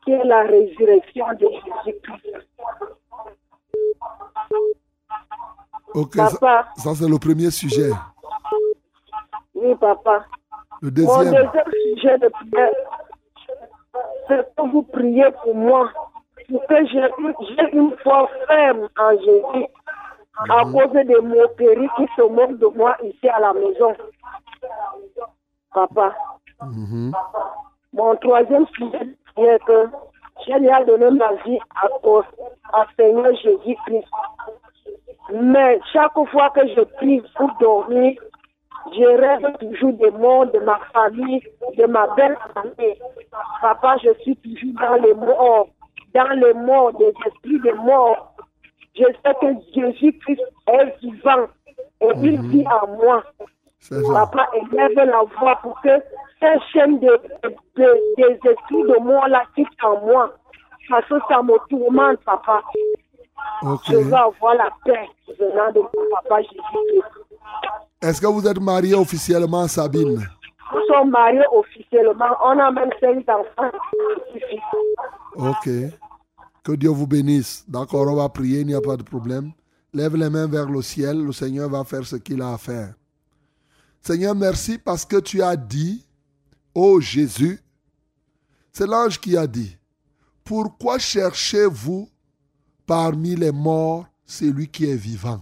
[0.05, 1.49] qui est la résurrection de
[1.87, 2.47] Jésus-Christ.
[5.95, 7.91] Ok, ça, Papa, ça, c'est le premier sujet.
[9.55, 10.25] Oui, papa.
[10.83, 11.51] Le Mon deuxième,
[11.95, 12.71] sujet de prière,
[14.29, 15.91] c'est que vous priez pour moi,
[16.49, 17.09] pour que j'ai
[17.73, 19.67] une, foi ferme en Jésus,
[20.51, 23.95] à cause des moqueries qui se moquent de moi ici à la maison.
[25.73, 26.15] Papa,
[26.63, 27.13] Mhm.
[27.93, 29.89] mon troisième sujet est que
[30.47, 32.23] j'ai déjà donné ma vie à, au,
[32.73, 34.09] à Seigneur Jésus-Christ.
[35.33, 38.21] Mais chaque fois que je prie pour dormir,
[38.93, 41.43] je rêve toujours des morts de ma famille,
[41.77, 42.99] de ma belle famille.
[43.61, 45.69] Papa, je suis toujours dans les morts,
[46.15, 48.35] dans les morts, des esprits des morts.
[48.97, 51.47] Je sais que Jésus-Christ est vivant
[52.01, 53.23] et il vit en moi.
[54.15, 57.21] Papa, élève la voix pour que de,
[57.77, 60.33] de- des esprits de mort là quittent en moi.
[60.89, 62.63] Parce que ça me tourmente, papa.
[63.89, 65.09] Je veux avoir la paix
[65.39, 67.24] venant de mon papa Jésus-Christ.
[68.01, 70.27] Est-ce que vous êtes marié officiellement, Sabine?
[70.75, 72.37] Nous sommes mariés officiellement.
[72.45, 73.71] On a même cinq enfants.
[75.37, 75.71] Ok.
[76.63, 77.65] Que Dieu vous bénisse.
[77.69, 79.53] D'accord, on va prier, il n'y a pas de problème.
[79.93, 82.95] Lève les mains vers le ciel, le Seigneur va faire ce qu'il a à faire.
[84.03, 86.05] Seigneur, merci parce que tu as dit,
[86.75, 87.61] ô Jésus,
[88.73, 89.79] c'est l'ange qui a dit,
[90.43, 92.09] pourquoi cherchez-vous
[92.87, 95.41] parmi les morts celui qui est vivant?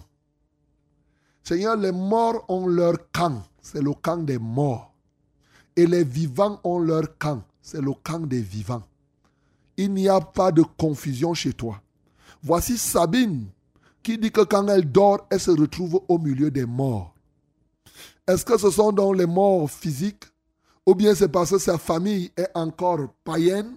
[1.43, 4.95] Seigneur, les morts ont leur camp, c'est le camp des morts.
[5.77, 8.85] Et les vivants ont leur camp, c'est le camp des vivants
[9.77, 11.81] il n'y a pas de confusion chez toi.
[12.43, 13.47] Voici Sabine
[14.03, 17.15] qui dit que quand elle dort, elle se retrouve au milieu des morts.
[18.27, 20.25] Est-ce que ce sont donc les morts physiques?
[20.85, 23.77] Ou bien c'est parce que sa famille est encore païenne?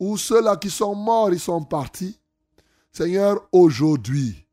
[0.00, 2.18] Ou ceux-là qui sont morts, ils sont partis?
[2.90, 4.43] Seigneur, aujourd'hui,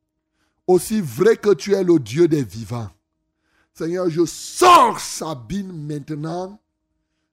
[0.66, 2.90] aussi vrai que tu es le Dieu des vivants,
[3.74, 6.60] Seigneur, je sors Sabine maintenant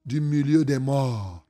[0.05, 1.45] du milieu des morts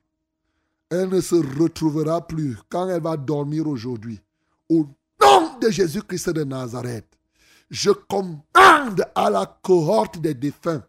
[0.90, 4.20] elle ne se retrouvera plus quand elle va dormir aujourd'hui.
[4.68, 4.86] Au
[5.22, 7.06] nom de Jésus-Christ de Nazareth,
[7.70, 10.82] je commande à la cohorte des défunts,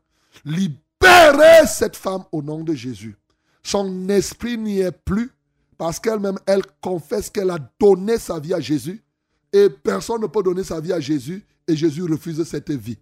[0.43, 3.15] libérez cette femme au nom de Jésus.
[3.61, 5.31] Son esprit n'y est plus
[5.77, 9.03] parce qu'elle-même, elle confesse qu'elle a donné sa vie à Jésus
[9.53, 12.97] et personne ne peut donner sa vie à Jésus et Jésus refuse cette vie.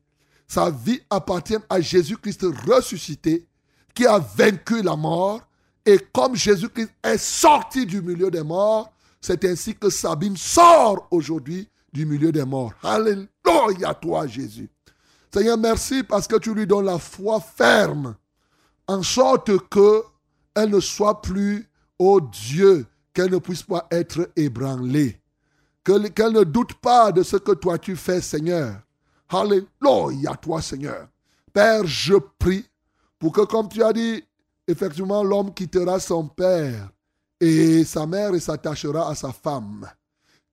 [0.47, 3.47] Sa vie appartient à Jésus-Christ ressuscité
[3.93, 5.41] qui a vaincu la mort
[5.85, 11.67] et comme Jésus-Christ est sorti du milieu des morts, c'est ainsi que Sabine sort aujourd'hui
[11.91, 12.73] du milieu des morts.
[12.83, 14.69] Alléluia toi Jésus.
[15.33, 18.15] Seigneur, merci parce que tu lui donnes la foi ferme,
[18.87, 20.03] en sorte que
[20.55, 21.69] elle ne soit plus,
[21.99, 25.18] ô Dieu, qu'elle ne puisse pas être ébranlée.
[25.89, 28.75] Que- Qu'elle ne doute pas de ce que toi tu fais, Seigneur.
[29.27, 31.07] Alléluia toi, Seigneur.
[31.51, 32.63] Père, je prie
[33.17, 34.23] pour que, comme tu as dit,
[34.67, 36.91] effectivement, l'homme quittera son père
[37.41, 39.87] et sa mère et s'attachera à sa femme.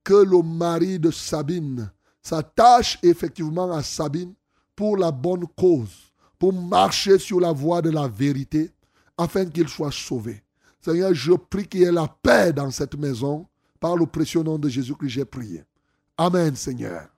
[0.02, 1.90] Que le mari de Sabine
[2.22, 4.32] s'attache effectivement à Sabine
[4.74, 8.70] pour la bonne cause, pour marcher sur la voie de la vérité,
[9.18, 10.42] afin qu'il soit sauvé.
[10.80, 13.46] Seigneur, je prie qu'il y ait la paix dans cette maison.
[13.80, 15.62] Par le précieux nom de Jésus que j'ai prié.
[16.16, 17.08] Amen, Seigneur.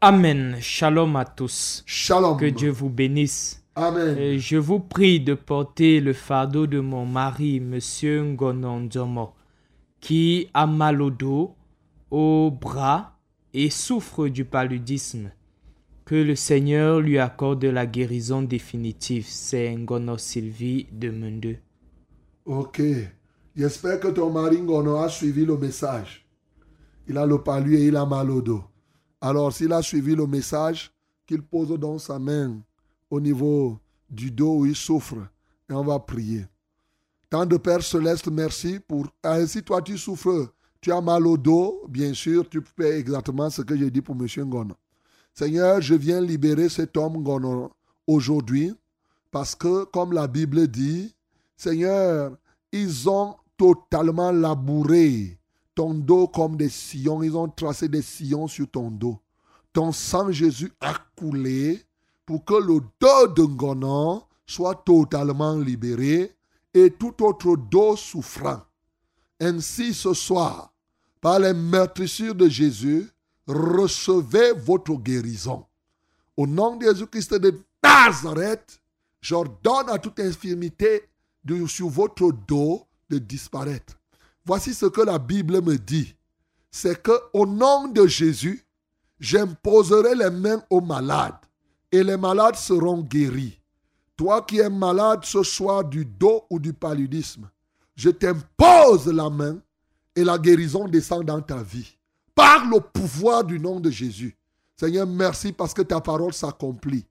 [0.00, 0.56] Amen.
[0.60, 1.82] Shalom à tous.
[1.86, 2.38] Shalom.
[2.38, 3.62] Que Dieu vous bénisse.
[3.74, 4.38] Amen.
[4.38, 9.34] Je vous prie de porter le fardeau de mon mari, Monsieur Ngononzomo,
[10.00, 11.54] qui a mal au dos,
[12.10, 13.18] au bras
[13.54, 15.30] et souffre du paludisme.
[16.04, 19.26] Que le Seigneur lui accorde la guérison définitive.
[19.28, 21.58] C'est Ngono Sylvie de Mendeux.
[22.46, 22.80] Ok.
[23.58, 26.24] J'espère que ton mari Ngono a suivi le message.
[27.08, 28.62] Il a le palu et il a mal au dos.
[29.20, 30.92] Alors, s'il a suivi le message,
[31.26, 32.60] qu'il pose donc sa main
[33.10, 35.16] au niveau du dos où il souffre
[35.68, 36.46] et on va prier.
[37.28, 39.08] Tant de Père Céleste, merci pour.
[39.24, 43.62] Ainsi, toi, tu souffres, tu as mal au dos, bien sûr, tu fais exactement ce
[43.62, 44.24] que j'ai dit pour M.
[44.46, 44.76] Ngono.
[45.34, 47.72] Seigneur, je viens libérer cet homme Ngono
[48.06, 48.72] aujourd'hui
[49.32, 51.12] parce que, comme la Bible dit,
[51.56, 52.36] Seigneur,
[52.70, 55.38] ils ont totalement labouré
[55.74, 57.22] ton dos comme des sillons.
[57.22, 59.18] Ils ont tracé des sillons sur ton dos.
[59.72, 61.84] Ton sang, Jésus, a coulé
[62.24, 66.34] pour que le dos de Ngonon soit totalement libéré
[66.72, 68.62] et tout autre dos souffrant.
[69.40, 70.72] Ainsi, ce soir,
[71.20, 73.08] par les meurtrissures de Jésus,
[73.46, 75.64] recevez votre guérison.
[76.36, 78.80] Au nom de Jésus-Christ de Nazareth,
[79.20, 81.08] j'ordonne à toute infirmité
[81.66, 83.98] sur votre dos de disparaître.
[84.44, 86.14] Voici ce que la Bible me dit.
[86.70, 88.64] C'est que au nom de Jésus,
[89.20, 91.38] j'imposerai les mains aux malades
[91.90, 93.60] et les malades seront guéris.
[94.16, 97.48] Toi qui es malade ce soir du dos ou du paludisme,
[97.94, 99.58] je t'impose la main
[100.14, 101.96] et la guérison descend dans ta vie.
[102.34, 104.36] Par le pouvoir du nom de Jésus.
[104.76, 107.04] Seigneur, merci parce que ta parole s'accomplit.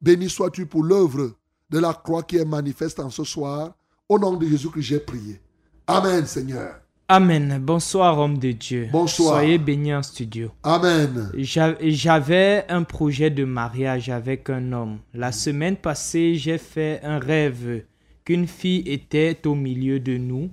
[0.00, 1.32] Béni sois-tu pour l'œuvre
[1.70, 3.74] de la croix qui est manifeste en ce soir.
[4.14, 5.40] Au nom de Jésus que j'ai prié.
[5.88, 6.76] Amen, Seigneur.
[7.08, 7.58] Amen.
[7.60, 8.88] Bonsoir, homme de Dieu.
[8.92, 9.40] Bonsoir.
[9.40, 10.52] Soyez bénis en studio.
[10.62, 11.32] Amen.
[11.36, 14.98] J'a- J'avais un projet de mariage avec un homme.
[15.14, 17.82] La semaine passée, j'ai fait un rêve
[18.24, 20.48] qu'une fille était au milieu de nous.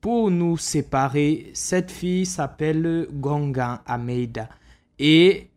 [0.00, 4.48] Pour nous séparer, cette fille s'appelle Gongan Ameida.
[4.98, 5.50] Et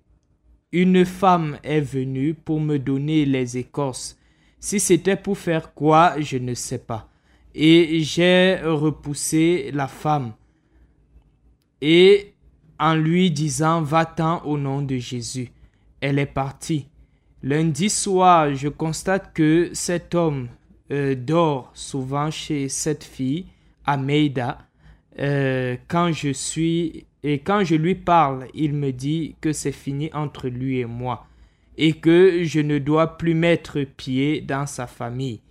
[0.72, 4.16] une femme est venue pour me donner les écorces.
[4.60, 7.07] Si c'était pour faire quoi, je ne sais pas.
[7.60, 10.34] Et j'ai repoussé la femme
[11.82, 12.36] et
[12.80, 15.52] en lui disant Va-t'en au nom de Jésus.
[16.00, 16.88] Elle est partie.
[17.42, 20.50] Lundi soir, je constate que cet homme
[20.92, 23.48] euh, dort souvent chez cette fille,
[23.88, 24.60] Ameida.
[25.18, 30.12] Euh, quand je suis et quand je lui parle, il me dit que c'est fini
[30.14, 31.26] entre lui et moi
[31.76, 35.42] et que je ne dois plus mettre pied dans sa famille.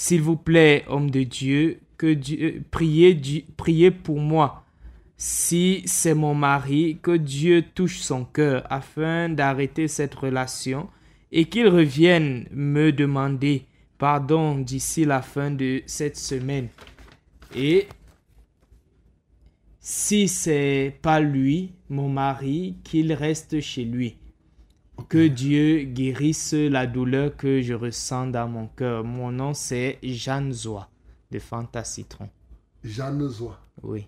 [0.00, 4.64] S'il vous plaît, homme de Dieu, que Dieu priez, Dieu- priez pour moi.
[5.16, 10.88] Si c'est mon mari, que Dieu touche son cœur afin d'arrêter cette relation
[11.32, 13.64] et qu'il revienne me demander
[13.98, 16.68] pardon d'ici la fin de cette semaine.
[17.56, 17.88] Et
[19.80, 24.17] si c'est pas lui, mon mari, qu'il reste chez lui.
[25.06, 29.04] Que Dieu guérisse la douleur que je ressens dans mon cœur.
[29.04, 30.88] Mon nom c'est Jeanne Zoa
[31.30, 32.28] de Fanta Citron.
[32.82, 33.58] Jeanne Zoa.
[33.82, 34.06] Oui.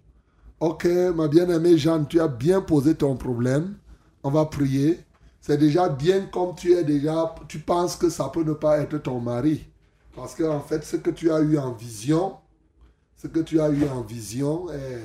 [0.58, 0.84] Ok,
[1.14, 3.76] ma bien-aimée Jeanne, tu as bien posé ton problème.
[4.22, 5.00] On va prier.
[5.40, 8.98] C'est déjà bien comme tu es déjà, tu penses que ça peut ne pas être
[8.98, 9.66] ton mari.
[10.14, 12.36] Parce que en fait, ce que tu as eu en vision,
[13.16, 14.98] ce que tu as eu en vision eh,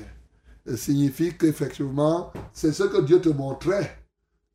[0.66, 3.96] eh, signifie qu'effectivement, c'est ce que Dieu te montrait,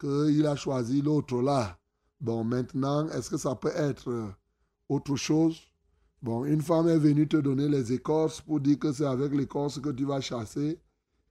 [0.01, 1.77] qu'il a choisi l'autre là.
[2.19, 4.27] Bon, maintenant, est-ce que ça peut être euh,
[4.89, 5.59] autre chose?
[6.21, 9.79] Bon, une femme est venue te donner les écorces pour dire que c'est avec l'écorce
[9.79, 10.79] que tu vas chasser.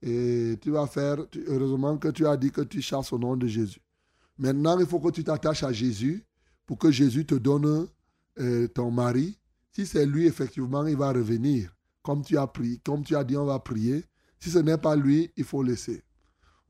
[0.02, 3.46] Et tu vas faire, heureusement que tu as dit que tu chasses au nom de
[3.46, 3.80] Jésus.
[4.38, 6.24] Maintenant, il faut que tu t'attaches à Jésus
[6.64, 7.86] pour que Jésus te donne
[8.38, 9.38] euh, ton mari.
[9.72, 11.70] Si c'est lui, effectivement, il va revenir.
[12.02, 14.04] Comme tu as prié, comme tu as dit, on va prier.
[14.38, 16.02] Si ce n'est pas lui, il faut laisser.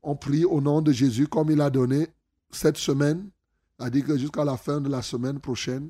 [0.03, 2.07] On prie au nom de Jésus comme il a donné
[2.51, 3.29] cette semaine,
[3.77, 5.89] c'est-à-dire que jusqu'à la fin de la semaine prochaine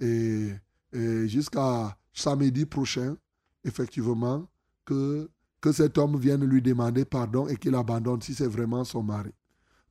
[0.00, 0.50] et,
[0.92, 3.16] et jusqu'à samedi prochain,
[3.64, 4.46] effectivement,
[4.84, 5.28] que,
[5.60, 9.30] que cet homme vienne lui demander pardon et qu'il abandonne si c'est vraiment son mari.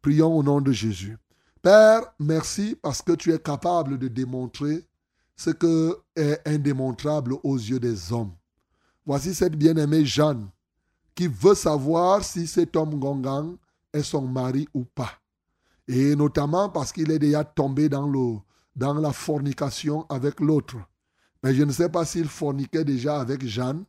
[0.01, 1.17] Prions au nom de Jésus.
[1.61, 4.85] Père, merci parce que tu es capable de démontrer
[5.35, 8.33] ce que est indémontrable aux yeux des hommes.
[9.05, 10.49] Voici cette bien-aimée Jeanne
[11.19, 13.57] qui veut savoir si cet homme Gongang
[13.91, 15.11] est son mari ou pas.
[15.85, 18.37] Et notamment parce qu'il est déjà tombé dans, le,
[18.73, 20.77] dans la fornication avec l'autre.
[21.43, 23.83] Mais je ne sais pas s'il forniquait déjà avec Jeanne.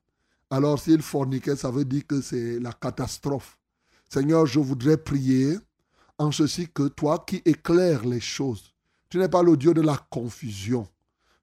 [0.51, 3.61] Alors s'il forniquait, ça veut dire que c'est la catastrophe.
[4.12, 5.57] Seigneur, je voudrais prier
[6.19, 8.74] en ceci que toi qui éclaires les choses,
[9.09, 10.89] tu n'es pas le Dieu de la confusion.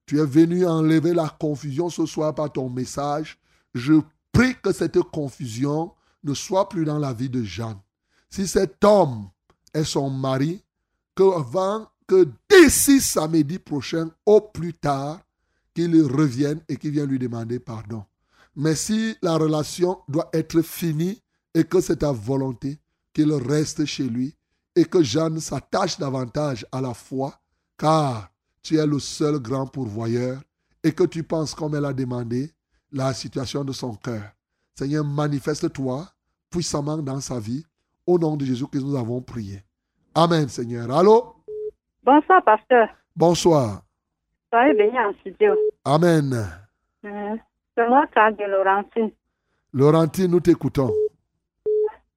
[0.04, 3.38] Tu es venu enlever la confusion ce soir par ton message.
[3.72, 4.02] Je
[4.38, 5.92] prie que cette confusion
[6.22, 7.80] ne soit plus dans la vie de Jeanne.
[8.30, 9.30] Si cet homme
[9.74, 10.62] est son mari,
[11.16, 15.20] que avant que d'ici samedi prochain, au plus tard,
[15.74, 18.04] qu'il revienne et qu'il vienne lui demander pardon.
[18.54, 21.20] Mais si la relation doit être finie
[21.52, 22.78] et que c'est ta volonté,
[23.12, 24.36] qu'il reste chez lui
[24.76, 27.40] et que Jeanne s'attache davantage à la foi,
[27.76, 28.30] car
[28.62, 30.40] tu es le seul grand pourvoyeur
[30.84, 32.52] et que tu penses comme elle a demandé
[32.92, 34.22] la situation de son cœur.
[34.74, 36.06] Seigneur, manifeste-toi
[36.50, 37.64] puissamment dans sa vie.
[38.06, 39.62] Au nom de Jésus que nous avons prié.
[40.14, 40.90] Amen, Seigneur.
[40.90, 41.34] Allô?
[42.02, 42.88] Bonsoir, pasteur.
[43.14, 43.82] Bonsoir.
[44.50, 45.54] Soyez bénis en studio.
[45.84, 46.32] Amen.
[47.04, 47.36] Euh,
[47.76, 49.10] C'est moi, de Laurentine.
[49.74, 50.90] Laurentine, nous t'écoutons.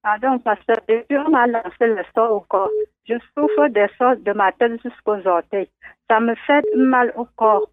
[0.01, 2.69] Pardon, pasteur, depuis on m'a lancé le sort au corps.
[3.05, 5.69] Je souffre des sorts de ma tête jusqu'aux orteils.
[6.09, 7.69] Ça me fait mal au corps.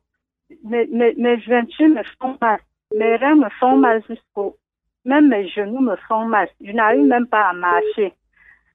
[0.65, 2.59] Mes, mes, mes jointures me font mal.
[2.95, 4.57] Mes reins me font mal jusqu'au...
[5.05, 6.49] Même mes genoux me font mal.
[6.61, 8.15] Je n'arrive même pas à marcher.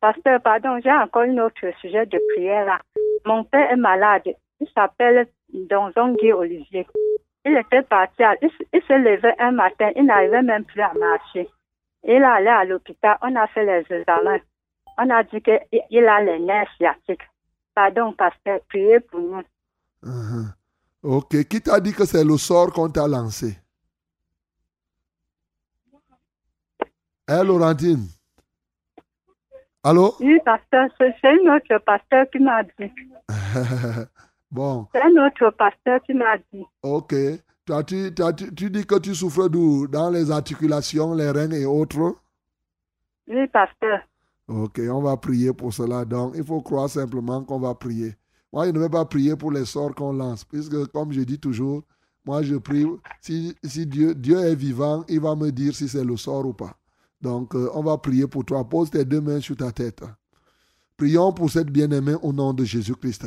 [0.02, 2.80] Pasteur, pardon, j'ai encore une autre sujet de prière là.
[3.26, 4.24] Mon père est malade.
[4.60, 6.88] Il s'appelle Donzon Guy Olivier.
[7.46, 11.50] Il était parti, il, se levait un matin, il n'arrivait même plus à marcher.
[12.04, 14.40] Il allé à l'hôpital, on a fait les examens.
[14.98, 17.28] On a dit qu'il a les nerfs sciatiques.
[17.76, 19.44] Pardon, pasteur, priez pour nous.
[20.04, 20.48] Uh-huh.
[21.02, 21.48] Ok.
[21.48, 23.58] Qui t'a dit que c'est le sort qu'on t'a lancé?
[27.28, 28.08] Hein, Laurentine?
[29.84, 30.14] Allô?
[30.20, 31.08] Oui, pasteur, c'est
[31.40, 32.92] autre pasteur qui m'a dit.
[34.52, 36.64] Bon, C'est un autre pasteur qui m'a dit.
[36.84, 37.16] ok.
[37.66, 39.88] Toi, tu, toi, tu, tu dis que tu souffres d'où?
[39.88, 42.18] Dans les articulations, les reins et autres?
[43.28, 44.02] Oui, pasteur.
[44.48, 46.04] Ok, on va prier pour cela.
[46.06, 48.16] Donc, il faut croire simplement qu'on va prier.
[48.52, 51.40] Moi, je ne vais pas prier pour les sorts qu'on lance, puisque, comme je dis
[51.40, 51.84] toujours,
[52.26, 52.86] moi, je prie.
[53.22, 56.54] Si, si Dieu, Dieu est vivant, il va me dire si c'est le sort ou
[56.54, 56.78] pas.
[57.24, 58.68] Donc, euh, on va prier pour toi.
[58.68, 60.04] Pose tes deux mains sur ta tête.
[60.98, 63.26] Prions pour cette bien-aimée au nom de Jésus-Christ.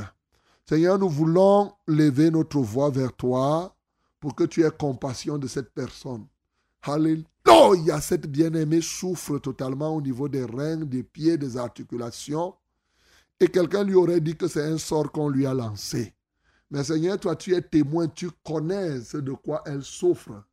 [0.68, 3.74] Seigneur, nous voulons lever notre voix vers toi
[4.20, 6.26] pour que tu aies compassion de cette personne.
[6.82, 12.54] Alléluia, cette bien-aimée souffre totalement au niveau des reins, des pieds, des articulations.
[13.40, 16.12] Et quelqu'un lui aurait dit que c'est un sort qu'on lui a lancé.
[16.70, 20.44] Mais Seigneur, toi, tu es témoin, tu connais ce de quoi elle souffre.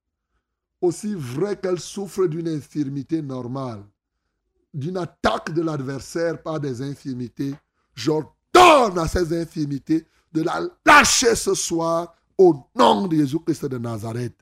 [0.83, 3.85] Aussi vrai qu'elle souffre d'une infirmité normale,
[4.73, 7.55] d'une attaque de l'adversaire par des infirmités,
[7.95, 14.35] j'ordonne à ces infirmités de la lâcher ce soir au nom de Jésus-Christ de Nazareth.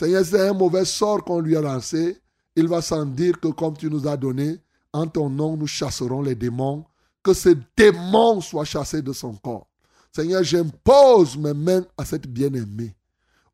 [0.00, 2.18] Seigneur, c'est un mauvais sort qu'on lui a lancé.
[2.56, 4.58] Il va sans dire que comme tu nous as donné,
[4.94, 6.86] en ton nom, nous chasserons les démons.
[7.22, 9.68] Que ces démons soient chassés de son corps.
[10.12, 12.94] Seigneur, j'impose mes mains à cette bien-aimée.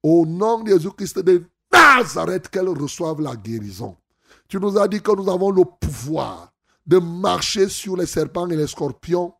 [0.00, 1.42] Au nom de Jésus-Christ de
[1.74, 3.96] Nazareth, qu'elle reçoive la guérison.
[4.48, 6.52] Tu nous as dit que nous avons le pouvoir
[6.86, 9.34] de marcher sur les serpents et les scorpions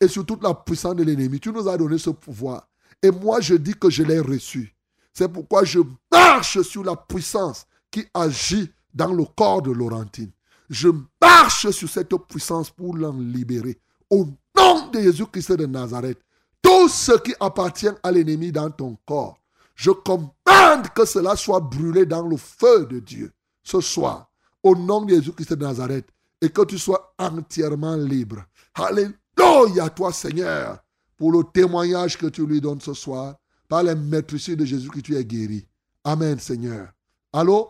[0.00, 1.40] et sur toute la puissance de l'ennemi.
[1.40, 2.68] Tu nous as donné ce pouvoir.
[3.02, 4.74] Et moi, je dis que je l'ai reçu.
[5.12, 5.80] C'est pourquoi je
[6.12, 10.30] marche sur la puissance qui agit dans le corps de Laurentine.
[10.68, 10.88] Je
[11.20, 13.78] marche sur cette puissance pour l'en libérer.
[14.08, 14.26] Au
[14.56, 16.20] nom de Jésus-Christ de Nazareth,
[16.62, 19.39] tout ce qui appartient à l'ennemi dans ton corps,
[19.74, 23.32] je commande que cela soit brûlé dans le feu de Dieu
[23.62, 24.30] ce soir,
[24.62, 26.08] au nom de Jésus-Christ de Nazareth,
[26.42, 28.44] et que tu sois entièrement libre.
[28.74, 30.78] Alléluia, toi Seigneur,
[31.16, 33.34] pour le témoignage que tu lui donnes ce soir,
[33.68, 35.66] par les maîtrises de Jésus que tu es guéri.
[36.04, 36.88] Amen, Seigneur.
[37.32, 37.68] Allô?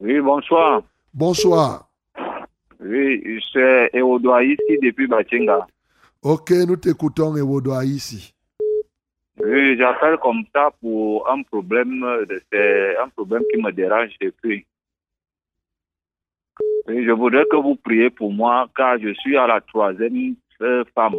[0.00, 0.82] Oui, bonsoir.
[1.12, 1.90] Bonsoir.
[2.80, 5.66] Oui, c'est Eodoa ici depuis Bachenga.
[6.22, 8.34] Ok, nous t'écoutons, Ewodoa, ici.
[9.42, 14.66] Oui, j'appelle comme ça pour un problème, de- c'est un problème qui me dérange depuis.
[16.86, 20.34] Oui, je voudrais que vous priez pour moi car je suis à la troisième
[20.94, 21.16] femme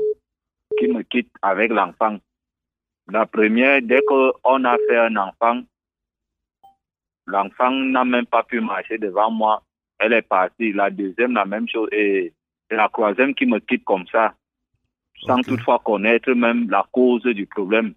[0.77, 2.18] qui me quitte avec l'enfant.
[3.11, 5.61] La première, dès qu'on a fait un enfant,
[7.26, 9.64] l'enfant n'a même pas pu marcher devant moi.
[9.99, 10.72] Elle est partie.
[10.73, 11.89] La deuxième, la même chose.
[11.91, 12.34] Et
[12.69, 14.34] la troisième qui me quitte comme ça,
[15.26, 17.93] sans toutefois connaître même la cause du problème.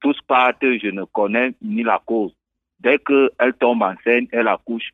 [0.00, 2.34] Tous partent, je ne connais ni la cause.
[2.78, 4.92] Dès qu'elle tombe enceinte, elle accouche.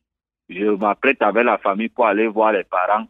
[0.49, 3.07] Je m'apprête avec la famille pour aller voir les parents.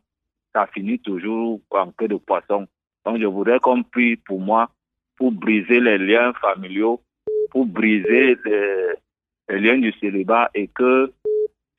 [0.55, 2.66] Ça finit toujours en queue de poisson.
[3.05, 4.70] Donc je voudrais qu'on prie pour moi,
[5.16, 7.02] pour briser les liens familiaux,
[7.51, 11.12] pour briser les, liens du célibat et que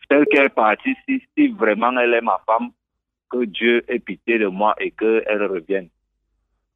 [0.10, 2.72] celle qui est partie, si, si vraiment elle est ma femme,
[3.30, 5.90] que Dieu ait pitié de moi et qu'elle revienne.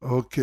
[0.00, 0.40] Ok.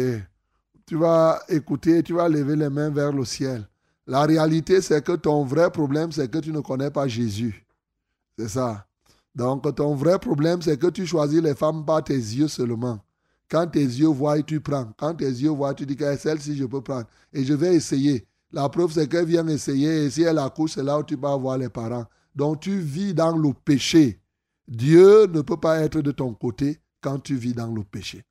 [0.86, 3.68] Tu vas écouter, tu vas lever les mains vers le ciel.
[4.06, 7.66] La réalité, c'est que ton vrai problème, c'est que tu ne connais pas Jésus.
[8.38, 8.86] C'est ça.
[9.34, 13.00] Donc, ton vrai problème, c'est que tu choisis les femmes par tes yeux seulement.
[13.50, 14.94] Quand tes yeux voient, tu prends.
[14.98, 17.08] Quand tes yeux voient, tu dis que celle-ci, je peux prendre.
[17.34, 18.26] Et je vais essayer.
[18.52, 20.06] La preuve, c'est qu'elle vient essayer.
[20.06, 22.06] Et si elle accouche, c'est là où tu vas voir les parents.
[22.36, 24.20] Donc, tu vis dans le péché.
[24.68, 28.24] Dieu ne peut pas être de ton côté quand tu vis dans le péché.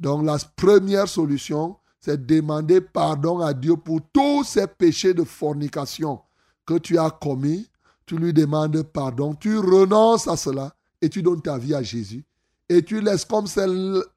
[0.00, 6.20] Donc la première solution, c'est demander pardon à Dieu pour tous ces péchés de fornication
[6.66, 7.68] que tu as commis.
[8.04, 12.24] Tu lui demandes pardon, tu renonces à cela et tu donnes ta vie à Jésus.
[12.68, 13.46] Et tu laisses comme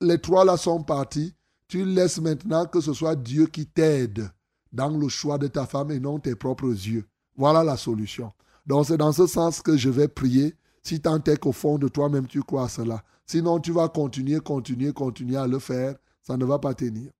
[0.01, 1.35] les trois là sont partis,
[1.67, 4.29] tu laisses maintenant que ce soit Dieu qui t'aide
[4.73, 7.05] dans le choix de ta femme et non tes propres yeux.
[7.37, 8.33] Voilà la solution.
[8.65, 11.87] Donc c'est dans ce sens que je vais prier si tant est qu'au fond de
[11.87, 13.03] toi-même tu crois à cela.
[13.27, 15.95] Sinon, tu vas continuer, continuer, continuer à le faire.
[16.21, 17.11] Ça ne va pas tenir.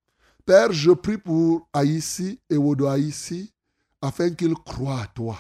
[0.46, 3.52] Père, je prie pour Haïti et Wodo Haïti
[4.00, 5.38] afin qu'il croie à toi.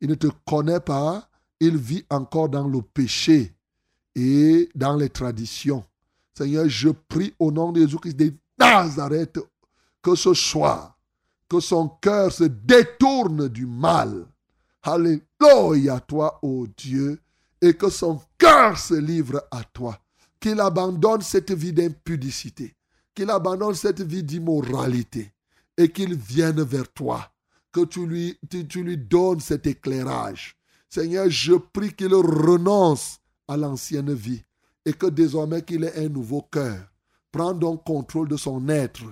[0.00, 1.28] Il ne te connaît pas.
[1.60, 3.54] Il vit encore dans le péché
[4.14, 5.84] et dans les traditions.
[6.32, 9.38] Seigneur, je prie au nom de Jésus-Christ de Nazareth
[10.00, 10.96] que ce soir,
[11.46, 14.26] que son cœur se détourne du mal.
[14.82, 17.20] Alléluia, toi, ô Dieu,
[17.60, 19.98] et que son cœur se livre à toi.
[20.40, 22.74] Qu'il abandonne cette vie d'impudicité,
[23.20, 25.30] qu'il abandonne cette vie d'immoralité
[25.76, 27.30] et qu'il vienne vers toi.
[27.70, 30.56] Que tu lui, donnes cet éclairage.
[30.88, 34.42] Seigneur, je prie qu'il renonce à l'ancienne vie
[34.86, 36.78] et que désormais qu'il ait un nouveau cœur.
[37.30, 39.04] Prends donc contrôle de son être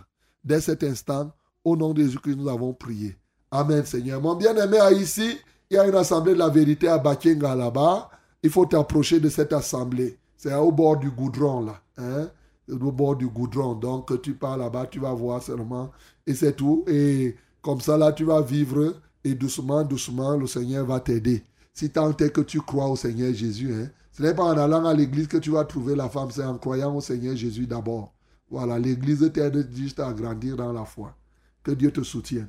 [0.43, 1.30] dès cet instant.
[1.62, 3.14] Au nom de Jésus-Christ, nous avons prié.
[3.51, 4.22] Amen, Seigneur.
[4.22, 5.39] Mon bien-aimé, ici,
[5.70, 8.09] il y a une assemblée de la vérité à Bakenga là-bas.
[8.43, 10.18] Il faut t'approcher de cette assemblée.
[10.35, 11.82] C'est au bord du goudron là.
[11.98, 12.30] Hein?
[12.70, 13.74] Au bord du goudron.
[13.74, 15.90] Donc, tu pars là-bas, tu vas voir seulement.
[16.27, 16.85] Et c'est tout.
[16.86, 18.95] Et comme ça, là, tu vas vivre.
[19.24, 21.43] Et doucement, doucement, le Seigneur va t'aider.
[21.73, 24.85] Si tant est que tu crois au Seigneur Jésus, hein, ce n'est pas en allant
[24.85, 28.12] à l'église que tu vas trouver la femme, c'est en croyant au Seigneur Jésus d'abord.
[28.51, 31.15] Voilà, l'église t'aide juste à grandir dans la foi.
[31.62, 32.49] Que Dieu te soutienne.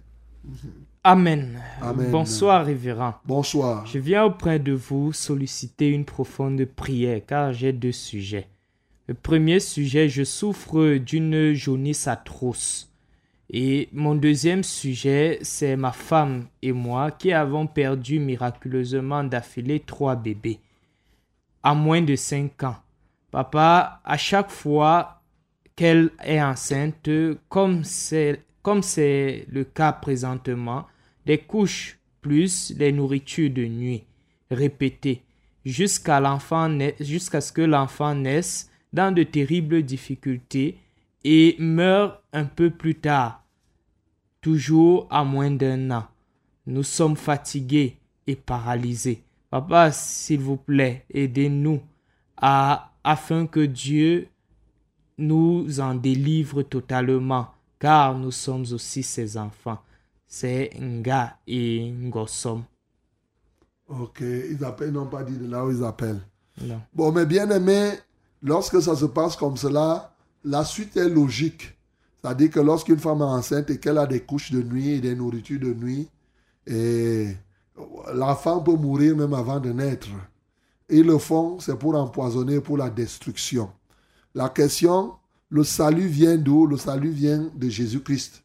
[1.03, 1.61] Amen.
[1.81, 2.11] Amen.
[2.11, 3.15] Bonsoir, révérend.
[3.25, 3.85] Bonsoir.
[3.85, 8.47] Je viens auprès de vous solliciter une profonde prière car j'ai deux sujets.
[9.09, 12.93] Le premier sujet, je souffre d'une jaunisse atroce.
[13.49, 20.15] Et mon deuxième sujet, c'est ma femme et moi qui avons perdu miraculeusement d'affilée trois
[20.15, 20.59] bébés
[21.63, 22.75] à moins de cinq ans.
[23.31, 25.23] Papa, à chaque fois
[25.75, 27.09] qu'elle est enceinte,
[27.49, 30.85] comme c'est comme c'est le cas présentement,
[31.25, 34.03] des couches plus les nourritures de nuit
[34.51, 35.23] répétées
[35.65, 36.69] jusqu'à l'enfant
[36.99, 40.77] jusqu'à ce que l'enfant naisse dans de terribles difficultés
[41.23, 43.43] et meure un peu plus tard,
[44.41, 46.07] toujours à moins d'un an.
[46.65, 47.97] Nous sommes fatigués
[48.27, 49.23] et paralysés.
[49.49, 51.81] Papa, s'il vous plaît, aidez-nous
[52.37, 54.27] à, afin que Dieu
[55.17, 57.47] nous en délivre totalement,
[57.79, 59.79] car nous sommes aussi ses enfants.
[60.27, 62.63] C'est Nga et Ngosom.
[63.87, 66.21] Ok, ils appellent, ils n'ont pas dit de là où ils appellent.
[66.61, 66.79] Non.
[66.93, 67.93] Bon, mais bien aimé,
[68.41, 70.13] lorsque ça se passe comme cela,
[70.43, 71.77] la suite est logique.
[72.21, 75.15] C'est-à-dire que lorsqu'une femme est enceinte et qu'elle a des couches de nuit et des
[75.15, 76.09] nourritures de nuit,
[76.67, 77.35] et
[78.13, 80.09] l'enfant peut mourir même avant de naître.
[80.89, 83.69] Ils le font, c'est pour empoisonner, pour la destruction.
[84.35, 85.13] La question,
[85.49, 86.67] le salut vient d'où?
[86.67, 88.43] Le salut vient de Jésus-Christ.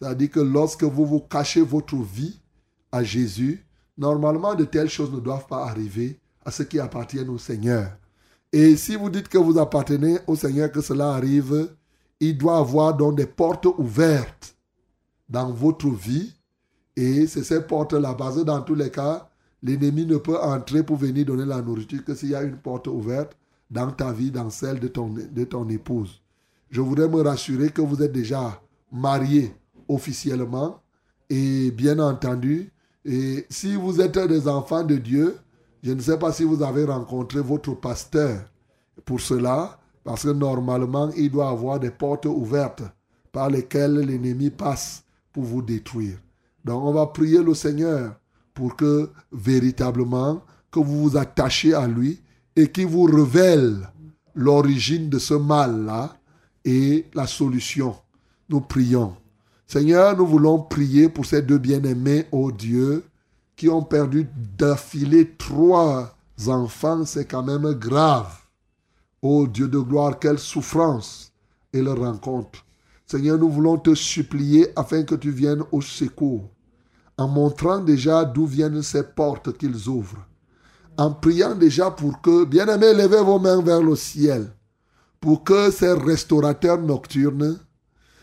[0.00, 2.40] C'est-à-dire que lorsque vous vous cachez votre vie
[2.90, 3.64] à Jésus,
[3.98, 7.90] normalement de telles choses ne doivent pas arriver à ceux qui appartiennent au Seigneur.
[8.52, 11.70] Et si vous dites que vous appartenez au Seigneur, que cela arrive,
[12.18, 14.56] il doit avoir donc des portes ouvertes
[15.28, 16.34] dans votre vie.
[16.96, 19.30] Et c'est ces portes-là, parce que dans tous les cas,
[19.62, 22.88] l'ennemi ne peut entrer pour venir donner la nourriture que s'il y a une porte
[22.88, 23.36] ouverte
[23.70, 26.20] dans ta vie, dans celle de ton, de ton épouse.
[26.70, 28.60] Je voudrais me rassurer que vous êtes déjà
[28.90, 29.54] marié
[29.88, 30.80] officiellement
[31.28, 32.72] et bien entendu,
[33.04, 35.36] et si vous êtes des enfants de Dieu,
[35.82, 38.44] je ne sais pas si vous avez rencontré votre pasteur
[39.04, 42.82] pour cela, parce que normalement, il doit avoir des portes ouvertes
[43.32, 46.18] par lesquelles l'ennemi passe pour vous détruire.
[46.64, 48.14] Donc, on va prier le Seigneur
[48.52, 52.20] pour que véritablement, que vous vous attachiez à lui
[52.56, 53.88] et qu'il vous révèle
[54.34, 56.16] l'origine de ce mal-là
[56.64, 57.96] et la solution.
[58.48, 59.16] Nous prions.
[59.66, 63.04] Seigneur, nous voulons prier pour ces deux bien-aimés, ô Dieu,
[63.60, 64.26] qui ont perdu
[64.56, 66.16] d'affilée trois
[66.46, 67.04] enfants.
[67.04, 68.32] C'est quand même grave.
[69.20, 71.30] Ô Dieu de gloire, quelle souffrance
[71.74, 72.64] et leur rencontre.
[73.06, 76.48] Seigneur, nous voulons te supplier afin que tu viennes au secours,
[77.18, 80.26] en montrant déjà d'où viennent ces portes qu'ils ouvrent,
[80.96, 84.54] en priant déjà pour que, bien-aimés, levez vos mains vers le ciel,
[85.20, 87.58] pour que ces restaurateurs nocturnes,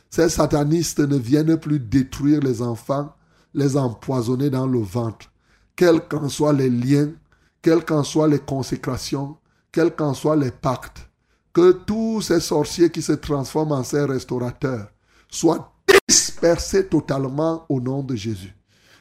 [0.10, 3.14] ces satanistes ne viennent plus détruire les enfants,
[3.54, 5.32] les empoisonner dans le ventre,
[5.76, 7.12] quels qu'en soient les liens,
[7.62, 9.38] quelles qu'en soient les consécrations,
[9.72, 11.10] quels qu'en soient les pactes,
[11.54, 14.88] que tous ces sorciers qui se transforment en ces restaurateurs
[15.30, 15.74] soient
[16.08, 18.56] dispersés totalement au nom de Jésus.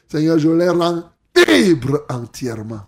[0.09, 1.03] Seigneur, je les rends
[1.47, 2.81] libres entièrement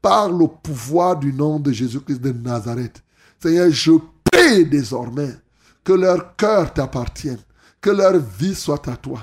[0.00, 3.02] par le pouvoir du nom de Jésus-Christ de Nazareth.
[3.40, 3.92] Seigneur, je
[4.24, 5.32] prie désormais
[5.84, 7.38] que leur cœur t'appartienne,
[7.80, 9.20] que leur vie soit à toi.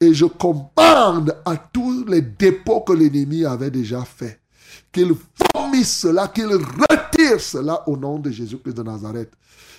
[0.00, 4.40] Et je commande à tous les dépôts que l'ennemi avait déjà faits,
[4.92, 5.12] qu'ils
[5.54, 9.32] vomissent cela, qu'ils retirent cela au nom de Jésus-Christ de Nazareth.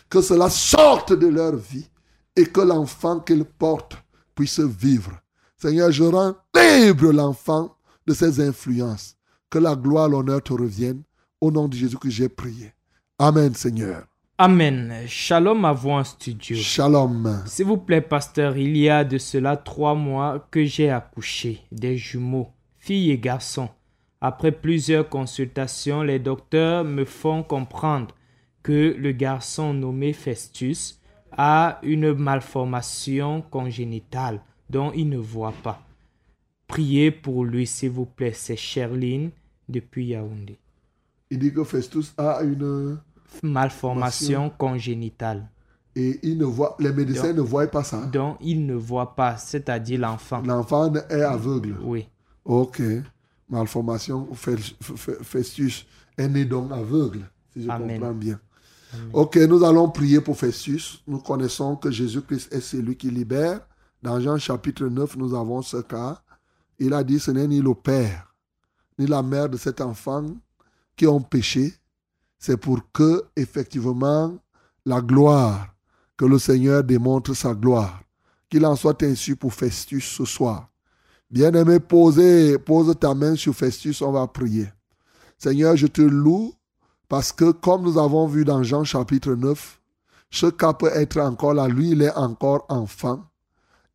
[0.10, 1.88] Que cela sorte de leur vie
[2.36, 3.98] et que l'enfant qu'ils portent
[4.36, 5.12] puisse vivre.
[5.58, 7.76] Seigneur, je rends libre l'enfant
[8.08, 9.16] de ces influences.
[9.50, 11.04] Que la gloire, l'honneur te reviennent.
[11.42, 12.74] Au nom de Jésus que j'ai prié.
[13.18, 14.09] Amen, Seigneur.
[14.42, 15.04] Amen.
[15.06, 16.56] Shalom à vous en studio.
[16.56, 17.44] Shalom.
[17.46, 21.98] S'il vous plaît, pasteur, il y a de cela trois mois que j'ai accouché des
[21.98, 22.48] jumeaux,
[22.78, 23.68] filles et garçons.
[24.22, 28.16] Après plusieurs consultations, les docteurs me font comprendre
[28.64, 31.02] que le garçon nommé Festus
[31.34, 34.40] a une malformation congénitale
[34.70, 35.82] dont il ne voit pas.
[36.68, 38.32] Priez pour lui, s'il vous plaît.
[38.34, 39.32] C'est Sherline
[39.68, 40.58] depuis Yaoundé.
[41.30, 43.00] Il dit que Festus a une...
[43.44, 45.50] Malformation congénitale.
[45.96, 46.46] Et ne
[46.84, 48.06] les médecins Donc- ne voient pas ça.
[48.06, 50.42] dont il ne voit pas, c'est-à-dire l'enfant.
[50.42, 51.76] L'enfant est aveugle.
[51.82, 52.08] Oui.
[52.46, 52.82] Ok.
[53.50, 54.28] Malformation
[55.24, 55.86] Festus
[56.18, 58.00] est né donc aveugle, si je Amen.
[58.00, 58.40] comprends bien.
[59.14, 61.02] Ok, nous allons prier pour Festus.
[61.08, 63.62] Nous connaissons que Jésus-Christ est celui qui libère.
[64.02, 66.22] Dans Jean chapitre 9, nous avons ce cas.
[66.80, 68.34] Il a dit, ce n'est ni le père,
[68.98, 70.24] ni la mère de cet enfant
[70.96, 71.74] qui ont péché.
[72.40, 74.38] C'est pour que, effectivement,
[74.86, 75.68] la gloire,
[76.18, 78.02] que le Seigneur démontre sa gloire.
[78.50, 80.70] Qu'il en soit ainsi pour Festus ce soir.
[81.30, 84.68] Bien-aimé, posez- pose ta main sur Festus, on va prier.
[85.38, 86.54] Seigneur, je te loue
[87.08, 89.80] parce que comme nous avons vu dans Jean chapitre 9,
[90.32, 93.24] ce cas peut être encore là, lui, il est encore enfant.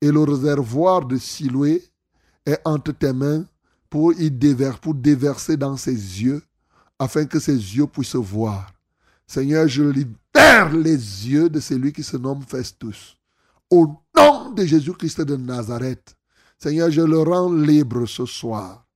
[0.01, 1.83] Et le réservoir de Siloué
[2.47, 3.45] est entre tes mains
[3.91, 6.43] pour, y déver- pour déverser dans ses yeux,
[6.99, 8.73] afin que ses yeux puissent voir.
[9.27, 13.17] Seigneur, je libère les yeux de celui qui se nomme Festus.
[13.71, 16.17] Au nom de Jésus-Christ de Nazareth,
[16.59, 18.87] Seigneur, je le rends libre ce soir.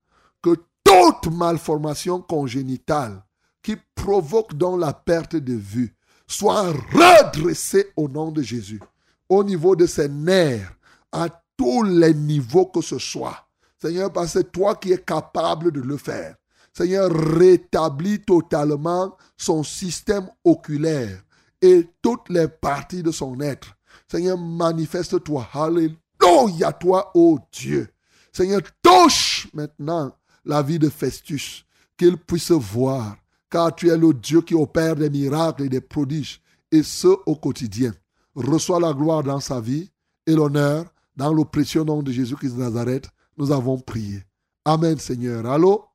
[0.43, 3.25] Que toute malformation congénitale
[3.62, 5.95] qui provoque donc la perte de vue
[6.27, 8.81] soit redressée au nom de Jésus.
[9.29, 10.73] Au niveau de ses nerfs,
[11.12, 13.49] à tous les niveaux que ce soit.
[13.81, 16.37] Seigneur, parce que c'est toi qui es capable de le faire.
[16.79, 21.25] Seigneur, rétablis totalement son système oculaire
[21.61, 23.77] et toutes les parties de son être.
[24.09, 25.49] Seigneur, manifeste-toi.
[25.55, 27.89] Alléluia, toi, ô Dieu.
[28.33, 30.15] Seigneur, touche maintenant
[30.45, 31.65] la vie de Festus,
[31.97, 33.17] qu'il puisse voir,
[33.51, 36.41] car tu es le Dieu qui opère des miracles et des prodiges,
[36.71, 37.93] et ce au quotidien.
[38.37, 39.91] Reçois la gloire dans sa vie
[40.29, 40.85] et l'honneur
[41.17, 43.09] dans le précieux nom de Jésus-Christ de Nazareth.
[43.37, 44.23] Nous avons prié.
[44.65, 45.45] Amen, Seigneur.
[45.45, 45.89] Allô?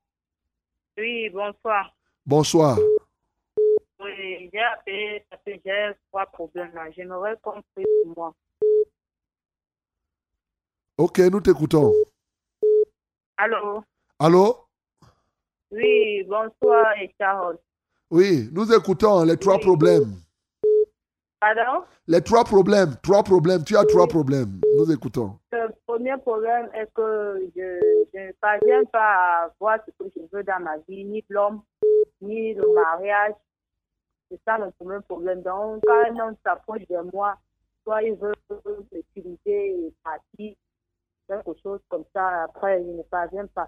[0.97, 1.95] Oui, bonsoir.
[2.25, 2.77] Bonsoir.
[3.99, 6.91] Oui, j'ai appelé parce que j'ai trois problèmes là.
[6.91, 8.33] J'aimerais qu'on prie pour moi.
[10.97, 11.93] Ok, nous t'écoutons.
[13.37, 13.83] Allô?
[14.19, 14.57] Allô?
[15.71, 17.57] Oui, bonsoir et Charles.
[18.11, 19.61] Oui, nous écoutons les trois Oui.
[19.61, 20.21] problèmes.
[21.43, 21.83] Pardon?
[22.07, 22.95] Les trois problèmes.
[23.03, 23.65] Trois problèmes.
[23.65, 24.61] Tu as trois problèmes.
[24.77, 25.37] Nous écoutons.
[25.51, 27.81] Le premier problème est que je,
[28.13, 31.61] je ne parviens pas à voir ce que je veux dans ma vie, ni l'homme,
[32.21, 33.33] ni le mariage.
[34.31, 35.41] C'est ça le premier problème.
[35.41, 37.35] Donc, quand un homme s'approche de moi,
[37.83, 38.31] soit il veut
[38.93, 40.55] m'utiliser et partir,
[41.27, 43.67] quelque chose comme ça, après, je ne parviens pas.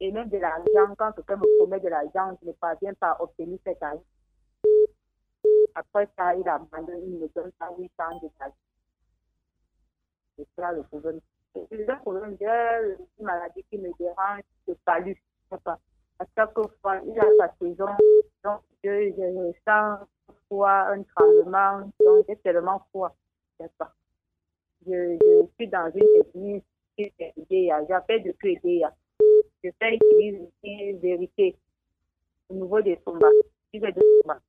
[0.00, 3.22] Et même de l'argent, quand quelqu'un me promet de l'argent, je ne parviens pas à
[3.22, 4.02] obtenir cet argent.
[5.78, 8.54] Après ça, il abandonne, il me donne ça, oui, change de l'argent.
[10.38, 11.20] C'est ça le problème.
[11.54, 12.36] C'est le problème,
[13.18, 15.78] une maladie qui me dérange, sais pas.
[16.18, 17.88] À chaque fois, il a sa saison,
[18.42, 20.06] donc je, je ressens
[20.46, 23.14] froid, un tremblement, donc j'ai tellement froid.
[24.86, 26.62] Je suis dans une église
[26.96, 28.94] qui est IDEA, j'appelle depuis IDEA.
[29.62, 31.58] Je fais une église une vérité
[32.48, 33.28] au niveau des sombats.
[33.74, 34.40] Je fais des sombats.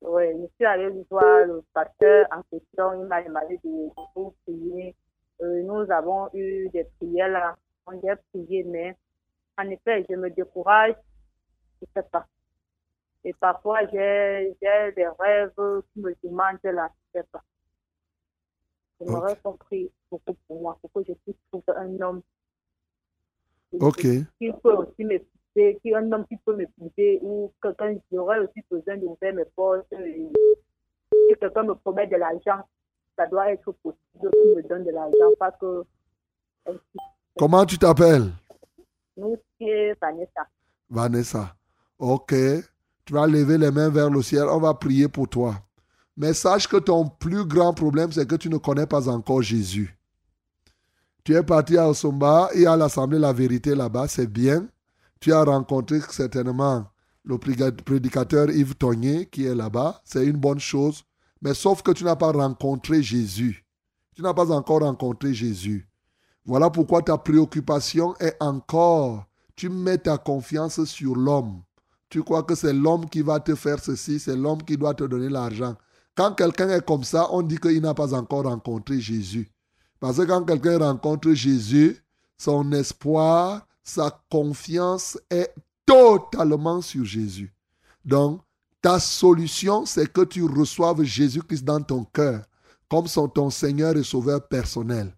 [0.00, 3.02] Oui, je suis allée voir le pasteur en question.
[3.02, 4.94] Il m'a demandé de, vous prier.
[5.40, 7.56] Euh, nous avons eu des prières là.
[7.86, 8.96] On a prié, mais
[9.56, 10.94] en effet, je me décourage.
[11.80, 12.26] Je ne sais pas.
[13.24, 16.90] Et parfois, j'ai des rêves qui me demandent là.
[17.14, 17.42] Je ne sais pas.
[19.00, 22.22] J'aimerais qu'on prie beaucoup pour moi, pour que je puisse trouver un homme
[23.72, 24.00] Ok.
[24.38, 25.37] qui peut aussi m'épouser,
[25.82, 29.92] qui un homme qui peut m'épouser ou quelqu'un qui aurait aussi besoin d'ouvrir mes portes.
[29.92, 30.28] et
[31.12, 32.64] Si quelqu'un me promet de l'argent,
[33.16, 35.84] ça doit être possible qu'il me donne de l'argent, pas que
[37.38, 38.30] Comment tu t'appelles?
[39.16, 40.46] nous, c'est Vanessa.
[40.88, 41.56] Vanessa.
[41.98, 42.34] Ok.
[43.04, 44.44] Tu vas lever les mains vers le ciel.
[44.50, 45.54] On va prier pour toi.
[46.16, 49.96] Mais sache que ton plus grand problème, c'est que tu ne connais pas encore Jésus.
[51.24, 54.66] Tu es parti à Osomba et à l'Assemblée La Vérité là-bas, c'est bien.
[55.20, 56.86] Tu as rencontré certainement
[57.24, 60.00] le prédicateur Yves Togné qui est là-bas.
[60.04, 61.04] C'est une bonne chose.
[61.42, 63.64] Mais sauf que tu n'as pas rencontré Jésus.
[64.14, 65.88] Tu n'as pas encore rencontré Jésus.
[66.44, 71.62] Voilà pourquoi ta préoccupation est encore, tu mets ta confiance sur l'homme.
[72.08, 75.04] Tu crois que c'est l'homme qui va te faire ceci, c'est l'homme qui doit te
[75.04, 75.76] donner l'argent.
[76.16, 79.50] Quand quelqu'un est comme ça, on dit qu'il n'a pas encore rencontré Jésus.
[80.00, 82.02] Parce que quand quelqu'un rencontre Jésus,
[82.38, 85.54] son espoir, sa confiance est
[85.86, 87.54] totalement sur Jésus.
[88.04, 88.42] Donc,
[88.82, 92.44] ta solution, c'est que tu reçoives Jésus-Christ dans ton cœur
[92.90, 95.14] comme son, ton Seigneur et Sauveur personnel.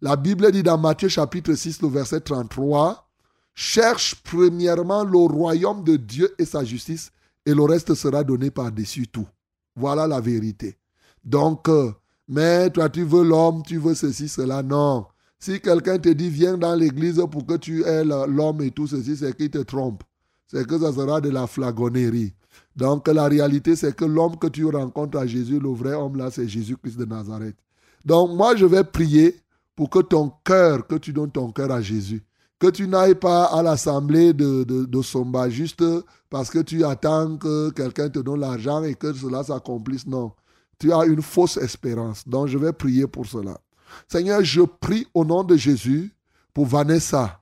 [0.00, 3.08] La Bible dit dans Matthieu chapitre 6, le verset 33,
[3.54, 7.12] Cherche premièrement le royaume de Dieu et sa justice,
[7.46, 9.28] et le reste sera donné par-dessus tout.
[9.76, 10.76] Voilà la vérité.
[11.24, 11.92] Donc, euh,
[12.26, 14.62] mais toi, tu veux l'homme, tu veux ceci, cela.
[14.62, 15.06] Non.
[15.38, 19.16] Si quelqu'un te dit, viens dans l'église pour que tu aies l'homme et tout ceci,
[19.16, 20.02] c'est qu'il te trompe.
[20.46, 22.32] C'est que ça sera de la flagonnerie.
[22.76, 26.30] Donc, la réalité, c'est que l'homme que tu rencontres à Jésus, le vrai homme là,
[26.30, 27.56] c'est Jésus-Christ de Nazareth.
[28.04, 29.36] Donc, moi, je vais prier
[29.76, 32.22] pour que ton cœur, que tu donnes ton cœur à Jésus.
[32.58, 35.84] Que tu n'ailles pas à l'assemblée de, de, de Somba juste
[36.30, 40.06] parce que tu attends que quelqu'un te donne l'argent et que cela s'accomplisse.
[40.06, 40.32] Non.
[40.78, 42.26] Tu as une fausse espérance.
[42.26, 43.60] Donc, je vais prier pour cela.
[44.08, 46.12] Seigneur, je prie au nom de Jésus
[46.52, 47.40] pour Vanessa,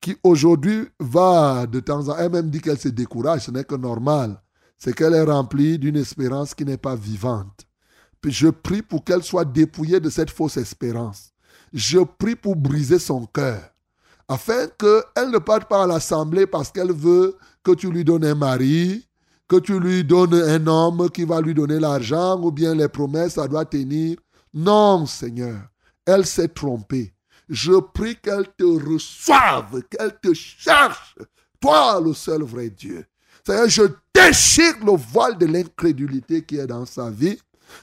[0.00, 3.64] qui aujourd'hui va de temps en temps, elle même dit qu'elle se décourage, ce n'est
[3.64, 4.40] que normal.
[4.78, 7.66] C'est qu'elle est remplie d'une espérance qui n'est pas vivante.
[8.24, 11.32] Je prie pour qu'elle soit dépouillée de cette fausse espérance.
[11.72, 13.60] Je prie pour briser son cœur,
[14.28, 18.34] afin qu'elle ne parte pas à l'assemblée parce qu'elle veut que tu lui donnes un
[18.34, 19.06] mari,
[19.48, 23.34] que tu lui donnes un homme qui va lui donner l'argent, ou bien les promesses,
[23.34, 24.16] ça doit tenir.
[24.54, 25.58] Non, Seigneur,
[26.06, 27.12] elle s'est trompée.
[27.48, 31.16] Je prie qu'elle te reçoive, qu'elle te cherche,
[31.60, 33.04] toi le seul vrai Dieu.
[33.44, 33.82] Seigneur, je
[34.14, 37.38] déchire le voile de l'incrédulité qui est dans sa vie.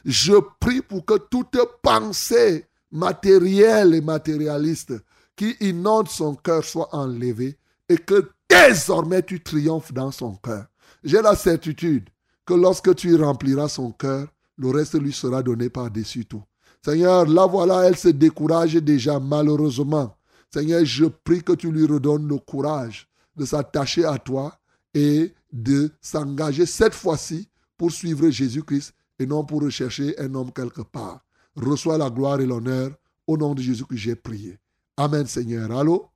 [0.06, 4.94] Je prie pour que toute pensée matérielle et matérialiste
[5.36, 7.58] qui inonde son cœur soit enlevée
[7.90, 10.66] et que désormais tu triomphes dans son cœur.
[11.04, 12.10] J'ai la certitude
[12.46, 14.28] que lorsque tu rempliras son cœur,
[14.58, 16.44] le reste lui sera donné par-dessus tout.
[16.84, 20.16] Seigneur, là voilà, elle se décourage déjà malheureusement.
[20.50, 24.54] Seigneur, je prie que tu lui redonnes le courage de s'attacher à toi
[24.94, 30.82] et de s'engager cette fois-ci pour suivre Jésus-Christ et non pour rechercher un homme quelque
[30.82, 31.22] part.
[31.56, 32.92] Reçois la gloire et l'honneur
[33.26, 34.58] au nom de Jésus que j'ai prié.
[34.96, 35.72] Amen, Seigneur.
[35.72, 36.08] Allô?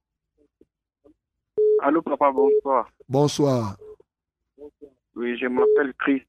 [1.82, 2.90] Allô, papa, bonsoir.
[3.10, 3.78] Bonsoir.
[5.16, 6.22] Oui, je m'appelle Chris.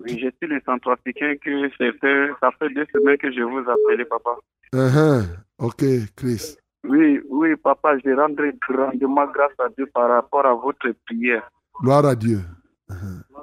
[0.00, 3.58] Oui, je suis le centrafricain que c'est fait, ça fait deux semaines que je vous
[3.60, 4.36] appelle, papa.
[4.74, 5.24] Uh-huh.
[5.58, 5.82] Ok,
[6.16, 6.56] Chris.
[6.84, 11.48] Oui, oui, papa, je rendrai grandement grâce à Dieu par rapport à votre prière.
[11.80, 12.40] Gloire à Dieu.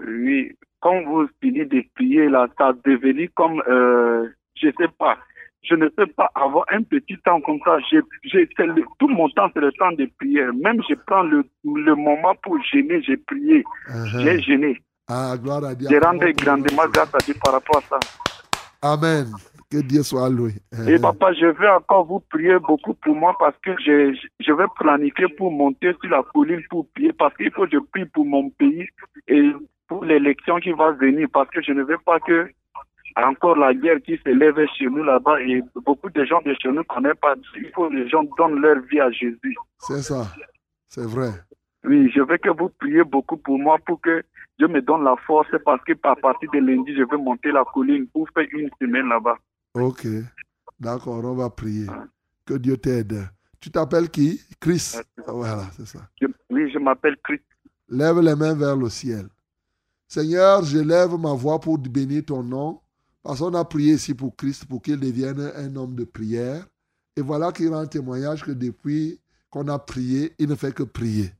[0.05, 5.17] Oui, quand vous finissez de prier, là, ça devenu comme, euh, je sais pas,
[5.63, 7.77] je ne sais pas avoir un petit temps comme ça.
[7.91, 10.53] Le- tout mon temps, c'est le temps de prière.
[10.53, 14.19] Même je prends le, le moment pour gêner, j'ai prié, Uh-huh.
[14.23, 14.81] j'ai gêné.
[15.13, 15.89] Ah, gloire à Dieu.
[15.91, 17.99] Je rendrai grandement grâce à Dieu par rapport à ça.
[18.81, 19.27] Amen.
[19.69, 20.53] Que Dieu soit loué.
[20.87, 24.65] Et papa, je vais encore vous prier beaucoup pour moi parce que je, je vais
[24.77, 28.25] planifier pour monter sur la colline pour prier parce qu'il faut que je prie pour
[28.25, 28.87] mon pays
[29.27, 29.51] et
[29.87, 32.49] pour l'élection qui va venir parce que je ne veux pas que
[33.17, 36.75] encore la guerre qui s'élève chez nous là-bas et beaucoup de gens de chez nous
[36.75, 37.35] ne connaissent pas.
[37.57, 39.57] Il faut que les gens donnent leur vie à Jésus.
[39.79, 40.27] C'est ça.
[40.87, 41.31] C'est vrai.
[41.83, 44.23] Oui, je veux que vous priez beaucoup pour moi pour que
[44.61, 47.65] Dieu me donne la force parce que à partir de lundi, je vais monter la
[47.73, 49.35] colline pour faire une semaine là-bas.
[49.73, 50.05] Ok.
[50.79, 51.87] D'accord, on va prier.
[52.45, 53.27] Que Dieu t'aide.
[53.59, 54.39] Tu t'appelles qui?
[54.59, 54.97] Chris.
[55.25, 56.07] Voilà, c'est ça.
[56.51, 57.43] Oui, je m'appelle Christ.
[57.89, 59.25] Lève les mains vers le ciel.
[60.07, 62.81] Seigneur, je lève ma voix pour bénir ton nom.
[63.23, 66.67] Parce qu'on a prié ici pour Christ, pour qu'il devienne un homme de prière.
[67.17, 69.19] Et voilà qu'il rend témoignage que depuis
[69.49, 71.31] qu'on a prié, il ne fait que prier.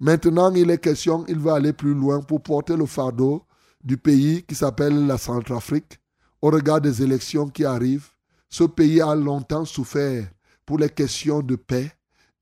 [0.00, 3.44] Maintenant, il est question, il va aller plus loin pour porter le fardeau
[3.82, 5.98] du pays qui s'appelle la Centrafrique.
[6.40, 8.10] Au regard des élections qui arrivent,
[8.48, 10.28] ce pays a longtemps souffert
[10.64, 11.92] pour les questions de paix.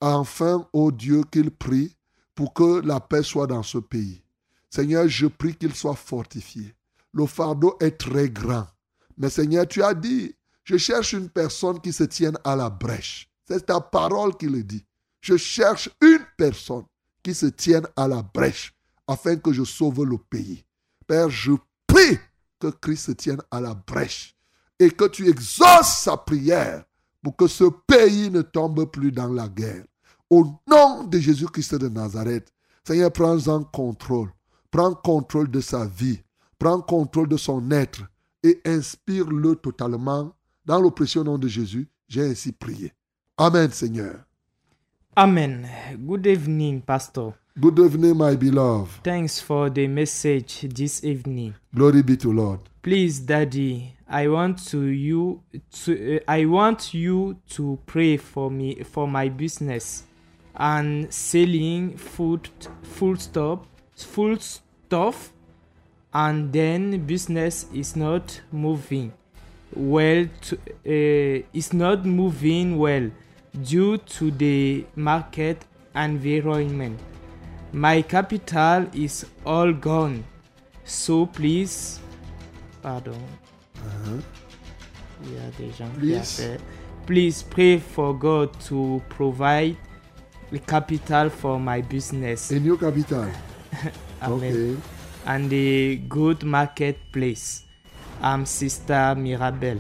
[0.01, 1.97] Enfin, ô Dieu, qu'il prie
[2.35, 4.23] pour que la paix soit dans ce pays.
[4.69, 6.75] Seigneur, je prie qu'il soit fortifié.
[7.13, 8.67] Le fardeau est très grand.
[9.17, 13.31] Mais Seigneur, tu as dit, je cherche une personne qui se tienne à la brèche.
[13.49, 14.85] C'est ta parole qui le dit.
[15.23, 16.85] Je cherche une personne
[17.27, 18.73] qui se tienne à la brèche
[19.09, 20.65] afin que je sauve le pays.
[21.09, 21.55] Père, je
[21.85, 22.21] prie
[22.61, 24.37] que Christ se tienne à la brèche
[24.79, 26.85] et que tu exauces sa prière
[27.25, 29.85] pour que ce pays ne tombe plus dans la guerre.
[30.31, 32.53] Au nom de Jésus-Christ de Nazareth,
[32.87, 34.31] Seigneur, prends-en contrôle.
[34.71, 36.21] Prends contrôle de sa vie.
[36.61, 38.05] Prends contrôle de son être
[38.45, 40.33] et inspire-le totalement.
[40.65, 42.93] Dans le précieux nom de Jésus, j'ai ainsi prié.
[43.37, 44.15] Amen, Seigneur.
[45.19, 45.67] Amen.
[46.07, 47.33] Good evening, Pastor.
[47.59, 49.03] Good evening, my beloved.
[49.03, 51.55] Thanks for the message this evening.
[51.75, 52.61] Glory be to Lord.
[52.83, 55.41] Please, Daddy, I want to you
[55.85, 60.03] to uh, I want you to pray for me for my business
[60.55, 62.51] and selling food
[62.83, 63.67] full stop
[63.97, 65.33] full stuff
[66.13, 69.15] and then business is not moving
[69.75, 73.11] well to, uh, is not moving well
[73.63, 75.65] due to the market
[75.95, 76.99] environment
[77.73, 80.23] my capital is all gone
[80.85, 82.01] so please
[82.83, 83.21] pardon
[83.87, 84.21] Uh-huh.
[85.25, 86.59] Il y a des gens Please.
[87.07, 89.77] Please pray for God to provide
[90.51, 92.51] the capital for my business.
[92.51, 93.27] A new capital.
[94.23, 94.53] Amen.
[94.53, 94.77] Okay.
[95.27, 97.63] And a good marketplace.
[98.23, 99.79] I'm Sister Mirabel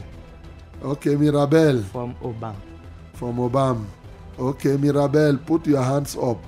[0.84, 2.54] Okay, Mirabel from Obam.
[3.16, 3.86] From Obam.
[4.38, 6.38] Okay, Mirabel, put your hands up.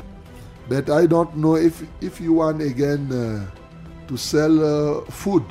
[0.69, 5.45] But I don't know if if you want again uh, to sell uh, food.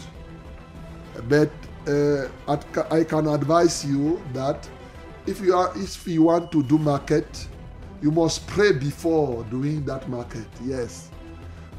[1.28, 1.50] But
[1.88, 4.70] uh, at I can advise you that
[5.26, 7.48] if you are if you want to do market,
[8.02, 10.48] you must pray before doing that market.
[10.64, 11.10] Yes,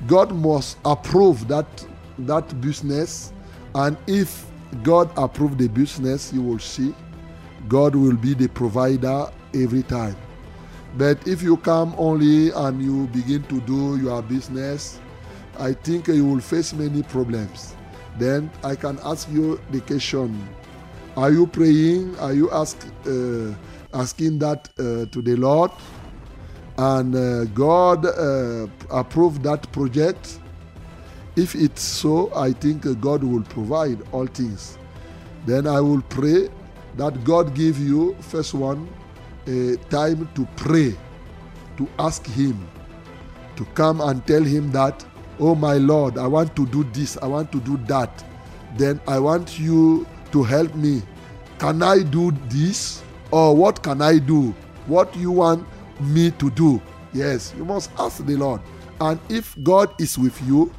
[0.09, 1.87] God must approve that
[2.27, 3.33] that business,
[3.77, 4.47] and if
[4.83, 6.93] God approve the business, you will see
[7.67, 10.17] God will be the provider every time.
[10.97, 14.99] But if you come only and you begin to do your business,
[15.59, 17.75] I think you will face many problems.
[18.19, 20.49] Then I can ask you the question:
[21.17, 22.17] Are you praying?
[22.19, 22.77] Are you ask,
[23.07, 23.53] uh,
[23.93, 25.71] asking that uh, to the Lord?
[26.79, 30.39] And uh, God uh, approve that project?
[31.37, 34.79] If it's so, I think God will provide all things.
[35.47, 36.49] Then I will pray
[36.99, 38.89] that God give you first one
[39.47, 40.95] a time to pray,
[41.79, 42.69] to ask Him,
[43.57, 45.05] to come and tell Him that,
[45.41, 48.25] oh my Lord, I want to do this, I want to do that.
[48.77, 51.03] Then I want you to help me.
[51.59, 53.03] Can I do this?
[53.31, 54.55] Or what can I do?
[54.87, 55.67] What you want
[56.01, 56.81] me to do?
[57.13, 58.61] Yes, you must ask the Lord.
[59.01, 60.73] And if God is with you,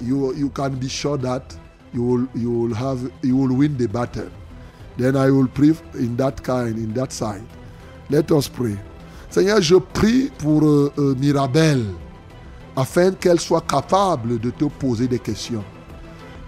[0.00, 1.56] you you can be sure that
[1.92, 4.30] you will you will have you will win the battle.
[4.96, 7.46] Then I will pray in that kind, in that side.
[8.10, 8.76] Let us pray.
[9.30, 11.84] Seigneur, je prie pour euh, euh, Mirabel
[12.76, 15.64] afin qu'elle soit capable de te poser des questions.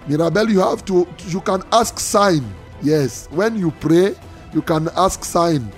[0.09, 2.45] Mirabel, you have to you can ask sign.
[2.83, 4.15] Yes, when you pray,
[4.55, 5.69] you can ask sign.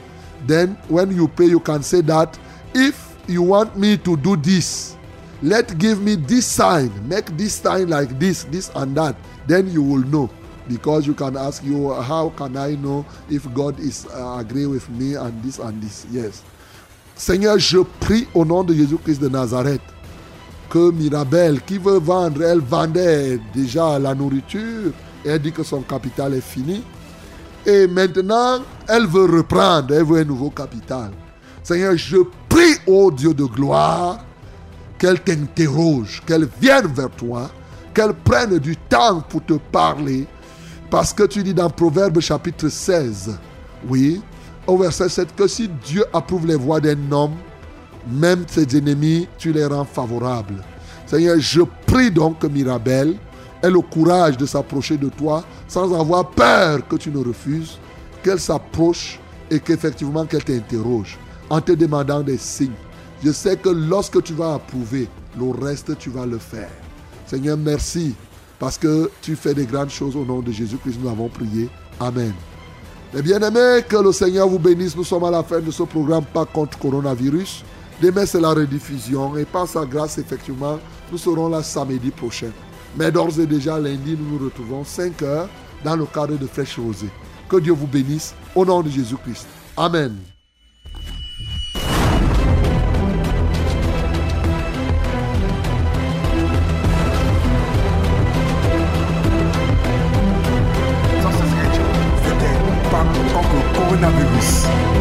[0.47, 2.39] Then when you pray, you can say that
[2.75, 4.97] if you want me to do this,
[5.43, 9.17] let give me this sign, make this sign like this, this and that.
[9.47, 10.29] Then you will know
[10.69, 14.89] because you can ask you how can I know if God is uh, agree with
[14.91, 16.07] me and this and this?
[16.11, 16.43] Yes.
[17.15, 19.83] Seigneur, je prie au nom de Jésus-Christ de Nazareth
[20.71, 24.93] que Mirabel, qui veut vendre, elle vendait déjà la nourriture.
[25.25, 26.83] Elle dit que son capital est fini.
[27.67, 31.11] Et maintenant, elle veut reprendre, elle veut un nouveau capital.
[31.63, 32.19] Seigneur, je
[32.49, 34.25] prie au Dieu de gloire
[34.99, 37.51] qu'elle t'interroge, qu'elle vienne vers toi,
[37.93, 40.27] qu'elle prenne du temps pour te parler.
[40.91, 43.39] Parce que tu dis dans Proverbe chapitre 16,
[43.89, 44.23] oui,
[44.67, 47.35] au verset 7, que si Dieu approuve les voies d'un homme,
[48.11, 50.65] même ses ennemis, tu les rends favorables.
[51.07, 53.17] Seigneur, je prie donc que Mirabel
[53.63, 57.79] ait le courage de s'approcher de toi sans avoir peur que tu ne refuses,
[58.23, 59.21] qu'elle s'approche
[59.51, 61.19] et qu'effectivement qu'elle t'interroge
[61.51, 62.73] en te demandant des signes.
[63.23, 65.09] Je sais que lorsque tu vas approuver,
[65.39, 66.71] le reste, tu vas le faire.
[67.27, 68.15] Seigneur, merci
[68.59, 70.99] parce que tu fais des grandes choses au nom de Jésus-Christ.
[71.03, 71.69] Nous avons prié.
[72.01, 72.33] Amen.
[73.15, 74.97] Les bien-aimés, que le Seigneur vous bénisse.
[74.97, 77.65] Nous sommes à la fin de ce programme Pas contre coronavirus.
[78.03, 79.37] Demain, c'est la rediffusion.
[79.37, 80.79] Et par sa grâce, effectivement,
[81.11, 82.51] nous serons là samedi prochain.
[82.97, 85.49] Mais d'ores et déjà, lundi, nous nous retrouvons 5 heures
[85.85, 87.11] dans le cadre de Fraîche Rosée.
[87.49, 89.47] Que Dieu vous bénisse au nom de Jésus-Christ.
[89.77, 90.17] Amen.
[103.99, 104.98] coronavírus.